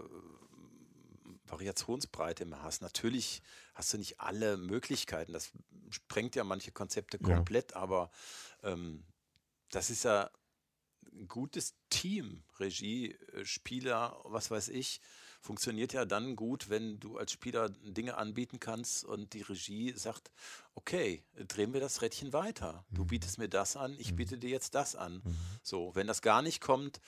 Variationsbreite 1.46 2.46
mehr 2.46 2.64
hast. 2.64 2.82
Natürlich 2.82 3.42
hast 3.74 3.94
du 3.94 3.98
nicht 3.98 4.20
alle 4.20 4.58
Möglichkeiten. 4.58 5.34
Das 5.34 5.52
sprengt 5.90 6.36
ja 6.36 6.44
manche 6.44 6.72
Konzepte 6.72 7.20
komplett, 7.20 7.72
ja. 7.72 7.78
aber 7.78 8.12
ähm, 8.64 9.04
das 9.70 9.90
ist 9.90 10.04
ja 10.04 10.30
ein 11.12 11.28
gutes 11.28 11.76
Team, 11.90 12.44
Regie, 12.60 13.12
äh, 13.34 13.46
Spieler, 13.46 14.20
was 14.24 14.50
weiß 14.50 14.70
ich, 14.70 15.02
funktioniert 15.42 15.94
ja 15.94 16.06
dann 16.06 16.36
gut, 16.36 16.70
wenn 16.70 17.00
du 17.00 17.18
als 17.18 17.32
Spieler 17.34 17.70
Dinge 17.70 18.18
anbieten 18.18 18.60
kannst 18.60 19.04
und 19.04 19.34
die 19.34 19.42
Regie 19.42 19.94
sagt, 19.96 20.32
okay, 20.74 21.24
drehen 21.36 21.74
wir 21.74 21.82
das 21.82 22.02
Rädchen 22.02 22.32
weiter. 22.32 22.86
Du 22.90 23.04
mhm. 23.04 23.08
bietest 23.08 23.38
mir 23.38 23.50
das 23.50 23.76
an, 23.76 23.96
ich 24.00 24.12
mhm. 24.12 24.16
biete 24.16 24.38
dir 24.38 24.50
jetzt 24.50 24.74
das 24.74 24.96
an. 24.96 25.22
Mhm. 25.24 25.36
So, 25.62 25.94
wenn 25.96 26.08
das 26.08 26.22
gar 26.22 26.42
nicht 26.42 26.62
kommt, 26.62 27.02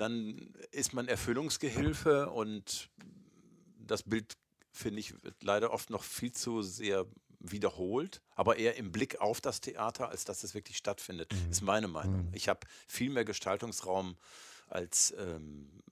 dann 0.00 0.54
ist 0.70 0.92
man 0.92 1.08
Erfüllungsgehilfe 1.08 2.30
und 2.30 2.90
das 3.78 4.02
Bild, 4.02 4.36
finde 4.72 5.00
ich, 5.00 5.22
wird 5.22 5.42
leider 5.42 5.72
oft 5.72 5.90
noch 5.90 6.04
viel 6.04 6.32
zu 6.32 6.62
sehr 6.62 7.06
wiederholt, 7.40 8.20
aber 8.34 8.56
eher 8.56 8.76
im 8.76 8.92
Blick 8.92 9.20
auf 9.20 9.40
das 9.40 9.60
Theater, 9.60 10.08
als 10.08 10.24
dass 10.24 10.42
es 10.44 10.54
wirklich 10.54 10.76
stattfindet, 10.76 11.32
mhm. 11.32 11.50
ist 11.50 11.62
meine 11.62 11.88
Meinung. 11.88 12.28
Mhm. 12.28 12.34
Ich 12.34 12.48
habe 12.48 12.60
viel 12.86 13.10
mehr 13.10 13.24
Gestaltungsraum 13.24 14.16
als, 14.68 15.14
ähm, 15.18 15.82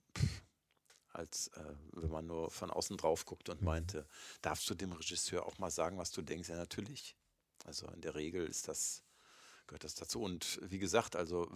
als 1.11 1.49
äh, 1.49 1.75
wenn 1.93 2.11
man 2.11 2.27
nur 2.27 2.51
von 2.51 2.71
außen 2.71 2.97
drauf 2.97 3.25
guckt 3.25 3.49
und 3.49 3.61
mhm. 3.61 3.67
meinte, 3.67 4.07
darfst 4.43 4.69
du 4.69 4.75
dem 4.75 4.93
Regisseur 4.93 5.47
auch 5.47 5.59
mal 5.59 5.71
sagen, 5.71 5.99
was 5.99 6.11
du 6.11 6.23
denkst? 6.23 6.49
Ja, 6.49 6.57
natürlich. 6.57 7.17
Also 7.65 7.87
in 7.89 8.03
der 8.03 8.15
Regel 8.15 8.47
ist 8.47 8.69
das 8.69 9.03
gehört 9.69 9.85
das 9.85 9.95
dazu. 9.95 10.21
Und 10.21 10.59
wie 10.63 10.79
gesagt, 10.79 11.15
also 11.15 11.49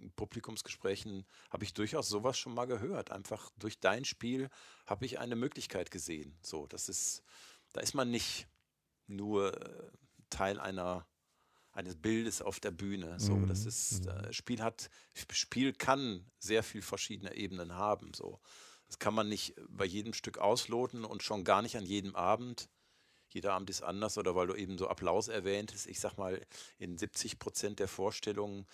in 0.00 0.10
Publikumsgesprächen 0.12 1.24
habe 1.50 1.64
ich 1.64 1.72
durchaus 1.72 2.08
sowas 2.08 2.38
schon 2.38 2.54
mal 2.54 2.66
gehört. 2.66 3.10
Einfach 3.10 3.50
durch 3.58 3.80
dein 3.80 4.04
Spiel 4.04 4.50
habe 4.86 5.06
ich 5.06 5.18
eine 5.18 5.36
Möglichkeit 5.36 5.90
gesehen. 5.90 6.36
So, 6.42 6.66
das 6.66 6.88
ist, 6.88 7.22
da 7.72 7.80
ist 7.80 7.94
man 7.94 8.10
nicht 8.10 8.46
nur 9.06 9.54
äh, 9.60 9.90
Teil 10.30 10.60
einer 10.60 11.06
eines 11.72 11.96
Bildes 11.96 12.40
auf 12.40 12.60
der 12.60 12.70
Bühne. 12.70 13.18
So, 13.18 13.34
mhm. 13.34 13.48
das 13.48 13.66
ist 13.66 14.06
äh, 14.06 14.32
Spiel 14.32 14.62
hat 14.62 14.90
Spiel 15.32 15.72
kann 15.72 16.24
sehr 16.38 16.62
viel 16.62 16.82
verschiedene 16.82 17.34
Ebenen 17.34 17.74
haben. 17.74 18.14
So, 18.14 18.40
das 18.86 18.98
kann 18.98 19.14
man 19.14 19.28
nicht 19.28 19.54
bei 19.68 19.84
jedem 19.84 20.12
Stück 20.12 20.38
ausloten 20.38 21.04
und 21.04 21.22
schon 21.22 21.42
gar 21.42 21.62
nicht 21.62 21.76
an 21.76 21.84
jedem 21.84 22.14
Abend 22.14 22.68
jeder 23.34 23.52
Abend 23.52 23.68
ist 23.68 23.82
anders 23.82 24.16
oder 24.16 24.34
weil 24.36 24.46
du 24.46 24.54
eben 24.54 24.78
so 24.78 24.88
Applaus 24.88 25.26
erwähntest. 25.26 25.88
Ich 25.88 25.98
sag 25.98 26.16
mal, 26.16 26.40
in 26.78 26.96
70 26.96 27.40
Prozent 27.40 27.80
der 27.80 27.88
Vorstellungen 27.88 28.64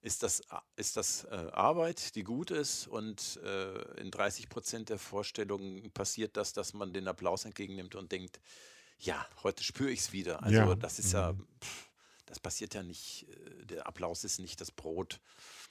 ist 0.00 0.22
das, 0.22 0.40
ist 0.76 0.96
das 0.96 1.24
äh, 1.24 1.50
Arbeit, 1.52 2.14
die 2.14 2.22
gut 2.22 2.52
ist 2.52 2.86
und 2.86 3.40
äh, 3.42 4.00
in 4.00 4.12
30 4.12 4.48
Prozent 4.48 4.88
der 4.88 5.00
Vorstellungen 5.00 5.90
passiert 5.90 6.36
das, 6.36 6.52
dass 6.52 6.74
man 6.74 6.92
den 6.92 7.08
Applaus 7.08 7.44
entgegennimmt 7.44 7.96
und 7.96 8.12
denkt, 8.12 8.40
ja, 9.00 9.26
heute 9.42 9.64
spüre 9.64 9.90
ich 9.90 10.00
es 10.00 10.12
wieder. 10.12 10.44
Also 10.44 10.58
ja. 10.58 10.74
das 10.76 11.00
ist 11.00 11.12
ja, 11.12 11.32
mhm. 11.32 11.46
pff, 11.60 11.88
das 12.26 12.38
passiert 12.38 12.74
ja 12.74 12.84
nicht, 12.84 13.26
äh, 13.28 13.66
der 13.66 13.88
Applaus 13.88 14.22
ist 14.22 14.38
nicht 14.38 14.60
das 14.60 14.70
Brot, 14.70 15.20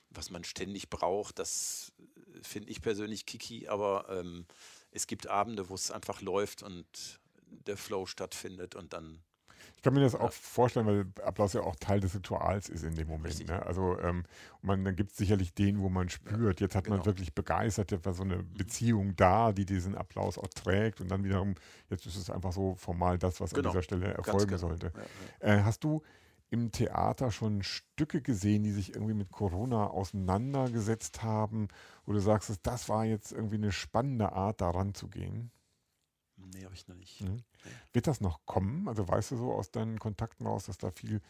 was 0.09 0.32
man 0.32 0.43
ständig 0.43 0.89
braucht. 0.89 1.39
Das 1.39 1.93
äh, 1.99 2.43
finde 2.43 2.71
ich 2.71 2.82
persönlich 2.82 3.25
kiki, 3.25 3.69
aber 3.69 4.09
ähm, 4.09 4.45
es 4.91 5.07
gibt 5.07 5.28
Abende, 5.28 5.69
wo 5.69 5.75
es 5.75 5.91
einfach 5.91 6.21
läuft 6.21 6.61
und 6.61 7.21
der 7.50 7.78
Flow 7.78 8.06
stattfindet 8.06 8.76
und 8.76 8.93
dann. 8.93 9.20
Ich 9.76 9.82
kann 9.82 9.93
mir 9.93 10.02
das 10.02 10.14
ja. 10.14 10.22
auch 10.22 10.32
vorstellen, 10.32 10.86
weil 10.86 11.06
Applaus 11.24 11.54
ja 11.54 11.62
auch 11.62 11.76
Teil 11.76 12.00
des 12.00 12.16
Rituals 12.16 12.70
ist 12.70 12.84
in 12.84 12.95
dem 12.95 13.08
Moment. 13.08 13.48
Ne? 13.48 13.64
Also 13.66 14.00
ähm, 14.00 14.24
man, 14.62 14.84
dann 14.84 14.95
gibt 14.95 15.12
es 15.12 15.18
sicherlich 15.18 15.54
den, 15.54 15.82
wo 15.82 15.89
man 15.89 16.10
spürt, 16.10 16.60
ja, 16.60 16.66
jetzt 16.66 16.76
hat 16.76 16.86
genau. 16.86 16.98
man 16.98 17.06
wirklich 17.06 17.34
begeistert, 17.34 17.91
jetzt 17.91 18.06
war 18.06 18.14
so 18.14 18.24
eine 18.24 18.38
mhm. 18.38 18.54
Beziehung 18.54 19.16
da, 19.16 19.52
die 19.52 19.66
diesen 19.66 19.95
Applaus 19.95 20.38
auch 20.38 20.48
trägt 20.48 21.02
und 21.02 21.10
dann 21.10 21.24
wiederum, 21.24 21.56
jetzt 21.89 22.06
ist 22.06 22.16
es 22.16 22.30
einfach 22.30 22.54
so 22.54 22.76
formal 22.76 23.18
das, 23.18 23.39
was 23.39 23.52
genau. 23.52 23.70
an 23.70 23.74
dieser 23.74 23.84
Stelle 23.84 24.14
erfolgen 24.14 24.48
genau. 24.48 24.58
sollte. 24.58 24.91
Ja, 25.41 25.48
äh, 25.48 25.64
hast 25.64 25.84
du 25.84 26.02
im 26.50 26.72
Theater 26.72 27.32
schon 27.32 27.62
Stücke 27.64 28.22
gesehen, 28.22 28.64
die 28.64 28.72
sich 28.72 28.95
irgendwie 28.95 29.14
mit 29.14 29.32
Corona 29.32 29.88
auseinandergesetzt 29.88 31.24
haben, 31.24 31.68
wo 32.06 32.14
du 32.14 32.20
sagst, 32.20 32.54
das 32.64 32.89
war 32.89 33.06
jetzt 33.06 33.32
irgendwie 33.32 33.56
eine 33.56 33.72
spannende 33.72 34.32
Art, 34.32 34.62
daran 34.62 34.93
zu 34.93 35.08
gehen? 35.08 35.52
Nee, 36.54 36.66
habe 36.66 36.76
ich 36.76 36.88
noch 36.88 36.95
nicht. 36.95 37.22
Mhm. 37.22 37.43
Wird 37.93 38.08
das 38.08 38.22
noch 38.22 38.45
kommen? 38.45 38.88
Also 38.88 39.08
weißt 39.08 39.32
du 39.32 39.38
so 39.38 39.54
aus 39.54 39.72
deinen 39.72 40.00
Kontakten 40.00 40.45
raus, 40.45 40.66
dass 40.66 40.78
da 40.78 40.91
viel 40.91 41.22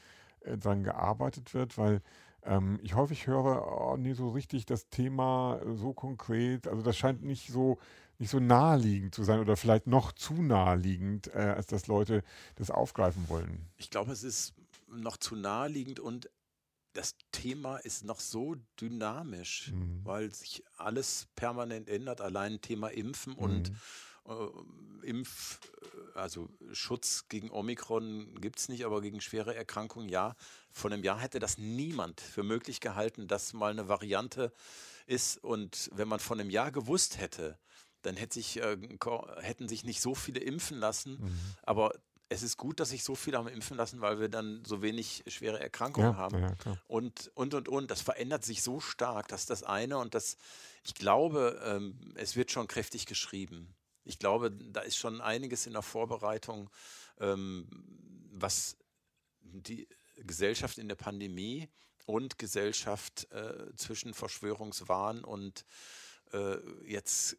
äh, 0.42 0.58
dran 0.58 0.84
gearbeitet 0.84 1.54
wird? 1.54 1.78
Weil 1.78 2.02
ähm, 2.44 2.80
ich 2.82 2.96
häufig 2.96 3.28
höre, 3.28 3.68
oh, 3.68 3.98
nee, 3.98 4.14
so 4.14 4.30
richtig 4.30 4.66
das 4.66 4.90
Thema 4.90 5.60
äh, 5.66 5.76
so 5.76 5.94
konkret, 5.94 6.68
also 6.68 6.82
das 6.82 6.98
scheint 6.98 7.24
nicht 7.24 7.52
so, 7.52 7.78
nicht 8.20 8.30
so 8.30 8.40
naheliegend 8.40 9.14
zu 9.14 9.24
sein 9.24 9.40
oder 9.40 9.58
vielleicht 9.58 9.88
noch 9.88 10.12
zu 10.12 10.34
naheliegend, 10.34 11.28
äh, 11.28 11.54
als 11.56 11.68
dass 11.68 11.88
Leute 11.88 12.24
das 12.56 12.72
aufgreifen 12.72 13.28
wollen. 13.30 13.68
Ich 13.78 13.90
glaube, 13.90 14.12
es 14.12 14.24
ist 14.24 14.54
noch 14.88 15.18
zu 15.18 15.36
naheliegend 15.36 16.00
und 16.00 16.30
das 16.94 17.16
Thema 17.32 17.78
ist 17.78 18.04
noch 18.04 18.20
so 18.20 18.56
dynamisch, 18.82 19.72
mhm. 19.72 20.02
weil 20.04 20.34
sich 20.34 20.64
alles 20.78 21.28
permanent 21.36 21.90
ändert. 21.90 22.22
Allein 22.22 22.60
Thema 22.62 22.88
Impfen 22.88 23.34
mhm. 23.34 23.40
und 23.40 23.72
äh, 24.28 25.08
Impf, 25.08 25.60
äh, 25.82 26.18
also 26.18 26.50
Schutz 26.72 27.26
gegen 27.30 27.50
Omikron 27.52 28.40
gibt 28.42 28.60
es 28.60 28.70
nicht, 28.70 28.86
aber 28.86 29.02
gegen 29.02 29.22
schwere 29.22 29.56
Erkrankungen 29.56 30.10
ja. 30.10 30.36
Vor 30.72 30.92
einem 30.92 31.04
Jahr 31.04 31.20
hätte 31.20 31.40
das 31.40 31.58
niemand 31.58 32.22
für 32.22 32.44
möglich 32.44 32.80
gehalten, 32.80 33.28
dass 33.28 33.54
mal 33.54 33.72
eine 33.72 33.88
Variante 33.88 34.52
ist. 35.06 35.44
Und 35.44 35.90
wenn 35.94 36.08
man 36.08 36.20
vor 36.20 36.38
einem 36.38 36.50
Jahr 36.50 36.72
gewusst 36.72 37.20
hätte, 37.20 37.58
dann 38.02 38.16
hätte 38.16 38.36
sich, 38.36 38.62
äh, 38.62 38.78
hätten 39.40 39.68
sich 39.68 39.84
nicht 39.84 40.02
so 40.02 40.16
viele 40.16 40.40
impfen 40.40 40.78
lassen. 40.78 41.20
Mhm. 41.20 41.40
Aber 41.64 41.92
es 42.30 42.44
ist 42.44 42.58
gut, 42.58 42.80
dass 42.80 42.90
sich 42.90 43.04
so 43.04 43.16
viele 43.16 43.38
haben 43.38 43.48
impfen 43.48 43.78
lassen, 43.78 44.02
weil 44.02 44.20
wir 44.20 44.30
dann 44.30 44.64
so 44.66 44.82
wenig 44.82 45.24
schwere 45.28 45.60
Erkrankungen 45.60 46.12
ja, 46.12 46.18
haben. 46.18 46.42
Ja, 46.42 46.78
und, 46.88 47.32
und, 47.36 47.54
und, 47.54 47.70
und. 47.70 47.92
Das 47.92 48.02
verändert 48.02 48.44
sich 48.44 48.64
so 48.64 48.80
stark, 48.80 49.30
dass 49.30 49.46
das 49.46 49.64
eine 49.64 49.98
und 49.98 50.14
das, 50.14 50.38
ich 50.84 50.94
glaube, 50.94 51.62
ähm, 51.64 52.14
es 52.16 52.36
wird 52.36 52.52
schon 52.52 52.68
kräftig 52.68 53.06
geschrieben. 53.06 53.74
Ich 54.08 54.20
glaube, 54.20 54.52
da 54.52 54.82
ist 54.82 54.98
schon 54.98 55.22
einiges 55.22 55.68
in 55.68 55.74
der 55.74 55.82
Vorbereitung, 55.82 56.70
ähm, 57.20 57.68
was 58.32 58.78
die 59.42 59.88
Gesellschaft 60.18 60.78
in 60.78 60.88
der 60.88 60.96
Pandemie 60.96 61.70
und 62.06 62.40
Gesellschaft 62.40 63.32
äh, 63.32 63.76
zwischen 63.76 64.14
Verschwörungswahn 64.14 65.24
und 65.24 65.66
äh, 66.32 66.58
jetzt 66.86 67.38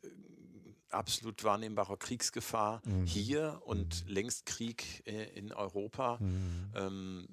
absolut 0.90 1.44
wahrnehmbarer 1.44 1.96
Kriegsgefahr 1.96 2.82
mhm. 2.84 3.04
hier 3.04 3.60
und 3.64 4.04
mhm. 4.06 4.12
längst 4.12 4.46
Krieg 4.46 5.02
äh, 5.06 5.24
in 5.38 5.52
Europa. 5.52 6.18
Mhm. 6.20 6.72
Ähm, 6.74 7.28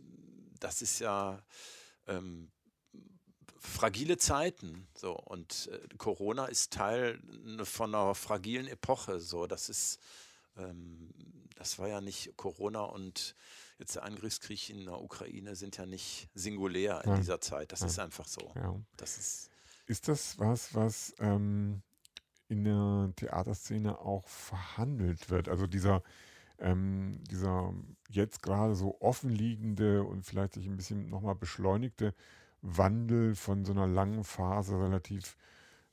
das 0.59 0.81
ist 0.81 0.99
ja 0.99 1.43
ähm, 2.07 2.51
fragile 3.65 4.17
Zeiten. 4.17 4.87
So 4.95 5.17
und 5.17 5.69
äh, 5.71 5.95
Corona 5.97 6.45
ist 6.45 6.73
Teil 6.73 7.19
von 7.63 7.93
einer 7.93 8.15
fragilen 8.15 8.67
Epoche. 8.67 9.19
So, 9.19 9.47
das 9.47 9.69
ist, 9.69 9.99
ähm, 10.57 11.13
das 11.55 11.79
war 11.79 11.87
ja 11.87 12.01
nicht 12.01 12.35
Corona 12.37 12.81
und 12.83 13.35
jetzt 13.79 13.95
der 13.95 14.03
Angriffskrieg 14.03 14.69
in 14.69 14.85
der 14.85 15.01
Ukraine 15.01 15.55
sind 15.55 15.77
ja 15.77 15.85
nicht 15.85 16.29
singulär 16.33 17.01
in 17.03 17.11
ja. 17.11 17.17
dieser 17.17 17.41
Zeit. 17.41 17.71
Das 17.71 17.81
ja. 17.81 17.87
ist 17.87 17.99
einfach 17.99 18.27
so. 18.27 18.51
Ja. 18.55 18.75
Das 18.97 19.17
ist, 19.17 19.49
ist 19.87 20.07
das 20.07 20.39
was, 20.39 20.73
was 20.73 21.13
ähm, 21.19 21.81
in 22.47 22.63
der 22.63 23.11
Theaterszene 23.15 23.99
auch 23.99 24.27
verhandelt 24.27 25.29
wird. 25.29 25.49
Also 25.49 25.67
dieser, 25.67 26.03
ähm, 26.59 27.23
dieser 27.29 27.73
jetzt 28.09 28.41
gerade 28.41 28.75
so 28.75 28.99
offenliegende 29.01 30.03
und 30.03 30.23
vielleicht 30.23 30.53
sich 30.53 30.67
ein 30.67 30.77
bisschen 30.77 31.09
nochmal 31.09 31.35
beschleunigte 31.35 32.13
Wandel 32.65 33.35
von 33.35 33.63
so 33.63 33.71
einer 33.71 33.87
langen 33.87 34.23
Phase 34.23 34.79
relativ 34.79 35.37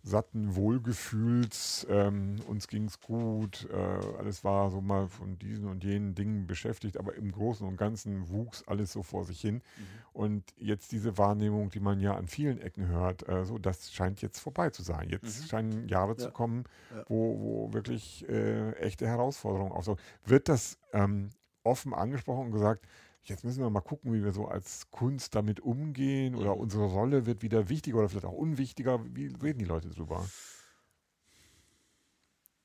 satten 0.05 0.57
Wohlgefühls, 0.57 1.87
ähm, 1.89 2.41
uns 2.49 2.67
ging 2.67 2.87
es 2.87 3.01
gut, 3.01 3.69
äh, 3.73 4.17
alles 4.19 4.43
war 4.43 4.71
so 4.71 4.81
mal 4.81 5.07
von 5.07 5.39
diesen 5.39 5.69
und 5.69 5.85
jenen 5.85 6.17
Dingen 6.17 6.49
beschäftigt, 6.49 6.97
aber 6.97 7.15
im 7.15 7.31
Großen 7.31 7.67
und 7.67 7.77
Ganzen 7.77 8.29
wuchs 8.29 8.65
alles 8.67 8.93
so 8.93 9.05
vor 9.05 9.25
sich 9.25 9.41
hin. 9.41 9.57
Mhm. 9.57 9.63
Und 10.13 10.55
jetzt 10.57 10.91
diese 10.91 11.19
Wahrnehmung, 11.19 11.71
die 11.71 11.79
man 11.79 12.01
ja 12.01 12.17
an 12.17 12.27
vielen 12.27 12.61
Ecken 12.61 12.89
hört, 12.89 13.29
äh, 13.29 13.45
so 13.45 13.59
das 13.59 13.93
scheint 13.93 14.21
jetzt 14.23 14.41
vorbei 14.41 14.71
zu 14.71 14.83
sein. 14.83 15.09
Jetzt 15.09 15.43
mhm. 15.43 15.47
scheinen 15.47 15.89
Jahre 15.89 16.13
ja. 16.13 16.19
zu 16.19 16.31
kommen, 16.33 16.65
ja. 16.91 17.05
wo, 17.09 17.39
wo 17.39 17.73
wirklich 17.73 18.29
äh, 18.29 18.73
echte 18.73 19.07
Herausforderungen 19.07 19.71
auftauchen. 19.71 20.03
Wird 20.25 20.49
das 20.49 20.79
ähm, 20.93 21.31
offen 21.63 21.95
angesprochen 21.95 22.47
und 22.47 22.53
gesagt, 22.53 22.87
Jetzt 23.25 23.45
müssen 23.45 23.63
wir 23.63 23.71
mal 23.71 23.81
gucken, 23.81 24.13
wie 24.13 24.25
wir 24.25 24.33
so 24.33 24.47
als 24.47 24.91
Kunst 24.91 25.35
damit 25.35 25.61
umgehen 25.61 26.35
oder 26.35 26.55
mhm. 26.55 26.63
unsere 26.63 26.85
Rolle 26.85 27.25
wird 27.25 27.43
wieder 27.43 27.69
wichtiger 27.69 27.99
oder 27.99 28.09
vielleicht 28.09 28.27
auch 28.27 28.33
unwichtiger. 28.33 29.01
Wie 29.15 29.27
reden 29.27 29.61
die 29.61 29.65
Leute 29.65 29.91
drüber? 29.91 30.29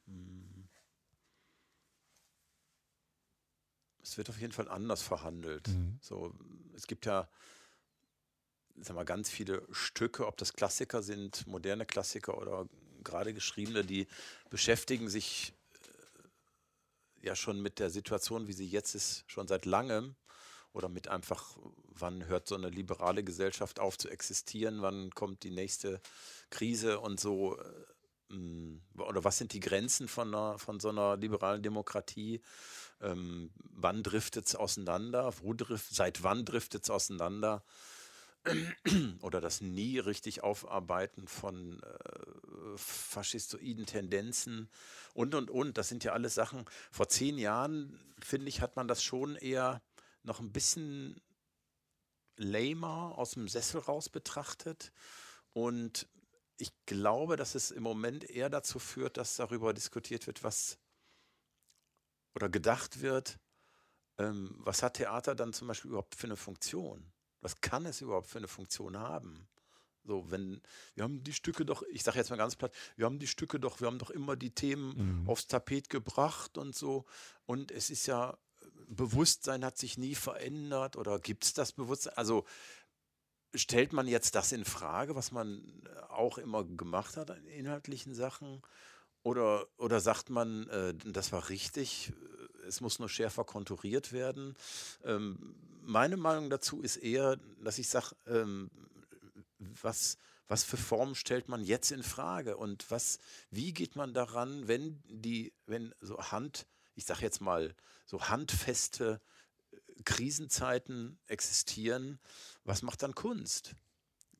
Mhm. 0.07 0.67
Es 4.01 4.17
wird 4.17 4.29
auf 4.29 4.39
jeden 4.39 4.53
Fall 4.53 4.67
anders 4.67 5.03
verhandelt. 5.03 5.67
Mhm. 5.67 5.99
So, 6.01 6.33
es 6.73 6.87
gibt 6.87 7.05
ja 7.05 7.29
sag 8.81 8.95
mal, 8.95 9.05
ganz 9.05 9.29
viele 9.29 9.65
Stücke, 9.71 10.27
ob 10.27 10.37
das 10.37 10.53
Klassiker 10.53 11.01
sind, 11.01 11.45
moderne 11.47 11.85
Klassiker 11.85 12.37
oder 12.37 12.67
gerade 13.03 13.33
geschriebene, 13.33 13.83
die 13.83 14.07
beschäftigen 14.49 15.09
sich 15.09 15.53
äh, 17.21 17.27
ja 17.27 17.35
schon 17.35 17.61
mit 17.61 17.79
der 17.79 17.89
Situation, 17.89 18.47
wie 18.47 18.53
sie 18.53 18.67
jetzt 18.67 18.95
ist, 18.95 19.23
schon 19.27 19.47
seit 19.47 19.65
langem 19.65 20.15
oder 20.77 20.89
mit 20.89 21.07
einfach, 21.07 21.57
wann 21.89 22.27
hört 22.27 22.47
so 22.47 22.55
eine 22.55 22.69
liberale 22.69 23.23
Gesellschaft 23.23 23.79
auf 23.79 23.97
zu 23.97 24.09
existieren, 24.09 24.83
wann 24.83 25.09
kommt 25.09 25.43
die 25.43 25.49
nächste 25.49 25.99
Krise 26.51 26.99
und 26.99 27.19
so. 27.19 27.57
Äh, 27.57 27.63
oder 28.97 29.23
was 29.23 29.37
sind 29.37 29.53
die 29.53 29.61
Grenzen 29.61 30.07
von, 30.07 30.35
einer, 30.35 30.59
von 30.59 30.79
so 30.79 30.89
einer 30.89 31.15
liberalen 31.15 31.63
Demokratie? 31.63 32.41
Ähm, 33.01 33.51
wann 33.57 34.03
driftet 34.03 34.47
es 34.47 34.55
auseinander? 34.55 35.33
Wo 35.41 35.53
drift, 35.53 35.95
seit 35.95 36.23
wann 36.23 36.43
driftet 36.43 36.83
es 36.83 36.89
auseinander? 36.89 37.63
Oder 39.21 39.41
das 39.41 39.61
nie 39.61 39.99
richtig 39.99 40.43
aufarbeiten 40.43 41.27
von 41.27 41.81
äh, 41.81 42.77
faschistoiden 42.77 43.85
Tendenzen 43.85 44.69
und, 45.13 45.33
und, 45.33 45.49
und. 45.49 45.77
Das 45.77 45.87
sind 45.89 46.03
ja 46.03 46.13
alles 46.13 46.35
Sachen. 46.35 46.65
Vor 46.91 47.07
zehn 47.09 47.37
Jahren, 47.37 47.99
finde 48.19 48.49
ich, 48.49 48.61
hat 48.61 48.75
man 48.75 48.87
das 48.87 49.03
schon 49.03 49.35
eher 49.35 49.81
noch 50.27 50.39
ein 50.39 50.51
bisschen 50.51 51.19
lamer 52.35 53.17
aus 53.17 53.31
dem 53.31 53.47
Sessel 53.47 53.79
raus 53.79 54.09
betrachtet. 54.09 54.91
Und 55.53 56.07
ich 56.57 56.71
glaube, 56.85 57.35
dass 57.37 57.55
es 57.55 57.71
im 57.71 57.83
Moment 57.83 58.29
eher 58.29 58.49
dazu 58.49 58.77
führt, 58.77 59.17
dass 59.17 59.37
darüber 59.37 59.73
diskutiert 59.73 60.27
wird, 60.27 60.43
was 60.43 60.77
oder 62.35 62.49
gedacht 62.49 63.01
wird, 63.01 63.39
ähm, 64.19 64.53
was 64.59 64.83
hat 64.83 64.95
Theater 64.95 65.33
dann 65.33 65.53
zum 65.53 65.67
Beispiel 65.67 65.89
überhaupt 65.89 66.15
für 66.15 66.27
eine 66.27 66.35
Funktion? 66.35 67.11
Was 67.41 67.61
kann 67.61 67.85
es 67.85 68.01
überhaupt 68.01 68.27
für 68.27 68.37
eine 68.37 68.47
Funktion 68.47 68.97
haben? 68.97 69.47
So, 70.03 70.29
wenn, 70.29 70.61
wir 70.95 71.03
haben 71.03 71.23
die 71.23 71.33
Stücke 71.33 71.65
doch, 71.65 71.83
ich 71.91 72.03
sage 72.03 72.17
jetzt 72.17 72.29
mal 72.29 72.37
ganz 72.37 72.55
platt, 72.55 72.73
wir 72.95 73.05
haben 73.05 73.19
die 73.19 73.27
Stücke 73.27 73.59
doch, 73.59 73.81
wir 73.81 73.87
haben 73.87 73.99
doch 73.99 74.09
immer 74.09 74.35
die 74.35 74.51
Themen 74.51 75.21
mhm. 75.21 75.29
aufs 75.29 75.47
Tapet 75.47 75.89
gebracht 75.89 76.57
und 76.57 76.75
so. 76.75 77.05
Und 77.45 77.71
es 77.71 77.89
ist 77.89 78.05
ja 78.05 78.37
Bewusstsein 78.87 79.65
hat 79.65 79.77
sich 79.77 79.97
nie 79.97 80.15
verändert 80.15 80.95
oder 80.95 81.19
gibt 81.19 81.43
es 81.43 81.53
das 81.53 81.71
Bewusstsein? 81.71 82.13
Also 82.15 82.45
stellt 83.53 83.93
man 83.93 84.07
jetzt 84.07 84.35
das 84.35 84.51
in 84.51 84.65
Frage, 84.65 85.15
was 85.15 85.31
man 85.31 85.81
auch 86.09 86.37
immer 86.37 86.63
gemacht 86.63 87.17
hat 87.17 87.31
an 87.31 87.45
inhaltlichen 87.45 88.13
Sachen? 88.13 88.61
Oder, 89.23 89.67
oder 89.77 89.99
sagt 89.99 90.29
man, 90.29 90.69
äh, 90.69 90.93
das 91.05 91.31
war 91.31 91.49
richtig, 91.49 92.13
es 92.65 92.81
muss 92.81 92.99
nur 92.99 93.09
schärfer 93.09 93.43
konturiert 93.43 94.13
werden? 94.13 94.55
Ähm, 95.03 95.55
meine 95.81 96.17
Meinung 96.17 96.49
dazu 96.49 96.81
ist 96.81 96.97
eher, 96.97 97.37
dass 97.61 97.77
ich 97.77 97.89
sage, 97.89 98.15
ähm, 98.25 98.69
was, 99.81 100.17
was 100.47 100.63
für 100.63 100.77
Formen 100.77 101.15
stellt 101.15 101.49
man 101.49 101.63
jetzt 101.63 101.91
in 101.91 102.03
Frage 102.03 102.57
und 102.57 102.89
was, 102.89 103.19
wie 103.51 103.73
geht 103.73 103.95
man 103.95 104.13
daran, 104.13 104.67
wenn 104.67 105.01
die, 105.07 105.53
wenn 105.65 105.93
so 105.99 106.17
Hand, 106.17 106.67
ich 106.97 107.05
sage 107.05 107.21
jetzt 107.21 107.41
mal, 107.41 107.73
so 108.05 108.21
handfeste 108.23 109.21
äh, 109.71 110.03
Krisenzeiten 110.03 111.19
existieren, 111.27 112.19
was 112.63 112.81
macht 112.81 113.03
dann 113.03 113.15
Kunst? 113.15 113.75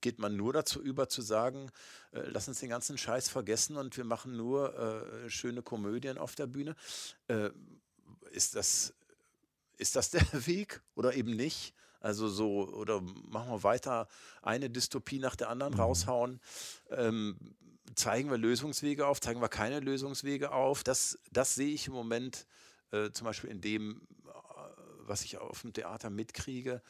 Geht 0.02 0.20
man 0.20 0.36
nur 0.36 0.54
dazu 0.54 0.82
über 0.82 1.08
zu 1.08 1.22
sagen, 1.22 1.72
äh, 2.12 2.22
lass 2.26 2.48
uns 2.48 2.60
den 2.60 2.70
ganzen 2.70 2.98
Scheiß 2.98 3.30
vergessen 3.30 3.78
und 3.78 3.96
wir 3.96 4.06
machen 4.06 4.36
nur 4.36 4.76
äh, 4.76 5.30
schöne 5.30 5.62
Komödien 5.62 6.18
auf 6.18 6.36
der 6.36 6.48
Bühne? 6.48 6.76
Äh, 7.28 7.52
ist, 8.32 8.56
das, 8.56 8.94
ist 9.78 9.96
das 9.96 10.10
der 10.10 10.22
Weg 10.48 10.82
oder 10.96 11.14
eben 11.14 11.36
nicht? 11.36 11.76
Also 12.00 12.28
so, 12.28 12.68
oder 12.70 13.02
machen 13.02 13.52
wir 13.52 13.64
weiter 13.64 14.08
eine 14.42 14.70
Dystopie 14.70 15.20
nach 15.20 15.36
der 15.36 15.50
anderen 15.50 15.74
mhm. 15.74 15.80
raushauen? 15.80 16.42
Ähm, 16.90 17.38
zeigen 17.96 18.30
wir 18.30 18.38
Lösungswege 18.38 19.08
auf, 19.08 19.22
zeigen 19.22 19.42
wir 19.42 19.50
keine 19.50 19.80
Lösungswege 19.80 20.52
auf? 20.52 20.84
Das, 20.84 21.20
das 21.32 21.56
sehe 21.56 21.74
ich 21.74 21.88
im 21.88 21.94
Moment 21.94 22.46
äh, 22.92 23.12
zum 23.12 23.26
Beispiel 23.26 23.50
in 23.50 23.62
dem, 23.62 24.08
äh, 24.26 24.30
was 25.00 25.24
ich 25.24 25.38
auf 25.38 25.62
dem 25.62 25.74
Theater 25.74 26.10
mitkriege, 26.10 26.82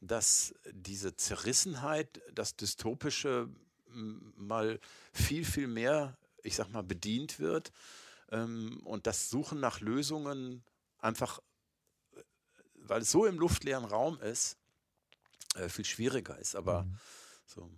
dass 0.00 0.54
diese 0.70 1.16
Zerrissenheit, 1.16 2.20
das 2.32 2.56
Dystopische 2.56 3.48
mal 3.94 4.80
viel, 5.12 5.44
viel 5.44 5.68
mehr, 5.68 6.16
ich 6.42 6.56
sag 6.56 6.70
mal, 6.70 6.82
bedient 6.82 7.38
wird. 7.38 7.72
Ähm, 8.30 8.80
und 8.84 9.06
das 9.06 9.30
Suchen 9.30 9.60
nach 9.60 9.80
Lösungen 9.80 10.64
einfach, 10.98 11.40
äh, 12.16 12.22
weil 12.74 13.02
es 13.02 13.10
so 13.10 13.26
im 13.26 13.38
luftleeren 13.38 13.84
Raum 13.84 14.20
ist, 14.20 14.58
äh, 15.54 15.68
viel 15.68 15.84
schwieriger 15.84 16.38
ist. 16.38 16.56
Aber 16.56 16.84
mhm. 16.84 16.98
so. 17.46 17.70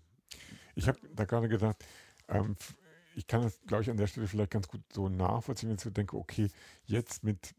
Ich 0.75 0.89
habe 0.89 0.99
da 1.15 1.25
gerade 1.25 1.49
gedacht, 1.49 1.85
ähm, 2.29 2.57
ich 3.15 3.27
kann 3.27 3.43
das, 3.43 3.61
glaube 3.67 3.83
ich, 3.83 3.91
an 3.91 3.97
der 3.97 4.07
Stelle 4.07 4.27
vielleicht 4.27 4.51
ganz 4.51 4.69
gut 4.69 4.83
so 4.93 5.09
nachvollziehen, 5.09 5.71
wenn 5.71 5.77
ich 5.77 5.83
so 5.83 5.91
denke, 5.91 6.17
okay, 6.17 6.51
jetzt 6.85 7.25
mit 7.25 7.55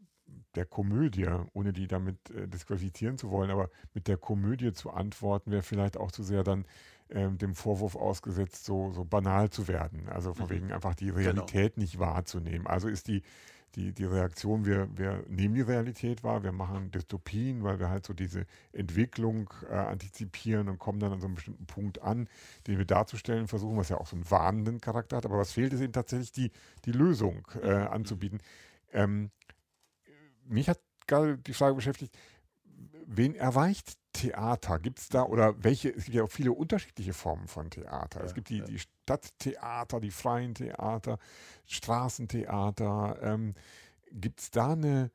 der 0.54 0.66
Komödie, 0.66 1.26
ohne 1.52 1.72
die 1.72 1.88
damit 1.88 2.30
äh, 2.30 2.46
disqualifizieren 2.46 3.18
zu 3.18 3.30
wollen, 3.30 3.50
aber 3.50 3.70
mit 3.94 4.08
der 4.08 4.16
Komödie 4.16 4.72
zu 4.72 4.90
antworten, 4.90 5.50
wäre 5.50 5.62
vielleicht 5.62 5.96
auch 5.96 6.12
zu 6.12 6.22
sehr 6.22 6.44
dann 6.44 6.64
ähm, 7.10 7.38
dem 7.38 7.54
Vorwurf 7.54 7.96
ausgesetzt, 7.96 8.64
so, 8.64 8.92
so 8.92 9.04
banal 9.04 9.50
zu 9.50 9.68
werden. 9.68 10.08
Also 10.08 10.34
von 10.34 10.46
mhm. 10.46 10.50
wegen 10.50 10.72
einfach 10.72 10.94
die. 10.94 11.10
Realität 11.10 11.74
genau. 11.74 11.82
nicht 11.82 11.98
wahrzunehmen. 11.98 12.66
Also 12.66 12.88
ist 12.88 13.08
die, 13.08 13.22
die, 13.74 13.92
die 13.92 14.04
Reaktion, 14.04 14.64
wir, 14.64 14.88
wir 14.96 15.24
nehmen 15.28 15.54
die 15.54 15.60
Realität 15.62 16.24
wahr, 16.24 16.42
wir 16.42 16.52
machen 16.52 16.90
Dystopien, 16.90 17.62
weil 17.62 17.78
wir 17.78 17.90
halt 17.90 18.06
so 18.06 18.12
diese 18.14 18.46
Entwicklung 18.72 19.50
äh, 19.70 19.74
antizipieren 19.74 20.68
und 20.68 20.78
kommen 20.78 21.00
dann 21.00 21.12
an 21.12 21.20
so 21.20 21.26
einem 21.26 21.34
bestimmten 21.34 21.66
Punkt 21.66 22.02
an, 22.02 22.28
den 22.66 22.78
wir 22.78 22.84
darzustellen 22.84 23.46
versuchen, 23.46 23.76
was 23.76 23.90
ja 23.90 23.98
auch 23.98 24.06
so 24.06 24.16
einen 24.16 24.30
warnenden 24.30 24.80
Charakter 24.80 25.16
hat. 25.18 25.26
Aber 25.26 25.38
was 25.38 25.52
fehlt, 25.52 25.72
ist 25.72 25.80
eben 25.80 25.92
tatsächlich 25.92 26.32
die, 26.32 26.50
die 26.84 26.92
Lösung 26.92 27.46
äh, 27.62 27.70
anzubieten. 27.70 28.40
Ähm, 28.92 29.30
mich 30.44 30.68
hat 30.68 30.80
gerade 31.06 31.38
die 31.38 31.54
Frage 31.54 31.74
beschäftigt, 31.74 32.16
wen 33.08 33.34
erreicht 33.34 33.94
Theater? 34.12 34.78
Gibt 34.78 35.00
es 35.00 35.08
da 35.08 35.24
oder 35.24 35.54
welche? 35.62 35.88
Es 35.90 36.04
gibt 36.04 36.16
ja 36.16 36.22
auch 36.22 36.30
viele 36.30 36.52
unterschiedliche 36.52 37.12
Formen 37.12 37.48
von 37.48 37.70
Theater. 37.70 38.20
Ja, 38.20 38.26
es 38.26 38.34
gibt 38.34 38.50
die, 38.50 38.58
ja. 38.58 38.64
die 38.64 38.78
Stadttheater, 38.78 40.00
die 40.00 40.10
freien 40.10 40.54
Theater, 40.54 41.18
Straßentheater. 41.66 43.18
Ähm, 43.22 43.54
gibt 44.10 44.40
es 44.40 44.50
da 44.50 44.72
eine 44.72 45.10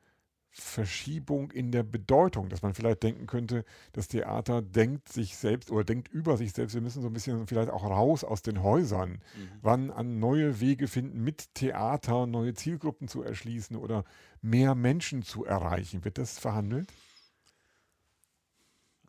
Verschiebung 0.56 1.52
in 1.52 1.72
der 1.72 1.82
Bedeutung, 1.82 2.50
dass 2.50 2.62
man 2.62 2.76
vielleicht 2.76 3.02
denken 3.02 3.26
könnte, 3.26 3.66
das 3.92 4.08
Theater 4.08 4.62
denkt 4.62 5.10
sich 5.10 5.36
selbst 5.36 5.72
oder 5.72 5.84
denkt 5.84 6.10
über 6.10 6.38
sich 6.38 6.54
selbst, 6.54 6.76
wir 6.76 6.82
müssen 6.82 7.02
so 7.02 7.08
ein 7.08 7.14
bisschen 7.14 7.48
vielleicht 7.48 7.72
auch 7.72 7.84
raus 7.84 8.24
aus 8.24 8.44
den 8.44 8.62
Häusern, 8.62 9.14
mhm. 9.14 9.50
wann 9.64 9.90
an 9.90 10.20
neue 10.20 10.60
Wege 10.60 10.88
finden, 10.88 11.24
mit 11.24 11.56
Theater 11.56 12.28
neue 12.28 12.54
Zielgruppen 12.54 13.08
zu 13.08 13.24
erschließen 13.24 13.76
oder 13.76 14.04
mehr 14.44 14.76
Menschen 14.76 15.24
zu 15.24 15.44
erreichen. 15.44 16.06
Wird 16.06 16.20
das 16.20 16.38
verhandelt? 16.38 16.94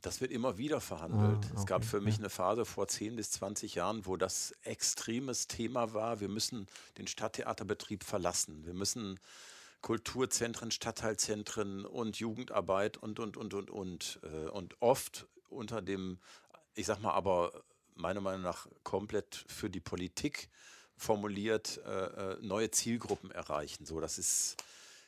Das 0.05 0.21
wird 0.21 0.33
immer 0.33 0.59
wieder 0.59 0.83
verhandelt. 0.83 1.45
Ah, 1.45 1.49
okay. 1.49 1.57
Es 1.57 1.65
gab 1.65 1.83
für 1.83 2.03
mich 2.03 2.19
eine 2.19 2.29
Phase 2.29 2.67
vor 2.67 2.87
10 2.87 3.17
bis 3.17 3.31
20 3.31 3.75
Jahren, 3.75 4.05
wo 4.05 4.19
das 4.19 4.53
extremes 4.63 5.47
Thema 5.47 5.95
war. 5.95 6.21
Wir 6.21 6.29
müssen 6.29 6.69
den 6.99 7.07
Stadttheaterbetrieb 7.07 8.05
verlassen. 8.05 8.67
Wir 8.67 8.75
müssen 8.75 9.19
Kulturzentren, 9.81 10.71
Stadtteilzentren 10.71 11.87
und 11.87 12.19
Jugendarbeit 12.19 12.99
und, 12.99 13.19
und, 13.19 13.39
und, 13.39 13.55
und, 13.55 13.71
und. 13.71 14.21
Äh, 14.25 14.51
und 14.51 14.77
oft 14.81 15.27
unter 15.49 15.81
dem, 15.81 16.19
ich 16.75 16.85
sag 16.85 17.01
mal 17.01 17.13
aber 17.13 17.65
meiner 17.95 18.21
Meinung 18.21 18.43
nach 18.43 18.67
komplett 18.83 19.47
für 19.49 19.71
die 19.71 19.81
Politik 19.81 20.51
formuliert, 20.99 21.81
äh, 21.87 22.33
äh, 22.35 22.39
neue 22.43 22.71
Zielgruppen 22.71 23.31
erreichen. 23.31 23.87
So, 23.87 24.01
das 24.01 24.19
ist 24.19 24.59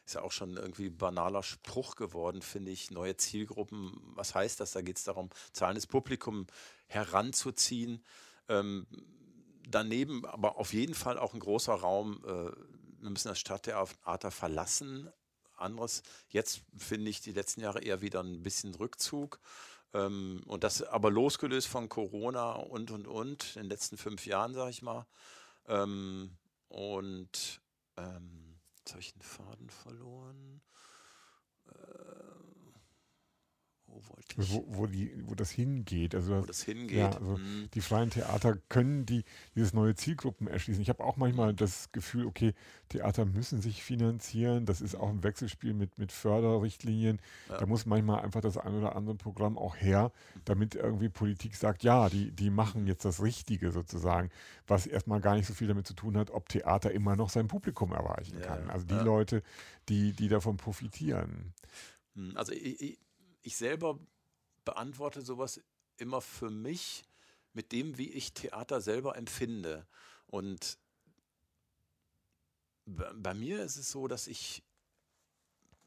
ist 0.07 0.15
ja 0.15 0.23
auch 0.23 0.33
schon 0.33 0.57
irgendwie 0.57 0.89
banaler 0.89 1.43
Spruch 1.43 1.97
geworden, 1.97 2.41
finde 2.41 2.71
ich. 2.71 2.93
Neue 2.93 3.17
Zielgruppen, 3.17 4.01
was 4.15 4.35
heißt 4.35 4.61
das? 4.61 4.71
Da 4.71 4.81
geht 4.81 4.99
es 4.99 5.05
darum, 5.05 5.31
zahlendes 5.53 5.89
Publikum 5.89 6.47
heranzuziehen. 6.87 8.05
Ähm, 8.49 8.87
daneben 9.69 10.25
aber 10.25 10.59
auf 10.59 10.73
jeden 10.73 10.95
Fall 10.95 11.19
auch 11.19 11.35
ein 11.35 11.41
großer 11.41 11.75
Raum. 11.75 12.23
Äh, 12.25 12.53
wir 13.03 13.11
müssen 13.11 13.29
das 13.29 13.41
Stadttheater 13.41 14.31
verlassen. 14.31 15.11
Anderes, 15.57 16.03
jetzt 16.29 16.63
finde 16.77 17.11
ich 17.11 17.21
die 17.21 17.33
letzten 17.33 17.63
Jahre 17.63 17.81
eher 17.81 18.01
wieder 18.01 18.23
ein 18.23 18.45
bisschen 18.45 18.75
Rückzug. 18.77 19.41
Ähm, 19.93 20.43
und 20.47 20.63
das 20.63 20.83
aber 20.83 21.11
losgelöst 21.11 21.67
von 21.67 21.89
Corona 21.89 22.53
und 22.53 22.93
und 22.93 23.09
und 23.09 23.57
in 23.57 23.63
den 23.63 23.71
letzten 23.71 23.97
fünf 23.97 24.25
Jahren, 24.25 24.55
sage 24.55 24.71
ich 24.71 24.83
mal. 24.83 25.05
Ähm, 25.67 26.37
und 26.69 27.61
ähm, 27.97 28.46
Jetzt 28.87 28.93
habe 28.93 29.03
ich 29.03 29.15
den 29.15 29.23
Faden 29.23 29.69
verloren. 29.69 30.63
Wo 33.97 34.09
wollte 34.09 34.41
ich? 34.41 34.53
Wo, 34.53 34.65
wo, 34.69 34.87
die, 34.87 35.13
wo 35.27 35.35
das 35.35 35.51
hingeht. 35.51 36.15
Also 36.15 36.43
wo 36.43 36.47
das 36.47 36.63
hingeht. 36.63 36.99
Ja, 36.99 37.11
also 37.11 37.39
mhm. 37.39 37.69
Die 37.73 37.81
freien 37.81 38.11
Theater 38.11 38.59
können 38.69 39.07
die, 39.07 39.25
dieses 39.55 39.73
neue 39.73 39.95
Zielgruppen 39.95 40.47
erschließen. 40.47 40.83
Ich 40.83 40.89
habe 40.91 41.03
auch 41.03 41.17
manchmal 41.17 41.55
das 41.55 41.91
Gefühl, 41.93 42.27
okay, 42.27 42.53
Theater 42.91 43.25
müssen 43.25 43.63
sich 43.63 43.83
finanzieren. 43.83 44.67
Das 44.67 44.81
ist 44.81 44.95
auch 44.95 45.09
ein 45.09 45.23
Wechselspiel 45.23 45.73
mit, 45.73 45.99
mit 45.99 46.13
Förderrichtlinien. 46.13 47.19
Ja. 47.49 47.59
Da 47.59 47.67
muss 47.67 47.87
manchmal 47.87 48.23
einfach 48.23 48.43
das 48.43 48.59
ein 48.59 48.75
oder 48.75 48.95
andere 48.95 49.17
Programm 49.17 49.57
auch 49.57 49.77
her, 49.77 50.13
damit 50.45 50.75
irgendwie 50.75 51.09
Politik 51.09 51.57
sagt, 51.57 51.83
ja, 51.83 52.11
die, 52.11 52.33
die 52.33 52.51
machen 52.51 52.87
jetzt 52.87 53.05
das 53.05 53.23
Richtige 53.23 53.73
sozusagen, 53.73 54.31
was 54.67 54.87
erstmal 54.87 55.21
gar 55.21 55.37
nicht 55.37 55.47
so 55.47 55.55
viel 55.55 55.69
damit 55.69 55.87
zu 55.87 55.95
tun 55.95 56.17
hat, 56.19 56.31
ob 56.31 56.49
Theater 56.49 56.91
immer 56.91 57.17
noch 57.17 57.31
sein 57.31 57.49
Publikum 57.49 57.93
erreichen 57.93 58.39
ja, 58.41 58.47
kann. 58.47 58.69
Also 58.69 58.85
die. 58.85 59.07
Leute, 59.07 59.43
die, 59.89 60.13
die 60.13 60.29
davon 60.29 60.57
profitieren. 60.57 61.55
Hm, 62.15 62.33
also 62.37 62.53
ich, 62.53 62.81
ich 62.81 62.99
selber 63.55 64.01
beantworte 64.65 65.21
sowas 65.21 65.61
immer 65.99 66.21
für 66.21 66.51
mich 66.51 67.05
mit 67.53 67.73
dem, 67.73 67.99
wie 67.99 68.11
ich 68.11 68.33
Theater 68.33 68.81
selber 68.81 69.17
empfinde. 69.17 69.87
Und 70.27 70.79
bei 72.87 73.35
mir 73.35 73.63
ist 73.63 73.77
es 73.77 73.91
so, 73.91 74.09
dass 74.09 74.27
ich, 74.27 74.63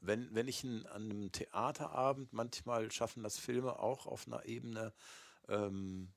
wenn, 0.01 0.33
wenn 0.33 0.47
ich 0.47 0.63
an 0.63 0.85
einem 0.87 1.31
Theaterabend, 1.31 2.33
manchmal 2.33 2.91
schaffen 2.91 3.23
das 3.23 3.37
Filme 3.37 3.79
auch 3.79 4.05
auf 4.05 4.27
einer 4.27 4.45
Ebene, 4.45 4.93
ähm, 5.47 6.11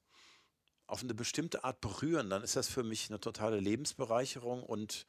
auf 0.86 1.02
eine 1.02 1.14
bestimmte 1.14 1.64
Art 1.64 1.80
berühren, 1.80 2.30
dann 2.30 2.42
ist 2.42 2.56
das 2.56 2.68
für 2.68 2.82
mich 2.82 3.08
eine 3.10 3.20
totale 3.20 3.58
Lebensbereicherung 3.58 4.62
und 4.62 5.06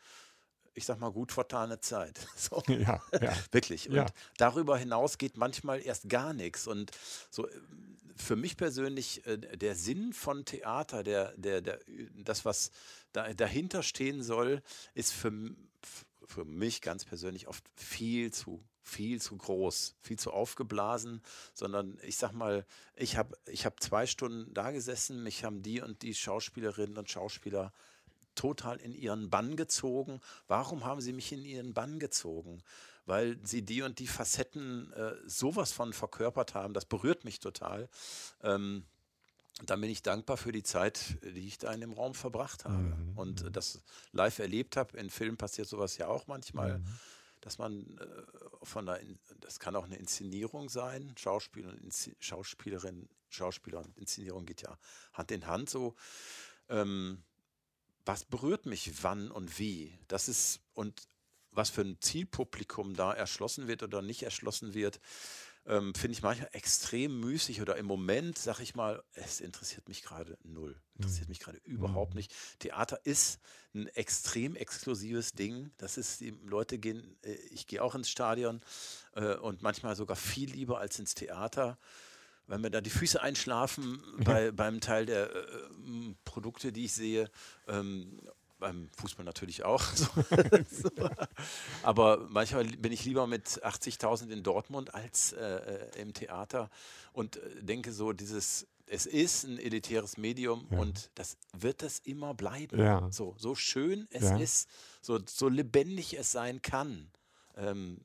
ich 0.74 0.86
sag 0.86 1.00
mal, 1.00 1.12
gut 1.12 1.32
vertane 1.32 1.80
Zeit. 1.80 2.20
So. 2.36 2.62
Ja, 2.68 3.02
ja. 3.22 3.34
Wirklich. 3.52 3.90
Und 3.90 3.96
ja. 3.96 4.06
darüber 4.38 4.78
hinaus 4.78 5.18
geht 5.18 5.38
manchmal 5.38 5.82
erst 5.82 6.10
gar 6.10 6.34
nichts. 6.34 6.68
Und 6.68 6.92
so 7.30 7.48
für 8.16 8.36
mich 8.36 8.58
persönlich 8.58 9.26
äh, 9.26 9.38
der 9.38 9.76
Sinn 9.76 10.14
von 10.14 10.46
Theater, 10.46 11.04
der, 11.04 11.34
der, 11.38 11.62
der, 11.62 11.80
das, 12.16 12.46
was 12.46 12.72
da, 13.12 13.34
dahinter 13.34 13.84
stehen 13.84 14.24
soll, 14.24 14.62
ist 14.94 15.14
für, 15.14 15.32
für 16.26 16.46
mich 16.46 16.82
ganz 16.82 17.06
persönlich 17.06 17.48
oft 17.48 17.64
viel 17.76 18.32
zu 18.32 18.64
viel 18.86 19.22
zu 19.22 19.38
groß, 19.38 19.96
viel 20.02 20.20
zu 20.20 20.32
aufgeblasen, 20.32 21.22
sondern 21.54 21.98
ich 22.04 22.18
sag 22.18 22.34
mal, 22.34 22.66
ich 22.96 23.16
habe 23.18 23.38
ich 23.48 23.66
hab 23.66 23.82
zwei 23.82 24.06
Stunden 24.06 24.54
da 24.54 24.72
gesessen, 24.72 25.24
mich 25.24 25.46
haben 25.46 25.64
die 25.64 25.82
und 25.82 26.02
die 26.02 26.14
Schauspielerinnen 26.14 26.98
und 26.98 27.10
Schauspieler 27.10 27.72
total 28.36 28.78
in 28.78 28.94
ihren 28.94 29.30
Bann 29.30 29.56
gezogen. 29.56 30.20
Warum 30.48 30.86
haben 30.86 31.02
sie 31.02 31.14
mich 31.14 31.32
in 31.32 31.44
ihren 31.46 31.74
Bann 31.74 32.00
gezogen? 32.00 32.64
Weil 33.06 33.38
sie 33.44 33.64
die 33.64 33.82
und 33.82 34.00
die 34.00 34.08
Facetten 34.08 34.92
äh, 34.94 35.16
sowas 35.26 35.72
von 35.72 35.94
verkörpert 35.94 36.54
haben. 36.54 36.74
Das 36.74 36.86
berührt 36.86 37.26
mich 37.26 37.40
total. 37.40 37.90
Ähm, 38.42 38.86
dann 39.62 39.82
bin 39.82 39.90
ich 39.90 40.02
dankbar 40.02 40.38
für 40.38 40.52
die 40.52 40.64
Zeit, 40.64 41.18
die 41.22 41.48
ich 41.48 41.60
da 41.60 41.72
in 41.72 41.82
dem 41.82 41.94
Raum 41.94 42.16
verbracht 42.16 42.66
habe 42.66 42.76
mhm. 42.76 43.18
und 43.18 43.44
mhm. 43.44 43.52
das 43.52 43.82
live 44.12 44.40
erlebt 44.40 44.78
habe. 44.78 44.98
In 44.98 45.10
Filmen 45.10 45.38
passiert 45.38 45.68
sowas 45.68 45.98
ja 45.98 46.08
auch 46.08 46.28
manchmal, 46.28 46.80
mhm. 46.80 46.86
dass 47.42 47.60
man 47.60 47.98
äh, 48.00 48.06
von 48.64 48.88
der, 48.88 49.00
das 49.42 49.60
kann 49.60 49.76
auch 49.76 49.86
eine 49.86 49.98
Inszenierung 49.98 50.70
sein, 50.70 51.14
Schauspiel 51.18 51.68
und 51.68 51.80
Inszen 51.82 52.16
Schauspielerin, 52.20 53.08
Schauspieler 53.30 53.80
und 53.80 53.98
Inszenierung 53.98 54.46
geht 54.46 54.64
ja 54.64 54.78
Hand 55.14 55.32
in 55.32 55.46
Hand 55.46 55.70
so. 55.70 55.96
Ähm, 56.70 57.24
was 58.06 58.26
berührt 58.26 58.66
mich 58.66 59.04
wann 59.04 59.32
und 59.32 59.60
wie? 59.60 59.98
Das 60.08 60.28
ist, 60.28 60.62
und 60.74 61.08
was 61.52 61.70
für 61.70 61.82
ein 61.82 61.98
Zielpublikum 62.00 62.96
da 62.96 63.14
erschlossen 63.14 63.68
wird 63.68 63.84
oder 63.84 64.02
nicht 64.02 64.24
erschlossen 64.24 64.74
wird, 64.74 65.00
ähm, 65.66 65.94
finde 65.96 66.14
ich 66.18 66.24
manchmal 66.24 66.50
extrem 66.52 67.20
müßig 67.20 67.62
oder 67.62 67.78
im 67.78 67.86
Moment 67.86 68.38
sage 68.38 68.64
ich 68.64 68.76
mal, 68.76 69.02
es 69.14 69.40
interessiert 69.40 69.88
mich 69.88 70.04
gerade 70.04 70.38
null, 70.44 70.76
interessiert 70.96 71.28
mhm. 71.28 71.32
mich 71.32 71.40
gerade 71.40 71.58
überhaupt 71.60 72.12
mhm. 72.12 72.18
nicht. 72.18 72.34
Theater 72.60 73.00
ist 73.06 73.40
ein 73.74 73.88
extrem 73.88 74.56
exklusives 74.56 75.34
Ding. 75.34 75.72
Das 75.78 75.98
ist, 75.98 76.20
die 76.20 76.32
Leute 76.44 76.80
gehen, 76.80 77.18
äh, 77.24 77.34
ich 77.52 77.66
gehe 77.68 77.82
auch 77.82 77.96
ins 77.96 78.10
Stadion 78.10 78.62
äh, 79.14 79.36
und 79.36 79.62
manchmal 79.62 79.96
sogar 79.96 80.18
viel 80.18 80.52
lieber 80.52 80.80
als 80.80 81.00
ins 81.00 81.16
Theater 81.16 81.78
weil 82.48 82.60
mir 82.60 82.70
da 82.70 82.82
die 82.82 82.90
Füße 82.90 83.22
einschlafen 83.22 84.02
bei, 84.24 84.52
beim 84.52 84.82
Teil 84.82 85.06
der 85.06 85.34
äh, 85.36 85.40
Produkte, 86.26 86.72
die 86.72 86.86
ich 86.86 86.94
sehe. 86.94 87.30
Ähm, 87.68 88.20
beim 88.64 88.90
Fußball 88.98 89.26
natürlich 89.26 89.64
auch. 89.64 89.84
So. 90.72 90.90
Aber 91.84 92.26
manchmal 92.30 92.64
bin 92.64 92.94
ich 92.94 93.04
lieber 93.04 93.28
mit 93.28 93.64
80.000 93.64 94.30
in 94.30 94.42
Dortmund 94.42 94.96
als 94.96 95.34
äh, 95.34 95.42
äh, 95.42 96.02
im 96.02 96.14
Theater 96.14 96.70
und 97.12 97.36
äh, 97.38 97.62
denke 97.62 97.92
so, 97.92 98.14
dieses, 98.14 98.66
es 98.88 99.06
ist 99.06 99.44
ein 99.44 99.60
elitäres 99.60 100.18
Medium 100.18 100.68
ja. 100.72 100.80
und 100.80 101.12
das 101.16 101.38
wird 101.52 101.84
es 101.84 102.00
immer 102.00 102.34
bleiben. 102.34 102.80
Ja. 102.80 103.12
So, 103.12 103.36
so 103.38 103.54
schön 103.54 104.08
es 104.12 104.24
ja. 104.24 104.38
ist, 104.38 104.70
so, 105.02 105.20
so 105.26 105.50
lebendig 105.50 106.18
es 106.18 106.32
sein 106.32 106.62
kann. 106.62 107.10
Ähm, 107.58 108.00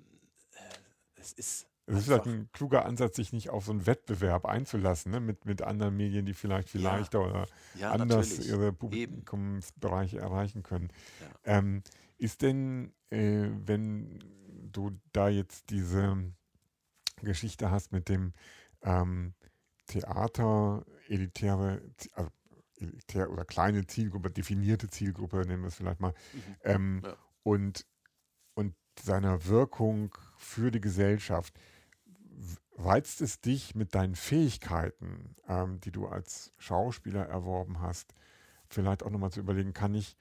äh, 0.54 1.20
es 1.20 1.32
ist 1.32 1.66
es 1.88 2.00
ist 2.00 2.10
halt 2.10 2.26
ein 2.26 2.50
kluger 2.52 2.84
Ansatz, 2.84 3.16
sich 3.16 3.32
nicht 3.32 3.50
auf 3.50 3.64
so 3.64 3.72
einen 3.72 3.86
Wettbewerb 3.86 4.44
einzulassen, 4.44 5.10
ne? 5.12 5.20
mit, 5.20 5.46
mit 5.46 5.62
anderen 5.62 5.96
Medien, 5.96 6.26
die 6.26 6.34
vielleicht 6.34 6.68
viel 6.68 6.82
ja. 6.82 6.96
leichter 6.96 7.26
oder 7.26 7.46
ja, 7.74 7.92
anders 7.92 8.30
natürlich. 8.30 8.50
ihre 8.50 8.72
Publikumsbereiche 8.72 10.18
erreichen 10.18 10.62
können. 10.62 10.90
Ja. 11.20 11.58
Ähm, 11.58 11.82
ist 12.18 12.42
denn, 12.42 12.92
äh, 13.10 13.48
wenn 13.64 14.18
du 14.70 14.98
da 15.12 15.28
jetzt 15.28 15.70
diese 15.70 16.32
Geschichte 17.22 17.70
hast 17.70 17.92
mit 17.92 18.08
dem 18.08 18.32
ähm, 18.82 19.34
Theater, 19.86 20.84
elitäre, 21.08 21.80
also 22.12 22.30
elitär 22.76 23.30
oder 23.30 23.44
kleine 23.44 23.86
Zielgruppe, 23.86 24.30
definierte 24.30 24.88
Zielgruppe, 24.88 25.38
nennen 25.38 25.62
wir 25.62 25.68
es 25.68 25.76
vielleicht 25.76 26.00
mal, 26.00 26.12
mhm. 26.32 26.56
ähm, 26.62 27.02
und, 27.42 27.86
und 28.54 28.74
seiner 29.00 29.46
Wirkung 29.46 30.14
für 30.36 30.70
die 30.70 30.80
Gesellschaft, 30.80 31.58
reizt 32.78 33.20
es 33.20 33.40
dich 33.40 33.74
mit 33.74 33.94
deinen 33.94 34.14
Fähigkeiten, 34.14 35.34
ähm, 35.48 35.80
die 35.80 35.90
du 35.90 36.06
als 36.06 36.52
Schauspieler 36.58 37.26
erworben 37.26 37.80
hast, 37.80 38.14
vielleicht 38.68 39.02
auch 39.02 39.10
nochmal 39.10 39.32
zu 39.32 39.40
überlegen, 39.40 39.72
kann 39.72 39.94
ich 39.94 40.16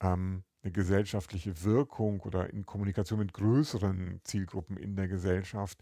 ähm, 0.00 0.42
eine 0.62 0.72
gesellschaftliche 0.72 1.62
Wirkung 1.62 2.20
oder 2.20 2.50
in 2.50 2.66
Kommunikation 2.66 3.18
mit 3.18 3.32
größeren 3.32 4.20
Zielgruppen 4.24 4.76
in 4.76 4.96
der 4.96 5.08
Gesellschaft 5.08 5.78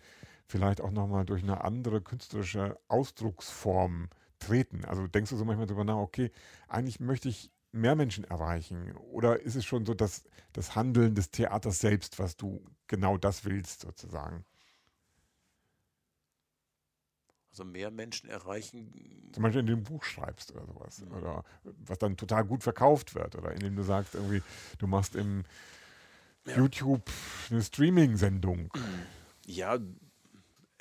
vielleicht 0.46 0.80
auch 0.80 0.90
nochmal 0.90 1.24
durch 1.24 1.42
eine 1.42 1.64
andere 1.64 2.00
künstlerische 2.00 2.78
Ausdrucksform 2.88 4.08
treten? 4.38 4.84
Also 4.84 5.06
denkst 5.06 5.30
du 5.30 5.36
so 5.36 5.44
manchmal 5.44 5.66
darüber 5.66 5.84
nach, 5.84 5.96
okay, 5.96 6.30
eigentlich 6.68 7.00
möchte 7.00 7.28
ich 7.28 7.50
mehr 7.72 7.94
Menschen 7.94 8.24
erreichen? 8.24 8.96
Oder 8.96 9.40
ist 9.40 9.54
es 9.54 9.64
schon 9.64 9.86
so, 9.86 9.94
dass 9.94 10.24
das 10.52 10.74
Handeln 10.74 11.14
des 11.14 11.30
Theaters 11.30 11.80
selbst, 11.80 12.18
was 12.18 12.36
du 12.36 12.64
genau 12.86 13.16
das 13.16 13.44
willst, 13.44 13.82
sozusagen? 13.82 14.44
Also 17.56 17.64
mehr 17.64 17.90
Menschen 17.90 18.28
erreichen. 18.28 19.30
Zum 19.32 19.42
Beispiel, 19.42 19.60
indem 19.60 19.76
du 19.76 19.80
ein 19.80 19.94
Buch 19.94 20.04
schreibst 20.04 20.52
oder 20.52 20.66
sowas. 20.66 21.00
Mhm. 21.00 21.12
Oder 21.12 21.44
was 21.86 21.98
dann 21.98 22.16
total 22.16 22.44
gut 22.44 22.62
verkauft 22.62 23.14
wird. 23.14 23.34
Oder 23.34 23.52
indem 23.52 23.76
du 23.76 23.82
sagst, 23.82 24.14
irgendwie, 24.14 24.42
du 24.78 24.86
machst 24.86 25.16
im 25.16 25.44
ja. 26.46 26.56
YouTube 26.58 27.10
eine 27.50 27.62
Streaming-Sendung. 27.62 28.70
Ja, 29.46 29.78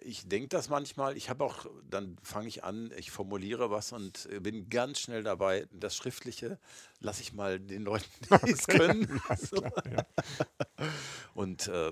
ich 0.02 0.28
denke 0.28 0.50
das 0.50 0.68
manchmal. 0.70 1.16
Ich 1.16 1.30
habe 1.30 1.46
auch, 1.46 1.66
dann 1.90 2.18
fange 2.22 2.50
ich 2.50 2.66
an, 2.66 2.92
ich 2.98 3.10
formuliere 3.10 3.72
was 3.72 3.94
und 3.94 4.28
bin 4.42 4.70
ganz 4.70 5.00
schnell 5.00 5.24
dabei. 5.24 5.68
Das 5.72 5.96
Schriftliche 5.96 6.60
lasse 7.00 7.22
ich 7.22 7.34
mal 7.34 7.58
den 7.58 7.84
Leuten, 7.84 8.06
die 8.46 8.52
es 8.52 8.68
können. 8.68 9.22
Ja, 9.30 9.36
klar, 9.36 9.84
ja. 9.92 10.90
Und 11.34 11.68
äh, 11.68 11.92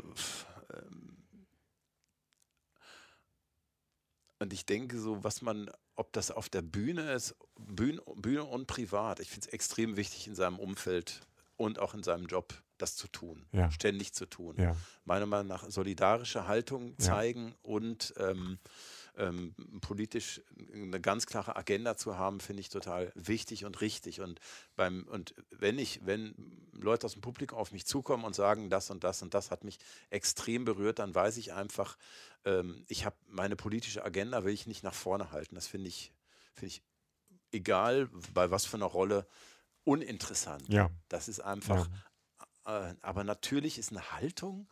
Und 4.44 4.52
ich 4.52 4.66
denke 4.66 5.00
so, 5.00 5.24
was 5.24 5.42
man, 5.42 5.72
ob 5.96 6.12
das 6.12 6.30
auf 6.30 6.50
der 6.50 6.62
Bühne 6.62 7.14
ist, 7.14 7.34
Bühne, 7.58 8.02
Bühne 8.18 8.44
und 8.44 8.68
privat, 8.68 9.22
ich 9.22 9.30
finde 9.30 9.48
es 9.48 9.54
extrem 9.54 9.96
wichtig 9.96 10.28
in 10.28 10.36
seinem 10.36 10.60
Umfeld 10.60 11.22
und 11.56 11.80
auch 11.80 11.94
in 11.94 12.04
seinem 12.04 12.26
Job, 12.26 12.54
das 12.78 12.98
zu 12.98 13.08
tun, 13.08 13.46
ja. 13.54 13.72
ständig 13.72 14.14
zu 14.14 14.26
tun. 14.26 14.58
Ja. 14.58 14.76
Meiner 15.06 15.28
Meinung 15.28 15.48
nach 15.48 15.70
solidarische 15.70 16.46
Haltung 16.46 17.00
zeigen 17.00 17.48
ja. 17.48 17.54
und 17.62 18.14
ähm, 18.18 18.60
ähm, 19.18 19.54
politisch 19.82 20.42
eine 20.74 21.00
ganz 21.00 21.26
klare 21.26 21.56
Agenda 21.56 21.96
zu 21.96 22.18
haben, 22.18 22.40
finde 22.40 22.62
ich 22.62 22.70
total 22.70 23.12
wichtig 23.16 23.66
und 23.66 23.82
richtig. 23.82 24.22
Und 24.22 24.40
beim 24.76 25.08
und 25.08 25.36
wenn 25.52 25.78
ich, 25.78 26.06
wenn 26.06 26.36
Leute 26.72 27.06
aus 27.06 27.14
dem 27.14 27.22
Publikum 27.22 27.58
auf 27.58 27.72
mich 27.72 27.86
zukommen 27.86 28.24
und 28.24 28.36
sagen, 28.36 28.70
das 28.70 28.90
und 28.90 29.04
das 29.04 29.22
und 29.22 29.34
das 29.34 29.52
hat 29.52 29.64
mich 29.64 29.80
extrem 30.10 30.66
berührt, 30.66 31.00
dann 31.00 31.14
weiß 31.14 31.38
ich 31.38 31.54
einfach, 31.54 31.98
ähm, 32.46 32.86
ich 32.88 33.06
habe 33.06 33.16
meine 33.28 33.56
politische 33.56 34.04
Agenda 34.04 34.44
will 34.44 34.54
ich 34.54 34.68
nicht 34.68 34.84
nach 34.84 34.96
vorne 34.96 35.32
halten. 35.32 35.56
Das 35.56 35.68
finde 35.68 35.90
ich, 35.90 36.14
finde 36.54 36.68
ich 36.68 36.84
egal 37.52 38.10
bei 38.34 38.52
was 38.52 38.66
für 38.66 38.78
einer 38.78 38.86
Rolle 38.86 39.28
uninteressant. 39.84 40.68
Ja. 40.70 40.90
Das 41.10 41.28
ist 41.28 41.40
einfach. 41.40 41.88
Ja. 42.66 42.90
Äh, 42.90 42.96
aber 43.02 43.24
natürlich 43.24 43.78
ist 43.78 43.92
eine 43.92 44.12
Haltung 44.12 44.68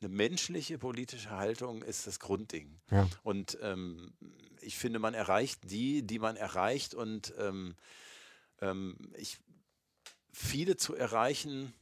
eine 0.00 0.10
menschliche 0.10 0.78
politische 0.78 1.30
Haltung 1.30 1.82
ist 1.82 2.06
das 2.06 2.20
Grundding. 2.20 2.80
Ja. 2.90 3.08
Und 3.22 3.58
ähm, 3.62 4.12
ich 4.60 4.76
finde, 4.76 4.98
man 4.98 5.14
erreicht 5.14 5.60
die, 5.70 6.02
die 6.06 6.18
man 6.18 6.36
erreicht. 6.36 6.94
Und 6.94 7.32
ähm, 7.38 7.76
ähm, 8.60 8.96
ich, 9.16 9.38
viele 10.32 10.76
zu 10.76 10.94
erreichen, 10.94 11.72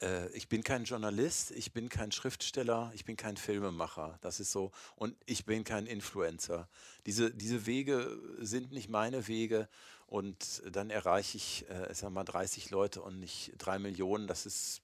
äh, 0.00 0.28
ich 0.30 0.48
bin 0.48 0.62
kein 0.64 0.84
Journalist, 0.84 1.50
ich 1.50 1.72
bin 1.72 1.88
kein 1.88 2.12
Schriftsteller, 2.12 2.90
ich 2.94 3.04
bin 3.04 3.16
kein 3.16 3.36
Filmemacher. 3.36 4.18
Das 4.22 4.40
ist 4.40 4.52
so. 4.52 4.72
Und 4.96 5.16
ich 5.26 5.44
bin 5.44 5.64
kein 5.64 5.86
Influencer. 5.86 6.68
Diese, 7.06 7.32
diese 7.32 7.66
Wege 7.66 8.18
sind 8.38 8.72
nicht 8.72 8.88
meine 8.88 9.28
Wege. 9.28 9.68
Und 10.06 10.62
dann 10.72 10.90
erreiche 10.90 11.36
ich, 11.36 11.68
äh, 11.70 11.94
sag 11.94 12.10
mal, 12.10 12.24
30 12.24 12.70
Leute 12.70 13.02
und 13.02 13.20
nicht 13.20 13.52
drei 13.58 13.78
Millionen. 13.78 14.26
Das 14.26 14.46
ist 14.46 14.82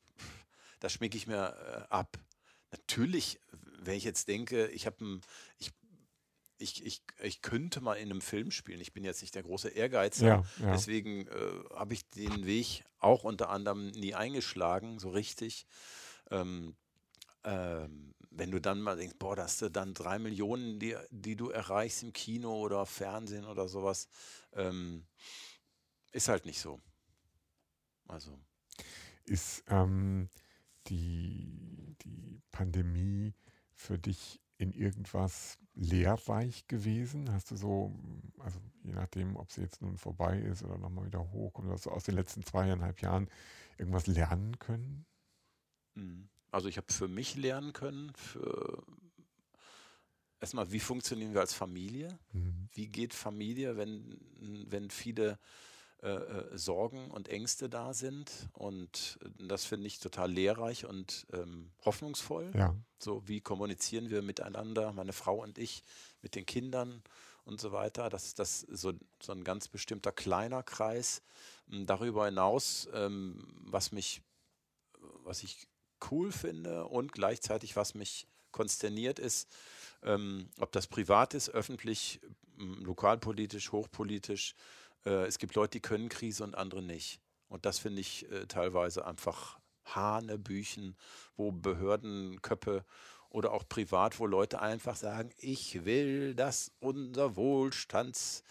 das 0.87 0.93
schmecke 0.93 1.16
ich 1.16 1.26
mir 1.26 1.53
äh, 1.91 1.93
ab. 1.93 2.16
Natürlich, 2.70 3.41
wenn 3.80 3.97
ich 3.97 4.05
jetzt 4.05 4.28
denke, 4.28 4.68
ich 4.68 4.87
habe 4.87 5.20
ich, 5.59 5.72
ich, 6.59 6.87
ich, 6.87 7.03
ich 7.20 7.43
könnte 7.43 7.80
mal 7.80 7.95
in 7.95 8.09
einem 8.09 8.20
Film 8.20 8.53
spielen. 8.53 8.80
Ich 8.80 8.93
bin 8.93 9.03
jetzt 9.03 9.20
nicht 9.20 9.34
der 9.34 9.43
große 9.43 9.68
Ehrgeizer. 9.68 10.26
Ja, 10.26 10.45
ja. 10.61 10.70
Deswegen 10.70 11.26
äh, 11.26 11.64
habe 11.74 11.93
ich 11.93 12.09
den 12.11 12.47
Weg 12.47 12.84
auch 13.01 13.24
unter 13.24 13.51
anderem 13.51 13.89
nie 13.89 14.14
eingeschlagen, 14.14 15.01
so 15.01 15.11
richtig. 15.11 15.66
Ähm, 16.30 16.76
ähm, 17.43 18.14
wenn 18.30 18.53
du 18.53 18.61
dann 18.61 18.80
mal 18.80 18.97
denkst, 18.97 19.16
boah, 19.18 19.34
da 19.34 19.43
hast 19.43 19.62
du 19.62 19.68
dann 19.68 19.93
drei 19.93 20.20
Millionen, 20.20 20.78
die, 20.78 20.95
die 21.11 21.34
du 21.34 21.51
erreichst 21.51 22.05
im 22.05 22.12
Kino 22.12 22.61
oder 22.61 22.87
Fernsehen 22.87 23.45
oder 23.45 23.66
sowas, 23.66 24.07
ähm, 24.53 25.05
ist 26.12 26.28
halt 26.28 26.47
nicht 26.47 26.61
so. 26.61 26.80
Also. 28.07 28.39
Ist, 29.24 29.64
ähm, 29.66 30.28
die, 30.89 31.97
die 32.03 32.41
Pandemie 32.51 33.34
für 33.74 33.99
dich 33.99 34.41
in 34.59 34.72
irgendwas 34.72 35.59
lehrreich 35.74 36.66
gewesen? 36.66 37.32
Hast 37.32 37.51
du 37.51 37.57
so, 37.57 37.95
also 38.39 38.59
je 38.82 38.93
nachdem, 38.93 39.37
ob 39.37 39.53
sie 39.53 39.62
jetzt 39.62 39.82
nun 39.82 39.99
vorbei 39.99 40.39
ist 40.39 40.62
oder 40.62 40.78
nochmal 40.78 41.07
wieder 41.07 41.30
hochkommt, 41.30 41.68
oder 41.68 41.78
so 41.78 41.91
aus 41.91 42.05
den 42.05 42.14
letzten 42.14 42.45
zweieinhalb 42.45 43.03
Jahren 43.03 43.28
irgendwas 43.78 44.07
lernen 44.07 44.59
können? 44.59 45.05
Mhm. 45.95 46.28
Also 46.51 46.68
ich 46.68 46.78
habe 46.78 46.93
für 46.93 47.09
mich 47.09 47.37
lernen 47.37 47.72
können, 47.72 48.12
für 48.14 48.82
erstmal, 50.41 50.72
wie 50.72 50.80
funktionieren 50.80 51.34
wir 51.34 51.41
als 51.41 51.53
Familie? 51.53 52.18
Mhm. 52.32 52.68
Wie 52.72 52.89
geht 52.89 53.12
Familie, 53.12 53.76
wenn, 53.76 54.18
wenn 54.70 54.91
viele 54.91 55.39
äh, 56.03 56.09
äh, 56.09 56.59
Sorgen 56.59 57.11
und 57.11 57.28
Ängste 57.28 57.70
da 57.70 57.94
sind. 57.94 58.30
Und 58.53 59.18
das 59.38 59.64
finde 59.64 59.86
ich 59.86 59.99
total 59.99 60.30
lehrreich 60.30 60.84
und 60.84 61.26
ähm, 61.32 61.70
hoffnungsvoll. 61.86 62.53
Ja. 62.55 62.74
So, 62.99 63.26
wie 63.26 63.40
kommunizieren 63.40 64.11
wir 64.11 64.20
miteinander, 64.20 64.92
meine 64.92 65.14
Frau 65.14 65.42
und 65.42 65.57
ich, 65.57 65.82
mit 66.20 66.34
den 66.34 66.44
Kindern 66.44 67.03
und 67.44 67.62
so 67.62 67.72
weiter. 67.72 68.11
Das 68.11 68.26
ist 68.26 68.38
das 68.38 68.61
so, 68.61 68.92
so 69.22 69.32
ein 69.32 69.42
ganz 69.42 69.68
bestimmter 69.68 70.12
kleiner 70.12 70.62
Kreis. 70.62 71.22
Hm, 71.70 71.86
darüber 71.86 72.26
hinaus, 72.26 72.88
ähm, 72.92 73.47
was 73.64 73.90
mich, 73.90 74.20
was 75.24 75.42
ich 75.42 75.66
cool 76.11 76.30
finde 76.30 76.84
und 76.86 77.12
gleichzeitig 77.12 77.74
was 77.74 77.94
mich 77.94 78.26
konsterniert 78.53 79.18
ist, 79.18 79.49
ähm, 80.03 80.51
ob 80.59 80.72
das 80.72 80.86
privat 80.88 81.32
ist, 81.32 81.49
öffentlich, 81.49 82.20
hm, 82.57 82.84
lokalpolitisch, 82.84 83.72
hochpolitisch, 83.72 84.55
äh, 84.55 84.76
es 85.11 85.38
gibt 85.38 85.54
Leute, 85.54 85.72
die 85.72 85.80
können 85.80 86.09
Krise 86.09 86.44
und 86.44 86.57
andere 86.57 86.82
nicht. 86.82 87.20
Und 87.48 87.64
das 87.64 87.78
finde 87.78 88.00
ich 88.00 88.30
äh, 88.30 88.46
teilweise 88.46 89.07
einfach 89.07 89.59
Hanebüchen, 89.84 90.96
wo 91.36 91.52
Behördenköpfe 91.52 92.84
oder 93.30 93.52
auch 93.52 93.68
privat, 93.68 94.18
wo 94.18 94.26
Leute 94.26 94.61
einfach 94.61 94.96
sagen, 94.96 95.30
ich 95.38 95.84
will, 95.84 96.34
dass 96.34 96.72
unser 96.80 97.36
Wohlstands 97.36 98.42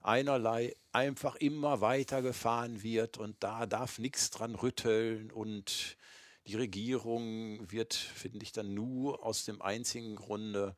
einerlei 0.00 0.74
einfach 0.92 1.36
immer 1.36 1.80
weiter 1.80 2.22
gefahren 2.22 2.82
wird 2.82 3.18
und 3.18 3.36
da 3.40 3.66
darf 3.66 3.98
nichts 3.98 4.30
dran 4.30 4.54
rütteln 4.54 5.30
und 5.30 5.96
die 6.46 6.56
Regierung 6.56 7.70
wird, 7.70 7.92
finde 7.92 8.42
ich, 8.42 8.52
dann 8.52 8.72
nur 8.72 9.24
aus 9.24 9.44
dem 9.44 9.60
einzigen 9.60 10.16
Grunde 10.16 10.76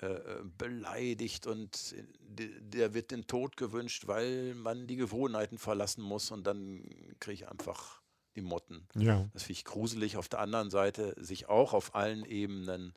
äh, 0.00 0.06
äh, 0.06 0.42
beleidigt 0.56 1.48
und 1.48 1.96
der 2.20 2.94
wird 2.94 3.10
den 3.10 3.26
Tod 3.26 3.56
gewünscht, 3.56 4.06
weil 4.06 4.54
man 4.54 4.86
die 4.86 4.94
Gewohnheiten 4.94 5.58
verlassen 5.58 6.02
muss 6.02 6.30
und 6.30 6.46
dann 6.46 6.84
kriege 7.18 7.34
ich 7.34 7.48
einfach 7.48 8.00
Emotten. 8.34 8.86
Ja. 8.94 9.28
Das 9.32 9.42
finde 9.42 9.58
ich 9.58 9.64
gruselig. 9.64 10.16
Auf 10.16 10.28
der 10.28 10.38
anderen 10.38 10.70
Seite 10.70 11.16
sich 11.18 11.48
auch 11.48 11.72
auf 11.72 11.96
allen 11.96 12.24
Ebenen, 12.24 12.94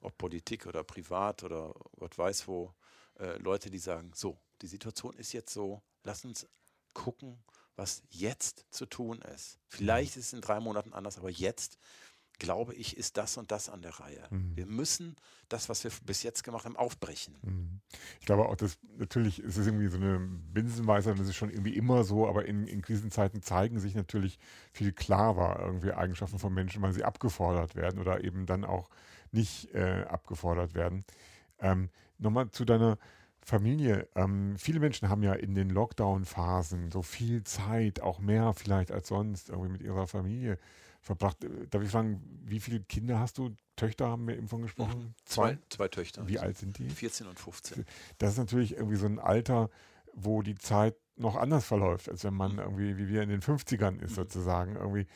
ob 0.00 0.16
Politik 0.18 0.66
oder 0.66 0.84
privat 0.84 1.42
oder 1.42 1.74
Gott 1.98 2.16
weiß 2.16 2.46
wo, 2.46 2.72
äh, 3.18 3.38
Leute, 3.38 3.68
die 3.68 3.80
sagen, 3.80 4.12
so, 4.14 4.38
die 4.62 4.68
Situation 4.68 5.16
ist 5.16 5.32
jetzt 5.32 5.52
so, 5.52 5.82
lass 6.04 6.24
uns 6.24 6.46
gucken, 6.94 7.42
was 7.74 8.02
jetzt 8.10 8.66
zu 8.70 8.86
tun 8.86 9.20
ist. 9.34 9.58
Vielleicht 9.66 10.16
ist 10.16 10.26
es 10.26 10.32
in 10.32 10.40
drei 10.42 10.60
Monaten 10.60 10.92
anders, 10.92 11.18
aber 11.18 11.30
jetzt 11.30 11.78
glaube 12.38 12.74
ich, 12.74 12.96
ist 12.96 13.16
das 13.16 13.36
und 13.36 13.50
das 13.50 13.68
an 13.68 13.82
der 13.82 13.98
Reihe. 13.98 14.22
Mhm. 14.30 14.56
Wir 14.56 14.66
müssen 14.66 15.16
das, 15.48 15.68
was 15.68 15.84
wir 15.84 15.90
bis 16.04 16.22
jetzt 16.22 16.42
gemacht 16.44 16.64
haben, 16.64 16.76
aufbrechen. 16.76 17.36
Mhm. 17.42 17.80
Ich 18.20 18.26
glaube 18.26 18.48
auch, 18.48 18.56
dass 18.56 18.78
natürlich 18.98 19.42
ist 19.42 19.56
es 19.56 19.66
irgendwie 19.66 19.88
so 19.88 19.96
eine 19.96 20.18
Binsenweisheit, 20.18 21.18
das 21.18 21.28
ist 21.28 21.36
schon 21.36 21.50
irgendwie 21.50 21.76
immer 21.76 22.04
so, 22.04 22.28
aber 22.28 22.46
in, 22.46 22.66
in 22.66 22.82
Krisenzeiten 22.82 23.42
zeigen 23.42 23.78
sich 23.78 23.94
natürlich 23.94 24.38
viel 24.72 24.92
klarer 24.92 25.60
irgendwie 25.60 25.92
Eigenschaften 25.92 26.38
von 26.38 26.52
Menschen, 26.52 26.82
weil 26.82 26.92
sie 26.92 27.04
abgefordert 27.04 27.74
werden 27.74 28.00
oder 28.00 28.22
eben 28.24 28.46
dann 28.46 28.64
auch 28.64 28.88
nicht 29.32 29.74
äh, 29.74 30.04
abgefordert 30.08 30.74
werden. 30.74 31.04
Ähm, 31.58 31.90
Nochmal 32.18 32.50
zu 32.50 32.64
deiner 32.64 32.98
Familie. 33.42 34.08
Ähm, 34.16 34.56
viele 34.58 34.80
Menschen 34.80 35.08
haben 35.08 35.22
ja 35.22 35.34
in 35.34 35.54
den 35.54 35.70
Lockdown-Phasen 35.70 36.90
so 36.90 37.02
viel 37.02 37.44
Zeit, 37.44 38.00
auch 38.00 38.18
mehr 38.18 38.54
vielleicht 38.54 38.90
als 38.90 39.08
sonst, 39.08 39.50
irgendwie 39.50 39.70
mit 39.70 39.82
ihrer 39.82 40.06
Familie 40.06 40.58
verbracht. 41.06 41.42
Äh, 41.44 41.66
Darf 41.70 41.82
ich 41.82 41.90
fragen, 41.90 42.20
wie 42.44 42.60
viele 42.60 42.80
Kinder 42.80 43.18
hast 43.18 43.38
du? 43.38 43.50
Töchter 43.76 44.08
haben 44.08 44.26
wir 44.26 44.36
eben 44.36 44.48
von 44.48 44.62
gesprochen? 44.62 45.14
Zwei, 45.24 45.58
zwei 45.70 45.88
Töchter. 45.88 46.26
Wie 46.28 46.38
alt 46.38 46.58
sind 46.58 46.78
die? 46.78 46.88
14 46.88 47.26
und 47.26 47.38
15. 47.38 47.84
Das 48.18 48.32
ist 48.32 48.38
natürlich 48.38 48.72
irgendwie 48.74 48.96
so 48.96 49.06
ein 49.06 49.18
Alter, 49.18 49.70
wo 50.14 50.42
die 50.42 50.54
Zeit 50.56 50.96
noch 51.16 51.36
anders 51.36 51.64
verläuft, 51.66 52.08
als 52.10 52.24
wenn 52.24 52.34
man 52.34 52.52
Mhm. 52.54 52.58
irgendwie, 52.58 52.96
wie 52.98 53.08
wir 53.08 53.22
in 53.22 53.28
den 53.28 53.40
50ern 53.42 53.98
ist 54.00 54.12
Mhm. 54.12 54.14
sozusagen. 54.14 54.76
Irgendwie 54.76 55.06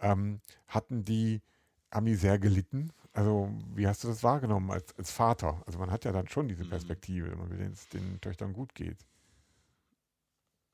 ähm, 0.00 0.40
hatten 0.68 1.04
die, 1.04 1.42
haben 1.90 2.06
die 2.06 2.14
sehr 2.14 2.38
gelitten? 2.38 2.92
Also, 3.12 3.50
wie 3.74 3.88
hast 3.88 4.04
du 4.04 4.08
das 4.08 4.22
wahrgenommen 4.22 4.70
als, 4.70 4.96
als 4.96 5.10
Vater? 5.10 5.60
Also 5.66 5.78
man 5.80 5.90
hat 5.90 6.04
ja 6.04 6.12
dann 6.12 6.28
schon 6.28 6.46
diese 6.48 6.64
Mhm. 6.64 6.68
Perspektive, 6.70 7.34
man 7.34 7.50
will, 7.50 7.72
den 7.92 8.20
Töchtern 8.20 8.52
gut 8.52 8.74
geht. 8.74 8.98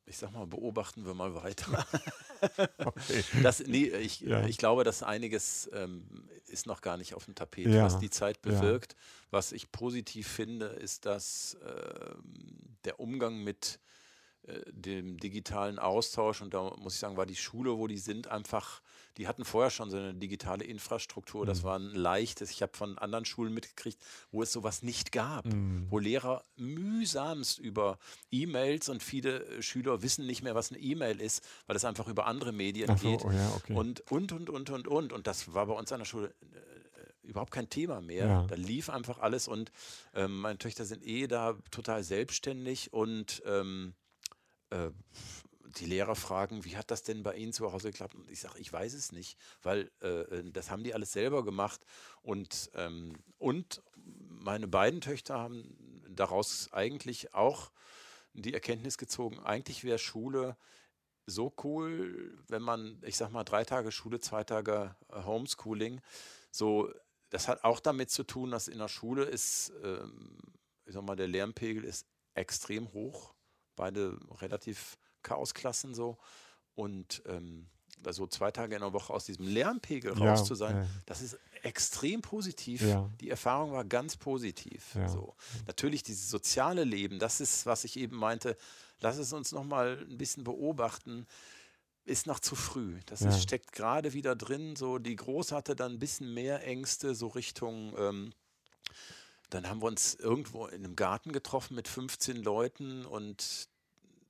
Ich 0.06 0.18
sag 0.18 0.32
mal, 0.32 0.46
beobachten 0.46 1.04
wir 1.06 1.14
mal 1.14 1.34
weiter. 1.34 1.86
Okay. 2.76 3.24
Das, 3.42 3.60
nee, 3.60 3.86
ich, 3.86 4.20
Ja. 4.20 4.44
ich 4.46 4.58
glaube, 4.58 4.84
dass 4.84 5.02
einiges 5.02 5.70
ähm, 5.72 6.28
ist 6.46 6.66
noch 6.66 6.82
gar 6.82 6.98
nicht 6.98 7.14
auf 7.14 7.24
dem 7.24 7.34
Tapet, 7.34 7.68
Ja, 7.68 7.84
was 7.84 7.98
die 7.98 8.10
Zeit 8.10 8.38
ja. 8.44 8.52
bewirkt. 8.52 8.96
Was 9.30 9.50
ich 9.52 9.72
positiv 9.72 10.28
finde, 10.28 10.66
ist, 10.66 11.06
dass 11.06 11.56
ähm, 11.66 12.76
der 12.84 13.00
Umgang 13.00 13.42
mit 13.42 13.80
äh, 14.42 14.60
dem 14.70 15.16
digitalen 15.16 15.78
Austausch, 15.78 16.42
und 16.42 16.52
da 16.52 16.64
muss 16.76 16.94
ich 16.94 17.00
sagen, 17.00 17.16
war 17.16 17.24
die 17.24 17.34
Schule, 17.34 17.78
wo 17.78 17.86
die 17.86 17.96
sind, 17.96 18.28
einfach, 18.28 18.82
die 19.16 19.28
hatten 19.28 19.44
vorher 19.44 19.70
schon 19.70 19.90
so 19.90 19.96
eine 19.96 20.14
digitale 20.14 20.64
Infrastruktur. 20.64 21.46
Das 21.46 21.60
Mhm. 21.60 21.64
war 21.64 21.78
ein 21.78 21.94
leichtes, 21.94 22.50
ich 22.50 22.62
habe 22.62 22.76
von 22.76 22.98
anderen 22.98 23.24
Schulen 23.24 23.54
mitgekriegt, 23.54 23.98
wo 24.32 24.42
es 24.42 24.52
sowas 24.52 24.82
nicht 24.82 25.12
gab 25.12 25.44
Mhm. 25.46 25.86
wo 25.90 25.98
Lehrer 25.98 26.44
mühsamst 26.56 27.58
über 27.58 27.98
E-Mails 28.30 28.88
und 28.88 29.02
viele 29.02 29.44
äh, 29.44 29.62
Schüler 29.62 30.02
wissen 30.02 30.26
nicht 30.26 30.42
mehr, 30.42 30.54
was 30.54 30.70
eine 30.70 30.80
E-Mail 30.80 31.20
ist, 31.20 31.44
weil 31.66 31.76
es 31.76 31.84
einfach 31.84 32.08
über 32.08 32.26
andere 32.26 32.52
Medien 32.52 32.96
so, 32.96 33.08
geht. 33.08 33.24
oh 33.24 33.30
ja, 33.30 33.52
okay. 33.56 33.74
Und, 33.74 34.00
und, 34.10 34.32
und, 34.32 34.50
und, 34.50 34.70
und, 34.70 34.88
und. 34.88 35.12
Und 35.12 35.26
das 35.26 35.54
war 35.54 35.66
bei 35.66 35.74
uns 35.74 35.92
an 35.92 35.98
der 36.00 36.06
Schule 36.06 36.34
äh, 36.42 37.26
überhaupt 37.28 37.52
kein 37.52 37.70
Thema 37.70 38.00
mehr. 38.00 38.26
Ja. 38.26 38.46
Da 38.46 38.54
lief 38.54 38.90
einfach 38.90 39.18
alles 39.18 39.48
und 39.48 39.72
ähm, 40.14 40.40
meine 40.40 40.58
Töchter 40.58 40.84
sind 40.84 41.06
eh 41.06 41.26
da 41.26 41.54
total 41.70 42.02
selbstständig 42.04 42.92
und 42.92 43.42
ähm, 43.46 43.94
äh, 44.70 44.90
die 45.74 45.86
Lehrer 45.86 46.14
fragen, 46.14 46.64
wie 46.64 46.76
hat 46.76 46.90
das 46.90 47.02
denn 47.02 47.22
bei 47.22 47.34
Ihnen 47.36 47.52
zu 47.52 47.72
Hause 47.72 47.90
geklappt? 47.90 48.14
Und 48.14 48.30
ich 48.30 48.40
sage, 48.40 48.58
ich 48.58 48.72
weiß 48.72 48.94
es 48.94 49.12
nicht, 49.12 49.38
weil 49.62 49.90
äh, 50.00 50.42
das 50.50 50.70
haben 50.70 50.84
die 50.84 50.94
alles 50.94 51.12
selber 51.12 51.44
gemacht. 51.44 51.80
Und, 52.22 52.70
ähm, 52.74 53.16
und 53.38 53.82
meine 54.28 54.68
beiden 54.68 55.00
Töchter 55.00 55.38
haben 55.38 56.02
daraus 56.08 56.72
eigentlich 56.72 57.34
auch 57.34 57.70
die 58.34 58.54
Erkenntnis 58.54 58.98
gezogen, 58.98 59.38
eigentlich 59.40 59.84
wäre 59.84 59.98
Schule 59.98 60.56
so 61.26 61.54
cool, 61.62 62.36
wenn 62.48 62.62
man, 62.62 63.00
ich 63.02 63.16
sag 63.16 63.30
mal, 63.30 63.44
drei 63.44 63.64
Tage 63.64 63.92
Schule, 63.92 64.20
zwei 64.20 64.44
Tage 64.44 64.94
äh, 65.08 65.22
Homeschooling, 65.22 66.00
so, 66.50 66.92
das 67.30 67.48
hat 67.48 67.64
auch 67.64 67.80
damit 67.80 68.10
zu 68.10 68.24
tun, 68.24 68.50
dass 68.50 68.68
in 68.68 68.78
der 68.78 68.88
Schule 68.88 69.24
ist, 69.24 69.72
ähm, 69.82 70.38
ich 70.84 70.94
sag 70.94 71.02
mal, 71.02 71.16
der 71.16 71.28
Lärmpegel 71.28 71.84
ist 71.84 72.06
extrem 72.34 72.92
hoch, 72.92 73.34
beide 73.76 74.18
relativ 74.40 74.98
Chaosklassen 75.24 75.94
so 75.94 76.18
und 76.76 77.22
ähm, 77.26 77.66
da 78.02 78.12
so 78.12 78.26
zwei 78.26 78.50
Tage 78.50 78.74
in 78.74 78.82
der 78.82 78.92
Woche 78.92 79.12
aus 79.12 79.24
diesem 79.24 79.48
Lärmpegel 79.48 80.16
Ja, 80.18 80.30
raus 80.32 80.44
zu 80.44 80.54
sein, 80.54 80.76
ja. 80.76 80.86
das 81.06 81.22
ist 81.22 81.38
extrem 81.62 82.20
positiv. 82.20 82.82
Ja. 82.82 83.10
Die 83.20 83.30
Erfahrung 83.30 83.72
war 83.72 83.84
ganz 83.84 84.16
positiv. 84.16 84.96
So. 85.06 85.34
Natürlich 85.66 86.02
dieses 86.02 86.30
soziale 86.30 86.84
Leben, 86.84 87.18
das 87.18 87.40
ist, 87.40 87.66
was 87.66 87.84
ich 87.84 87.98
eben 87.98 88.16
meinte, 88.16 88.56
lass 89.00 89.16
es 89.16 89.32
uns 89.32 89.52
noch 89.52 89.64
mal 89.64 90.04
ein 90.08 90.18
bisschen 90.18 90.44
beobachten, 90.44 91.26
ist 92.04 92.26
noch 92.26 92.38
zu 92.38 92.54
früh. 92.54 93.00
Das 93.06 93.22
ist, 93.22 93.42
steckt 93.42 93.72
gerade 93.72 94.12
wieder 94.12 94.36
drin. 94.36 94.76
So 94.76 94.98
die 94.98 95.16
Große 95.16 95.56
hatte 95.56 95.74
dann 95.74 95.92
ein 95.92 95.98
bisschen 95.98 96.34
mehr 96.34 96.62
Ängste, 96.62 97.14
so 97.14 97.28
Richtung. 97.28 97.94
Ähm, 97.96 98.32
dann 99.48 99.68
haben 99.68 99.80
wir 99.80 99.86
uns 99.86 100.14
irgendwo 100.14 100.66
in 100.66 100.84
einem 100.84 100.96
Garten 100.96 101.32
getroffen 101.32 101.74
mit 101.74 101.88
15 101.88 102.36
Leuten 102.42 103.06
und 103.06 103.68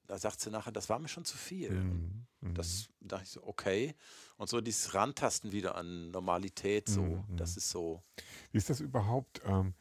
da 0.06 0.18
sagt 0.18 0.40
sie 0.40 0.50
nachher, 0.50 0.72
das 0.72 0.88
war 0.88 0.98
mir 0.98 1.08
schon 1.08 1.24
zu 1.24 1.36
viel. 1.36 1.70
Mhm. 1.70 2.26
Mhm. 2.40 2.54
Das 2.54 2.88
dachte 3.00 3.24
ich 3.24 3.30
so, 3.30 3.42
okay. 3.44 3.94
Und 4.36 4.48
so 4.48 4.60
dieses 4.60 4.94
Rantasten 4.94 5.52
wieder 5.52 5.74
an 5.76 6.10
Normalität, 6.10 6.88
so, 6.88 7.02
Mhm. 7.02 7.36
das 7.36 7.56
ist 7.56 7.70
so. 7.70 8.02
Wie 8.52 8.58
ist 8.58 8.68
das 8.70 8.80
überhaupt? 8.80 9.40
Ähm, 9.46 9.74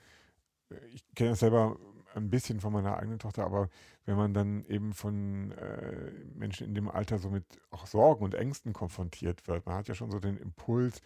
ich 0.94 1.04
kenne 1.16 1.32
das 1.32 1.40
selber 1.40 1.78
ein 2.16 2.30
bisschen 2.30 2.60
von 2.62 2.72
meiner 2.74 2.98
eigenen 2.98 3.20
Tochter, 3.20 3.44
aber 3.44 3.70
wenn 4.06 4.16
man 4.16 4.34
dann 4.34 4.66
eben 4.66 4.94
von 4.94 5.52
äh, 5.52 6.12
Menschen 6.36 6.68
in 6.68 6.76
dem 6.76 6.90
Alter 6.90 7.18
so 7.18 7.30
mit 7.30 7.46
auch 7.72 7.88
Sorgen 7.88 8.24
und 8.24 8.36
Ängsten 8.36 8.72
konfrontiert 8.74 9.48
wird, 9.48 9.66
man 9.66 9.76
hat 9.76 9.88
ja 9.88 9.96
schon 9.96 10.12
so 10.12 10.20
den 10.20 10.38
Impuls, 10.38 11.02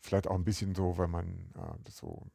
vielleicht 0.00 0.26
auch 0.26 0.34
ein 0.34 0.44
bisschen 0.44 0.74
so, 0.74 0.98
weil 0.98 1.08
man 1.08 1.50
äh, 1.56 1.78
das 1.84 1.96
so 1.96 2.26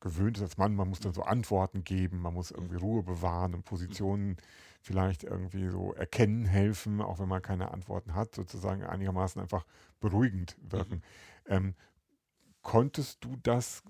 gewöhnt 0.00 0.36
ist 0.36 0.42
als 0.42 0.58
Mann, 0.58 0.74
man 0.74 0.88
muss 0.88 1.00
dann 1.00 1.14
so 1.14 1.22
Antworten 1.22 1.84
geben, 1.84 2.20
man 2.20 2.34
muss 2.34 2.50
irgendwie 2.50 2.76
Ruhe 2.76 3.02
bewahren 3.02 3.54
und 3.54 3.64
Positionen 3.64 4.36
vielleicht 4.80 5.24
irgendwie 5.24 5.68
so 5.68 5.92
erkennen 5.94 6.44
helfen, 6.44 7.00
auch 7.00 7.18
wenn 7.18 7.28
man 7.28 7.42
keine 7.42 7.72
Antworten 7.72 8.14
hat, 8.14 8.34
sozusagen 8.34 8.84
einigermaßen 8.84 9.40
einfach 9.40 9.64
beruhigend 10.00 10.56
wirken. 10.60 11.02
Ähm, 11.46 11.74
konntest 12.62 13.24
du 13.24 13.36
das, 13.42 13.82